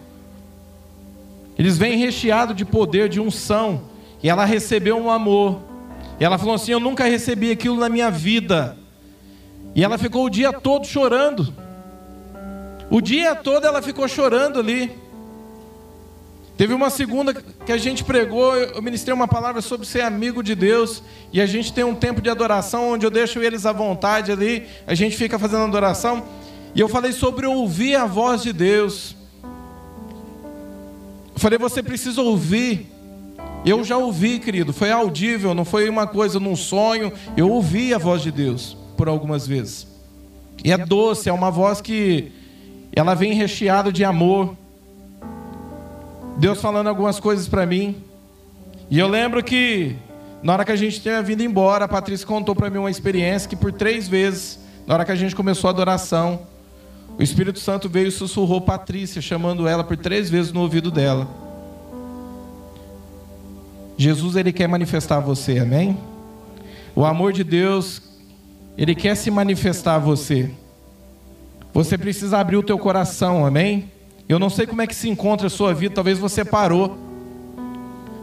Eles 1.57 1.77
vêm 1.77 1.97
recheados 1.97 2.53
de 2.53 2.65
poder, 2.65 3.07
de 3.07 3.21
unção. 3.21 3.83
E 4.21 4.27
ela 4.29 4.43
recebeu 4.43 4.97
um 4.97 5.09
amor. 5.09 5.61
E 6.19 6.25
ela 6.25 6.37
falou 6.37 6.55
assim: 6.55 6.73
Eu 6.73 6.81
nunca 6.81 7.05
recebi 7.05 7.49
aquilo 7.49 7.77
na 7.77 7.87
minha 7.87 8.11
vida. 8.11 8.77
E 9.73 9.85
ela 9.85 9.97
ficou 9.97 10.25
o 10.25 10.29
dia 10.29 10.51
todo 10.51 10.85
chorando. 10.85 11.53
O 12.89 12.99
dia 12.99 13.35
todo 13.35 13.65
ela 13.65 13.81
ficou 13.81 14.05
chorando 14.05 14.59
ali. 14.59 14.91
Teve 16.57 16.73
uma 16.73 16.89
segunda 16.89 17.33
que 17.33 17.71
a 17.71 17.77
gente 17.77 18.03
pregou, 18.03 18.55
eu 18.55 18.81
ministrei 18.81 19.13
uma 19.13 19.27
palavra 19.27 19.61
sobre 19.61 19.85
ser 19.85 20.01
amigo 20.01 20.41
de 20.41 20.55
Deus, 20.55 21.03
e 21.33 21.41
a 21.41 21.45
gente 21.45 21.73
tem 21.73 21.83
um 21.83 21.93
tempo 21.93 22.21
de 22.21 22.29
adoração 22.29 22.91
onde 22.91 23.05
eu 23.05 23.11
deixo 23.11 23.39
eles 23.39 23.65
à 23.65 23.73
vontade 23.73 24.31
ali, 24.31 24.63
a 24.87 24.95
gente 24.95 25.17
fica 25.17 25.37
fazendo 25.37 25.63
adoração, 25.63 26.23
e 26.73 26.79
eu 26.79 26.87
falei 26.87 27.11
sobre 27.11 27.45
ouvir 27.45 27.95
a 27.95 28.05
voz 28.05 28.41
de 28.41 28.53
Deus. 28.53 29.15
Eu 31.33 31.39
falei, 31.39 31.57
você 31.57 31.83
precisa 31.83 32.21
ouvir. 32.21 32.89
Eu 33.65 33.83
já 33.83 33.97
ouvi, 33.97 34.39
querido, 34.39 34.71
foi 34.71 34.91
audível, 34.91 35.53
não 35.53 35.65
foi 35.65 35.89
uma 35.89 36.07
coisa 36.07 36.39
num 36.39 36.55
sonho, 36.55 37.11
eu 37.35 37.49
ouvi 37.49 37.93
a 37.93 37.97
voz 37.97 38.21
de 38.21 38.31
Deus 38.31 38.77
por 38.95 39.09
algumas 39.09 39.45
vezes. 39.45 39.87
E 40.63 40.71
é 40.71 40.77
doce, 40.77 41.27
é 41.27 41.33
uma 41.33 41.51
voz 41.51 41.81
que 41.81 42.31
ela 42.95 43.13
vem 43.13 43.33
recheada 43.33 43.91
de 43.91 44.05
amor. 44.05 44.55
Deus 46.37 46.61
falando 46.61 46.87
algumas 46.87 47.19
coisas 47.19 47.47
para 47.47 47.65
mim. 47.65 48.03
E 48.89 48.99
eu 48.99 49.07
lembro 49.07 49.43
que 49.43 49.95
na 50.43 50.53
hora 50.53 50.65
que 50.65 50.71
a 50.71 50.75
gente 50.75 51.01
tinha 51.01 51.21
vindo 51.23 51.41
embora, 51.41 51.85
a 51.85 51.87
Patrícia 51.87 52.27
contou 52.27 52.53
para 52.53 52.69
mim 52.69 52.77
uma 52.77 52.91
experiência 52.91 53.49
que 53.49 53.55
por 53.55 53.71
três 53.71 54.07
vezes, 54.07 54.59
na 54.85 54.93
hora 54.93 55.05
que 55.05 55.11
a 55.11 55.15
gente 55.15 55.35
começou 55.35 55.69
a 55.69 55.71
adoração, 55.71 56.41
o 57.17 57.23
Espírito 57.23 57.59
Santo 57.59 57.87
veio 57.87 58.07
e 58.07 58.11
sussurrou 58.11 58.59
Patrícia, 58.61 59.21
chamando 59.21 59.67
ela 59.67 59.83
por 59.83 59.97
três 59.97 60.29
vezes 60.29 60.51
no 60.51 60.61
ouvido 60.61 60.91
dela. 60.91 61.27
Jesus 63.97 64.35
ele 64.35 64.51
quer 64.51 64.67
manifestar 64.67 65.21
você, 65.21 65.57
amém? 65.59 65.97
O 66.93 67.05
amor 67.05 67.31
de 67.31 67.43
Deus, 67.43 68.01
ele 68.77 68.93
quer 68.93 69.15
se 69.15 69.31
manifestar 69.31 69.95
a 69.95 69.99
você. 69.99 70.51
Você 71.73 71.97
precisa 71.97 72.37
abrir 72.37 72.57
o 72.57 72.63
teu 72.63 72.77
coração, 72.77 73.45
amém? 73.45 73.89
Eu 74.27 74.39
não 74.39 74.49
sei 74.49 74.65
como 74.65 74.81
é 74.81 74.87
que 74.87 74.95
se 74.95 75.07
encontra 75.07 75.47
a 75.47 75.49
sua 75.49 75.73
vida, 75.73 75.93
talvez 75.93 76.17
você 76.17 76.43
parou. 76.43 76.97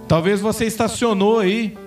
Talvez 0.09 0.41
você 0.41 0.65
estacionou 0.67 1.39
aí. 1.39 1.79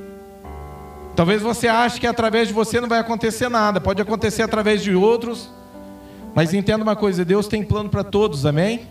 Talvez 1.16 1.42
você 1.42 1.68
ache 1.68 2.00
que 2.00 2.08
através 2.08 2.48
de 2.48 2.54
você 2.54 2.80
não 2.80 2.88
vai 2.88 3.00
acontecer 3.00 3.50
nada, 3.50 3.80
pode 3.80 4.02
acontecer 4.02 4.42
através 4.42 4.82
de 4.82 4.96
outros. 4.96 5.50
Mas 6.34 6.54
entenda 6.54 6.84
uma 6.84 6.96
coisa, 6.96 7.24
Deus 7.24 7.48
tem 7.48 7.64
plano 7.64 7.90
para 7.90 8.04
todos, 8.04 8.46
amém? 8.46 8.88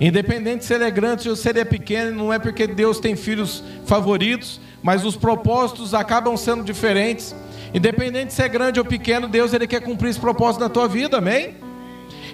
Independente 0.00 0.64
se 0.64 0.74
ele 0.74 0.84
é 0.84 0.90
grande 0.90 1.28
ou 1.28 1.36
se 1.36 1.48
ele 1.48 1.60
é 1.60 1.64
pequeno, 1.64 2.16
não 2.16 2.32
é 2.32 2.38
porque 2.38 2.66
Deus 2.66 3.00
tem 3.00 3.16
filhos 3.16 3.62
favoritos, 3.84 4.60
mas 4.82 5.04
os 5.04 5.16
propósitos 5.16 5.92
acabam 5.92 6.36
sendo 6.36 6.62
diferentes. 6.62 7.34
Independente 7.74 8.32
se 8.32 8.42
é 8.42 8.48
grande 8.48 8.78
ou 8.78 8.84
pequeno, 8.84 9.28
Deus 9.28 9.52
ele 9.52 9.66
quer 9.66 9.80
cumprir 9.80 10.10
esse 10.10 10.20
propósito 10.20 10.60
na 10.60 10.68
tua 10.68 10.86
vida, 10.86 11.18
amém? 11.18 11.54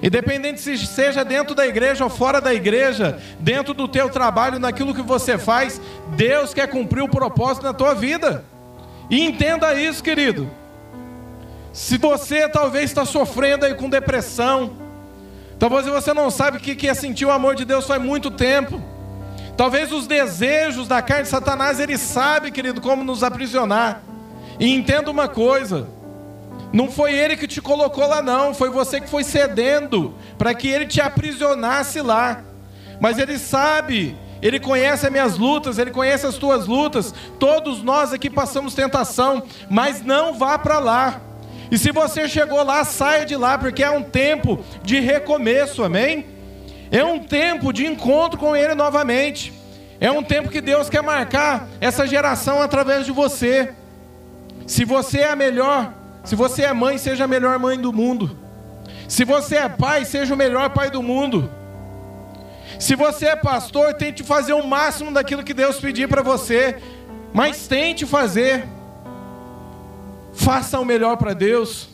Independente 0.05 0.61
se 0.61 0.77
seja 0.87 1.25
dentro 1.25 1.55
da 1.55 1.67
igreja 1.67 2.05
ou 2.05 2.11
fora 2.11 2.39
da 2.39 2.53
igreja, 2.53 3.19
dentro 3.41 3.73
do 3.73 3.89
teu 3.89 4.11
trabalho, 4.11 4.59
naquilo 4.59 4.95
que 4.95 5.01
você 5.01 5.39
faz, 5.39 5.81
Deus 6.15 6.53
quer 6.53 6.69
cumprir 6.69 7.03
o 7.03 7.09
propósito 7.09 7.65
na 7.65 7.73
tua 7.73 7.95
vida. 7.95 8.45
E 9.09 9.23
entenda 9.23 9.73
isso, 9.73 10.05
querido. 10.05 10.47
Se 11.73 11.97
você 11.97 12.47
talvez 12.47 12.85
está 12.85 13.07
sofrendo 13.07 13.65
aí 13.65 13.75
com 13.75 13.89
depressão, 13.89 14.75
talvez 15.59 15.87
você 15.87 16.13
não 16.13 16.31
sabe 16.31 16.59
o 16.59 16.61
que 16.61 16.87
é 16.87 16.93
sentir 16.93 17.25
o 17.25 17.31
amor 17.31 17.55
de 17.55 17.65
Deus 17.65 17.87
faz 17.87 18.03
muito 18.03 18.31
tempo. 18.31 18.83
Talvez 19.57 19.91
os 19.91 20.07
desejos 20.07 20.87
da 20.87 21.01
carne 21.01 21.23
de 21.23 21.31
Satanás, 21.31 21.81
ele 21.81 21.97
sabe, 21.97 22.51
querido, 22.51 22.79
como 22.83 23.03
nos 23.03 23.23
aprisionar. 23.23 24.03
E 24.61 24.71
entenda 24.71 25.11
uma 25.11 25.29
coisa: 25.29 25.89
não 26.75 26.91
foi 26.91 27.15
ele 27.17 27.37
que 27.37 27.47
te 27.47 27.63
colocou 27.63 28.05
lá, 28.05 28.21
não. 28.21 28.53
Foi 28.53 28.69
você 28.69 29.01
que 29.01 29.09
foi 29.09 29.23
cedendo 29.23 30.13
para 30.37 30.53
que 30.53 30.67
ele 30.67 30.87
te 30.87 31.01
aprisionasse 31.01 32.01
lá. 32.01 32.43
Mas 33.01 33.17
ele 33.17 33.39
sabe, 33.39 34.17
ele 34.43 34.59
conhece 34.59 35.07
as 35.07 35.13
minhas 35.13 35.39
lutas, 35.39 35.79
ele 35.79 35.93
conhece 35.93 36.27
as 36.27 36.35
tuas 36.35 36.67
lutas. 36.67 37.15
Todos 37.39 37.81
nós 37.81 38.13
aqui 38.13 38.29
passamos 38.29 38.75
tentação, 38.75 39.45
mas 39.71 40.03
não 40.03 40.35
vá 40.35 40.59
para 40.59 40.81
lá. 40.81 41.21
E 41.71 41.79
se 41.79 41.93
você 41.93 42.29
chegou 42.29 42.61
lá, 42.65 42.83
saia 42.85 43.25
de 43.25 43.37
lá, 43.37 43.57
porque 43.57 43.85
é 43.85 43.91
um 43.91 44.03
tempo 44.03 44.59
de 44.83 44.99
recomeço, 44.99 45.85
amém? 45.85 46.27
É 46.91 47.05
um 47.05 47.21
tempo 47.21 47.73
de 47.73 47.87
encontro 47.87 48.37
com 48.37 48.57
Ele 48.57 48.75
novamente. 48.75 49.53
É 50.01 50.11
um 50.11 50.25
tempo 50.25 50.49
que 50.49 50.61
Deus 50.61 50.91
quer 50.91 51.05
marcar 51.05 51.69
essa 51.81 52.05
geração 52.05 52.61
através 52.61 53.07
de 53.07 53.13
você. 53.13 53.73
Se 54.67 54.85
você 54.85 55.21
é 55.21 55.31
a 55.31 55.37
melhor 55.37 56.03
se 56.25 56.35
você 56.35 56.63
é 56.63 56.73
mãe, 56.73 56.97
seja 56.97 57.25
a 57.25 57.29
melhor 57.29 57.59
mãe 57.59 57.79
do 57.79 57.93
mundo. 57.93 58.37
Se 59.07 59.25
você 59.25 59.57
é 59.57 59.69
pai, 59.69 60.05
seja 60.05 60.33
o 60.33 60.37
melhor 60.37 60.71
pai 60.71 60.91
do 60.91 61.03
mundo. 61.03 61.51
Se 62.81 62.97
você 62.97 63.27
é 63.27 63.37
pastor, 63.37 63.95
tente 63.95 64.23
fazer 64.23 64.55
o 64.55 64.67
máximo 64.67 65.13
daquilo 65.13 65.45
que 65.45 65.55
Deus 65.55 65.79
pedir 65.79 66.09
para 66.09 66.23
você, 66.23 66.79
mas 67.33 67.69
tente 67.69 68.07
fazer. 68.07 68.67
Faça 70.33 70.81
o 70.81 70.85
melhor 70.85 71.17
para 71.17 71.35
Deus. 71.35 71.89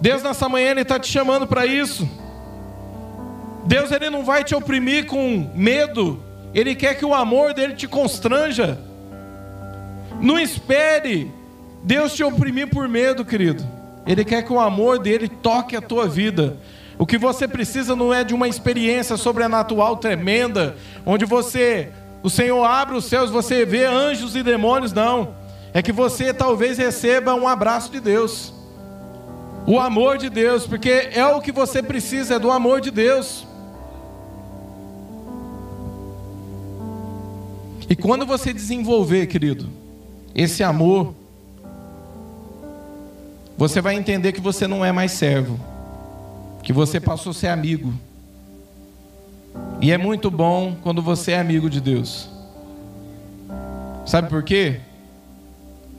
Deus 0.00 0.22
nessa 0.22 0.48
manhã 0.48 0.70
ele 0.72 0.82
está 0.82 0.98
te 0.98 1.10
chamando 1.10 1.46
para 1.46 1.64
isso. 1.64 2.08
Deus 3.64 3.90
ele 3.92 4.10
não 4.10 4.24
vai 4.24 4.42
te 4.42 4.54
oprimir 4.54 5.06
com 5.06 5.50
medo. 5.54 6.22
Ele 6.52 6.74
quer 6.74 6.94
que 6.94 7.04
o 7.04 7.14
amor 7.14 7.54
dele 7.54 7.74
te 7.74 7.86
constranja. 7.86 8.78
Não 10.20 10.38
espere 10.38 11.32
Deus 11.88 12.12
te 12.12 12.22
oprimir 12.22 12.68
por 12.68 12.86
medo, 12.86 13.24
querido. 13.24 13.66
Ele 14.06 14.22
quer 14.22 14.42
que 14.42 14.52
o 14.52 14.60
amor 14.60 14.98
dele 14.98 15.26
toque 15.26 15.74
a 15.74 15.80
tua 15.80 16.06
vida. 16.06 16.58
O 16.98 17.06
que 17.06 17.16
você 17.16 17.48
precisa 17.48 17.96
não 17.96 18.12
é 18.12 18.22
de 18.22 18.34
uma 18.34 18.46
experiência 18.46 19.16
sobrenatural 19.16 19.96
tremenda, 19.96 20.76
onde 21.06 21.24
você, 21.24 21.88
o 22.22 22.28
Senhor 22.28 22.62
abre 22.62 22.94
os 22.94 23.06
céus, 23.06 23.30
você 23.30 23.64
vê 23.64 23.86
anjos 23.86 24.36
e 24.36 24.42
demônios, 24.42 24.92
não. 24.92 25.34
É 25.72 25.80
que 25.80 25.90
você 25.90 26.34
talvez 26.34 26.76
receba 26.76 27.32
um 27.32 27.48
abraço 27.48 27.90
de 27.90 28.00
Deus. 28.00 28.52
O 29.66 29.80
amor 29.80 30.18
de 30.18 30.28
Deus, 30.28 30.66
porque 30.66 31.08
é 31.10 31.24
o 31.24 31.40
que 31.40 31.50
você 31.50 31.82
precisa, 31.82 32.34
é 32.34 32.38
do 32.38 32.50
amor 32.50 32.82
de 32.82 32.90
Deus. 32.90 33.46
E 37.88 37.96
quando 37.96 38.26
você 38.26 38.52
desenvolver, 38.52 39.26
querido, 39.26 39.70
esse 40.34 40.62
amor, 40.62 41.14
você 43.58 43.80
vai 43.80 43.96
entender 43.96 44.30
que 44.30 44.40
você 44.40 44.68
não 44.68 44.84
é 44.84 44.92
mais 44.92 45.10
servo, 45.10 45.58
que 46.62 46.72
você 46.72 47.00
passou 47.00 47.30
a 47.30 47.34
ser 47.34 47.48
amigo. 47.48 47.92
E 49.80 49.90
é 49.90 49.98
muito 49.98 50.30
bom 50.30 50.76
quando 50.80 51.02
você 51.02 51.32
é 51.32 51.40
amigo 51.40 51.68
de 51.68 51.80
Deus. 51.80 52.30
Sabe 54.06 54.28
por 54.28 54.44
quê? 54.44 54.78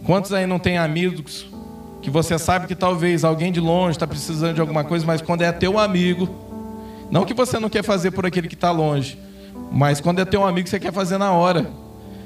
Quantos 0.05 0.31
aí 0.31 0.47
não 0.47 0.57
tem 0.57 0.77
amigos 0.77 1.47
que 2.01 2.09
você 2.09 2.39
sabe 2.39 2.65
que 2.65 2.75
talvez 2.75 3.25
alguém 3.25 3.51
de 3.51 3.59
longe 3.59 3.97
está 3.97 4.07
precisando 4.07 4.55
de 4.55 4.61
alguma 4.61 4.85
coisa, 4.85 5.05
mas 5.05 5.21
quando 5.21 5.41
é 5.41 5.51
teu 5.51 5.77
amigo, 5.77 6.29
não 7.11 7.25
que 7.25 7.33
você 7.33 7.59
não 7.59 7.69
quer 7.69 7.83
fazer 7.83 8.11
por 8.11 8.25
aquele 8.25 8.47
que 8.47 8.55
está 8.55 8.71
longe, 8.71 9.19
mas 9.69 9.99
quando 9.99 10.19
é 10.19 10.25
teu 10.25 10.45
amigo 10.45 10.69
você 10.69 10.79
quer 10.79 10.93
fazer 10.93 11.17
na 11.17 11.33
hora. 11.33 11.69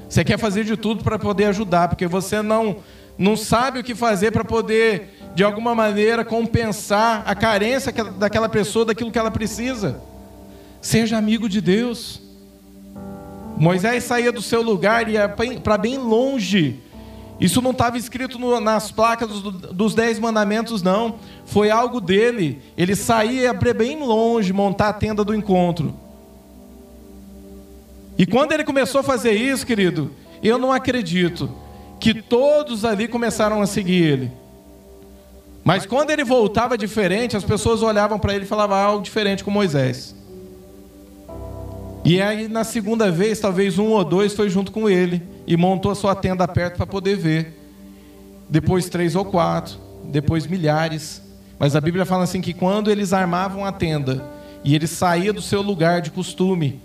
Você 0.08 0.22
quer 0.22 0.38
fazer 0.38 0.62
de 0.62 0.76
tudo 0.76 1.02
para 1.02 1.18
poder 1.18 1.46
ajudar, 1.46 1.88
porque 1.88 2.06
você 2.06 2.40
não 2.40 2.76
não 3.16 3.36
sabe 3.36 3.78
o 3.78 3.84
que 3.84 3.94
fazer 3.94 4.30
para 4.32 4.44
poder 4.44 5.23
de 5.34 5.42
alguma 5.42 5.74
maneira, 5.74 6.24
compensar 6.24 7.24
a 7.26 7.34
carência 7.34 7.92
daquela 8.16 8.48
pessoa, 8.48 8.84
daquilo 8.84 9.10
que 9.10 9.18
ela 9.18 9.30
precisa. 9.30 10.00
Seja 10.80 11.18
amigo 11.18 11.48
de 11.48 11.60
Deus. 11.60 12.22
Moisés 13.56 14.04
saía 14.04 14.30
do 14.30 14.42
seu 14.42 14.62
lugar 14.62 15.08
e 15.08 15.12
ia 15.12 15.28
para 15.28 15.76
bem 15.76 15.98
longe. 15.98 16.80
Isso 17.40 17.60
não 17.60 17.72
estava 17.72 17.98
escrito 17.98 18.38
no, 18.38 18.60
nas 18.60 18.92
placas 18.92 19.28
dos, 19.28 19.42
dos, 19.72 19.94
dez 19.94 20.20
mandamentos, 20.20 20.82
não. 20.82 21.16
Foi 21.44 21.68
algo 21.68 22.00
dele. 22.00 22.62
Ele 22.76 22.94
saía 22.94 23.52
para 23.52 23.74
bem 23.74 23.98
longe 23.98 24.52
montar 24.52 24.90
a 24.90 24.92
tenda 24.92 25.24
do 25.24 25.34
encontro. 25.34 25.94
E 28.16 28.24
quando 28.24 28.52
ele 28.52 28.62
começou 28.62 29.00
a 29.00 29.04
fazer 29.04 29.32
isso, 29.32 29.66
querido, 29.66 30.12
eu 30.40 30.58
não 30.58 30.70
acredito 30.70 31.50
que 31.98 32.14
todos 32.22 32.84
ali 32.84 33.08
começaram 33.08 33.60
a 33.60 33.66
seguir 33.66 34.04
ele. 34.04 34.43
Mas 35.64 35.86
quando 35.86 36.10
ele 36.10 36.22
voltava 36.22 36.76
diferente, 36.76 37.36
as 37.36 37.42
pessoas 37.42 37.82
olhavam 37.82 38.18
para 38.18 38.34
ele 38.34 38.44
e 38.44 38.46
falavam 38.46 38.76
algo 38.76 39.02
diferente 39.02 39.42
com 39.42 39.50
Moisés. 39.50 40.14
E 42.04 42.20
aí, 42.20 42.48
na 42.48 42.64
segunda 42.64 43.10
vez, 43.10 43.40
talvez 43.40 43.78
um 43.78 43.88
ou 43.88 44.04
dois 44.04 44.34
foi 44.34 44.50
junto 44.50 44.70
com 44.70 44.90
ele 44.90 45.22
e 45.46 45.56
montou 45.56 45.90
a 45.90 45.94
sua 45.94 46.14
tenda 46.14 46.46
perto 46.46 46.76
para 46.76 46.86
poder 46.86 47.16
ver. 47.16 47.58
Depois, 48.46 48.90
três 48.90 49.16
ou 49.16 49.24
quatro, 49.24 49.78
depois, 50.04 50.46
milhares. 50.46 51.22
Mas 51.58 51.74
a 51.74 51.80
Bíblia 51.80 52.04
fala 52.04 52.24
assim: 52.24 52.42
que 52.42 52.52
quando 52.52 52.90
eles 52.90 53.14
armavam 53.14 53.64
a 53.64 53.72
tenda 53.72 54.22
e 54.62 54.74
ele 54.74 54.86
saía 54.86 55.32
do 55.32 55.40
seu 55.40 55.62
lugar 55.62 56.02
de 56.02 56.10
costume, 56.10 56.78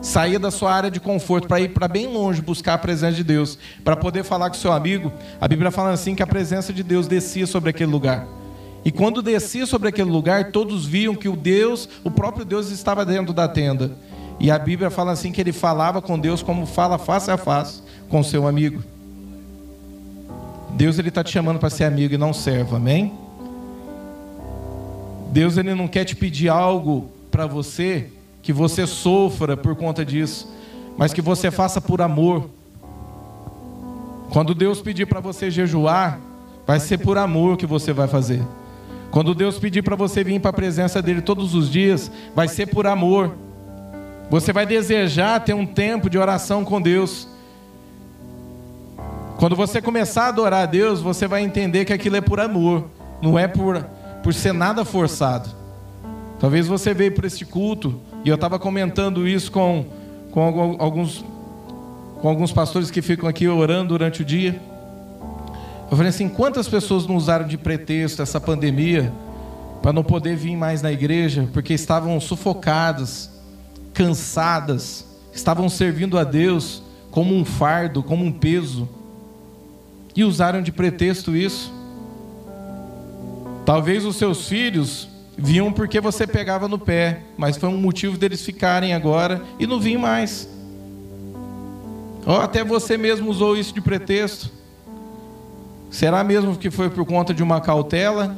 saía 0.00 0.38
da 0.38 0.50
sua 0.50 0.72
área 0.72 0.90
de 0.90 1.00
conforto 1.00 1.48
para 1.48 1.60
ir 1.60 1.70
para 1.70 1.88
bem 1.88 2.06
longe 2.06 2.42
buscar 2.42 2.74
a 2.74 2.78
presença 2.78 3.16
de 3.16 3.24
Deus, 3.24 3.58
para 3.84 3.96
poder 3.96 4.24
falar 4.24 4.50
com 4.50 4.56
seu 4.56 4.72
amigo, 4.72 5.12
a 5.40 5.48
Bíblia 5.48 5.70
fala 5.70 5.90
assim 5.90 6.14
que 6.14 6.22
a 6.22 6.26
presença 6.26 6.72
de 6.72 6.82
Deus 6.82 7.06
descia 7.06 7.46
sobre 7.46 7.70
aquele 7.70 7.90
lugar. 7.90 8.26
E 8.84 8.92
quando 8.92 9.20
descia 9.20 9.66
sobre 9.66 9.88
aquele 9.88 10.10
lugar, 10.10 10.52
todos 10.52 10.86
viam 10.86 11.14
que 11.14 11.28
o 11.28 11.34
Deus, 11.34 11.88
o 12.04 12.10
próprio 12.10 12.44
Deus 12.44 12.70
estava 12.70 13.04
dentro 13.04 13.32
da 13.32 13.48
tenda. 13.48 13.90
E 14.38 14.50
a 14.50 14.58
Bíblia 14.58 14.90
fala 14.90 15.12
assim 15.12 15.32
que 15.32 15.40
ele 15.40 15.52
falava 15.52 16.00
com 16.00 16.18
Deus 16.18 16.42
como 16.42 16.66
fala 16.66 16.98
face 16.98 17.30
a 17.30 17.36
face 17.36 17.82
com 18.08 18.22
seu 18.22 18.46
amigo. 18.46 18.84
Deus 20.76 20.98
ele 20.98 21.08
está 21.08 21.24
te 21.24 21.32
chamando 21.32 21.58
para 21.58 21.70
ser 21.70 21.84
amigo 21.84 22.14
e 22.14 22.18
não 22.18 22.32
servo, 22.32 22.76
amém? 22.76 23.12
Deus 25.32 25.56
ele 25.56 25.74
não 25.74 25.88
quer 25.88 26.04
te 26.04 26.14
pedir 26.14 26.48
algo 26.48 27.10
para 27.30 27.46
você 27.46 28.08
que 28.46 28.52
você 28.52 28.86
sofra 28.86 29.56
por 29.56 29.74
conta 29.74 30.04
disso, 30.04 30.48
mas 30.96 31.12
que 31.12 31.20
você 31.20 31.50
faça 31.50 31.80
por 31.80 32.00
amor. 32.00 32.48
Quando 34.30 34.54
Deus 34.54 34.80
pedir 34.80 35.04
para 35.04 35.18
você 35.18 35.50
jejuar, 35.50 36.20
vai 36.64 36.78
ser 36.78 36.98
por 36.98 37.18
amor 37.18 37.56
que 37.56 37.66
você 37.66 37.92
vai 37.92 38.06
fazer. 38.06 38.40
Quando 39.10 39.34
Deus 39.34 39.58
pedir 39.58 39.82
para 39.82 39.96
você 39.96 40.22
vir 40.22 40.40
para 40.40 40.50
a 40.50 40.52
presença 40.52 41.02
dele 41.02 41.22
todos 41.22 41.56
os 41.56 41.68
dias, 41.68 42.08
vai 42.36 42.46
ser 42.46 42.66
por 42.66 42.86
amor. 42.86 43.34
Você 44.30 44.52
vai 44.52 44.64
desejar 44.64 45.40
ter 45.40 45.52
um 45.52 45.66
tempo 45.66 46.08
de 46.08 46.16
oração 46.16 46.64
com 46.64 46.80
Deus. 46.80 47.26
Quando 49.38 49.56
você 49.56 49.82
começar 49.82 50.26
a 50.26 50.28
adorar 50.28 50.62
a 50.62 50.66
Deus, 50.66 51.00
você 51.00 51.26
vai 51.26 51.42
entender 51.42 51.84
que 51.84 51.92
aquilo 51.92 52.14
é 52.14 52.20
por 52.20 52.38
amor, 52.38 52.84
não 53.20 53.36
é 53.36 53.48
por, 53.48 53.82
por 54.22 54.32
ser 54.32 54.52
nada 54.52 54.84
forçado. 54.84 55.50
Talvez 56.38 56.68
você 56.68 56.94
veio 56.94 57.12
para 57.12 57.26
este 57.26 57.44
culto, 57.44 58.00
e 58.26 58.28
eu 58.28 58.34
estava 58.34 58.58
comentando 58.58 59.28
isso 59.28 59.52
com, 59.52 59.84
com 60.32 60.76
alguns, 60.80 61.24
com 62.20 62.28
alguns 62.28 62.52
pastores 62.52 62.90
que 62.90 63.00
ficam 63.00 63.28
aqui 63.28 63.46
orando 63.46 63.90
durante 63.90 64.22
o 64.22 64.24
dia. 64.24 64.60
Eu 65.88 65.96
falei 65.96 66.08
assim: 66.08 66.28
quantas 66.28 66.68
pessoas 66.68 67.06
não 67.06 67.14
usaram 67.14 67.46
de 67.46 67.56
pretexto 67.56 68.20
essa 68.20 68.40
pandemia 68.40 69.12
para 69.80 69.92
não 69.92 70.02
poder 70.02 70.34
vir 70.34 70.56
mais 70.56 70.82
na 70.82 70.90
igreja, 70.90 71.48
porque 71.52 71.72
estavam 71.72 72.18
sufocadas, 72.18 73.30
cansadas, 73.94 75.06
estavam 75.32 75.68
servindo 75.68 76.18
a 76.18 76.24
Deus 76.24 76.82
como 77.12 77.32
um 77.32 77.44
fardo, 77.44 78.02
como 78.02 78.24
um 78.24 78.32
peso, 78.32 78.88
e 80.16 80.24
usaram 80.24 80.62
de 80.62 80.72
pretexto 80.72 81.36
isso. 81.36 81.72
Talvez 83.64 84.04
os 84.04 84.16
seus 84.16 84.48
filhos 84.48 85.08
vinham 85.36 85.72
porque 85.72 86.00
você 86.00 86.26
pegava 86.26 86.66
no 86.66 86.78
pé, 86.78 87.20
mas 87.36 87.56
foi 87.56 87.68
um 87.68 87.76
motivo 87.76 88.16
deles 88.16 88.42
ficarem 88.42 88.94
agora 88.94 89.42
e 89.58 89.66
não 89.66 89.78
vinham 89.78 90.00
mais. 90.00 90.48
Ou 92.24 92.36
até 92.36 92.64
você 92.64 92.96
mesmo 92.96 93.30
usou 93.30 93.56
isso 93.56 93.72
de 93.72 93.80
pretexto. 93.80 94.50
Será 95.90 96.24
mesmo 96.24 96.56
que 96.56 96.70
foi 96.70 96.90
por 96.90 97.04
conta 97.04 97.32
de 97.32 97.42
uma 97.42 97.60
cautela? 97.60 98.36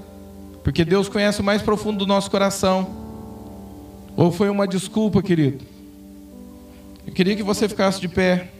Porque 0.63 0.85
Deus 0.85 1.09
conhece 1.09 1.41
o 1.41 1.45
mais 1.45 1.63
profundo 1.63 1.99
do 1.99 2.07
nosso 2.07 2.31
coração. 2.31 2.87
Ou 4.17 4.31
foi 4.31 4.51
uma 4.51 4.67
desculpa, 4.67 5.23
querido? 5.23 5.65
Eu 7.07 7.13
queria 7.13 7.35
que 7.35 7.43
você 7.43 7.69
ficasse 7.69 8.01
de 8.01 8.09
pé. 8.09 8.51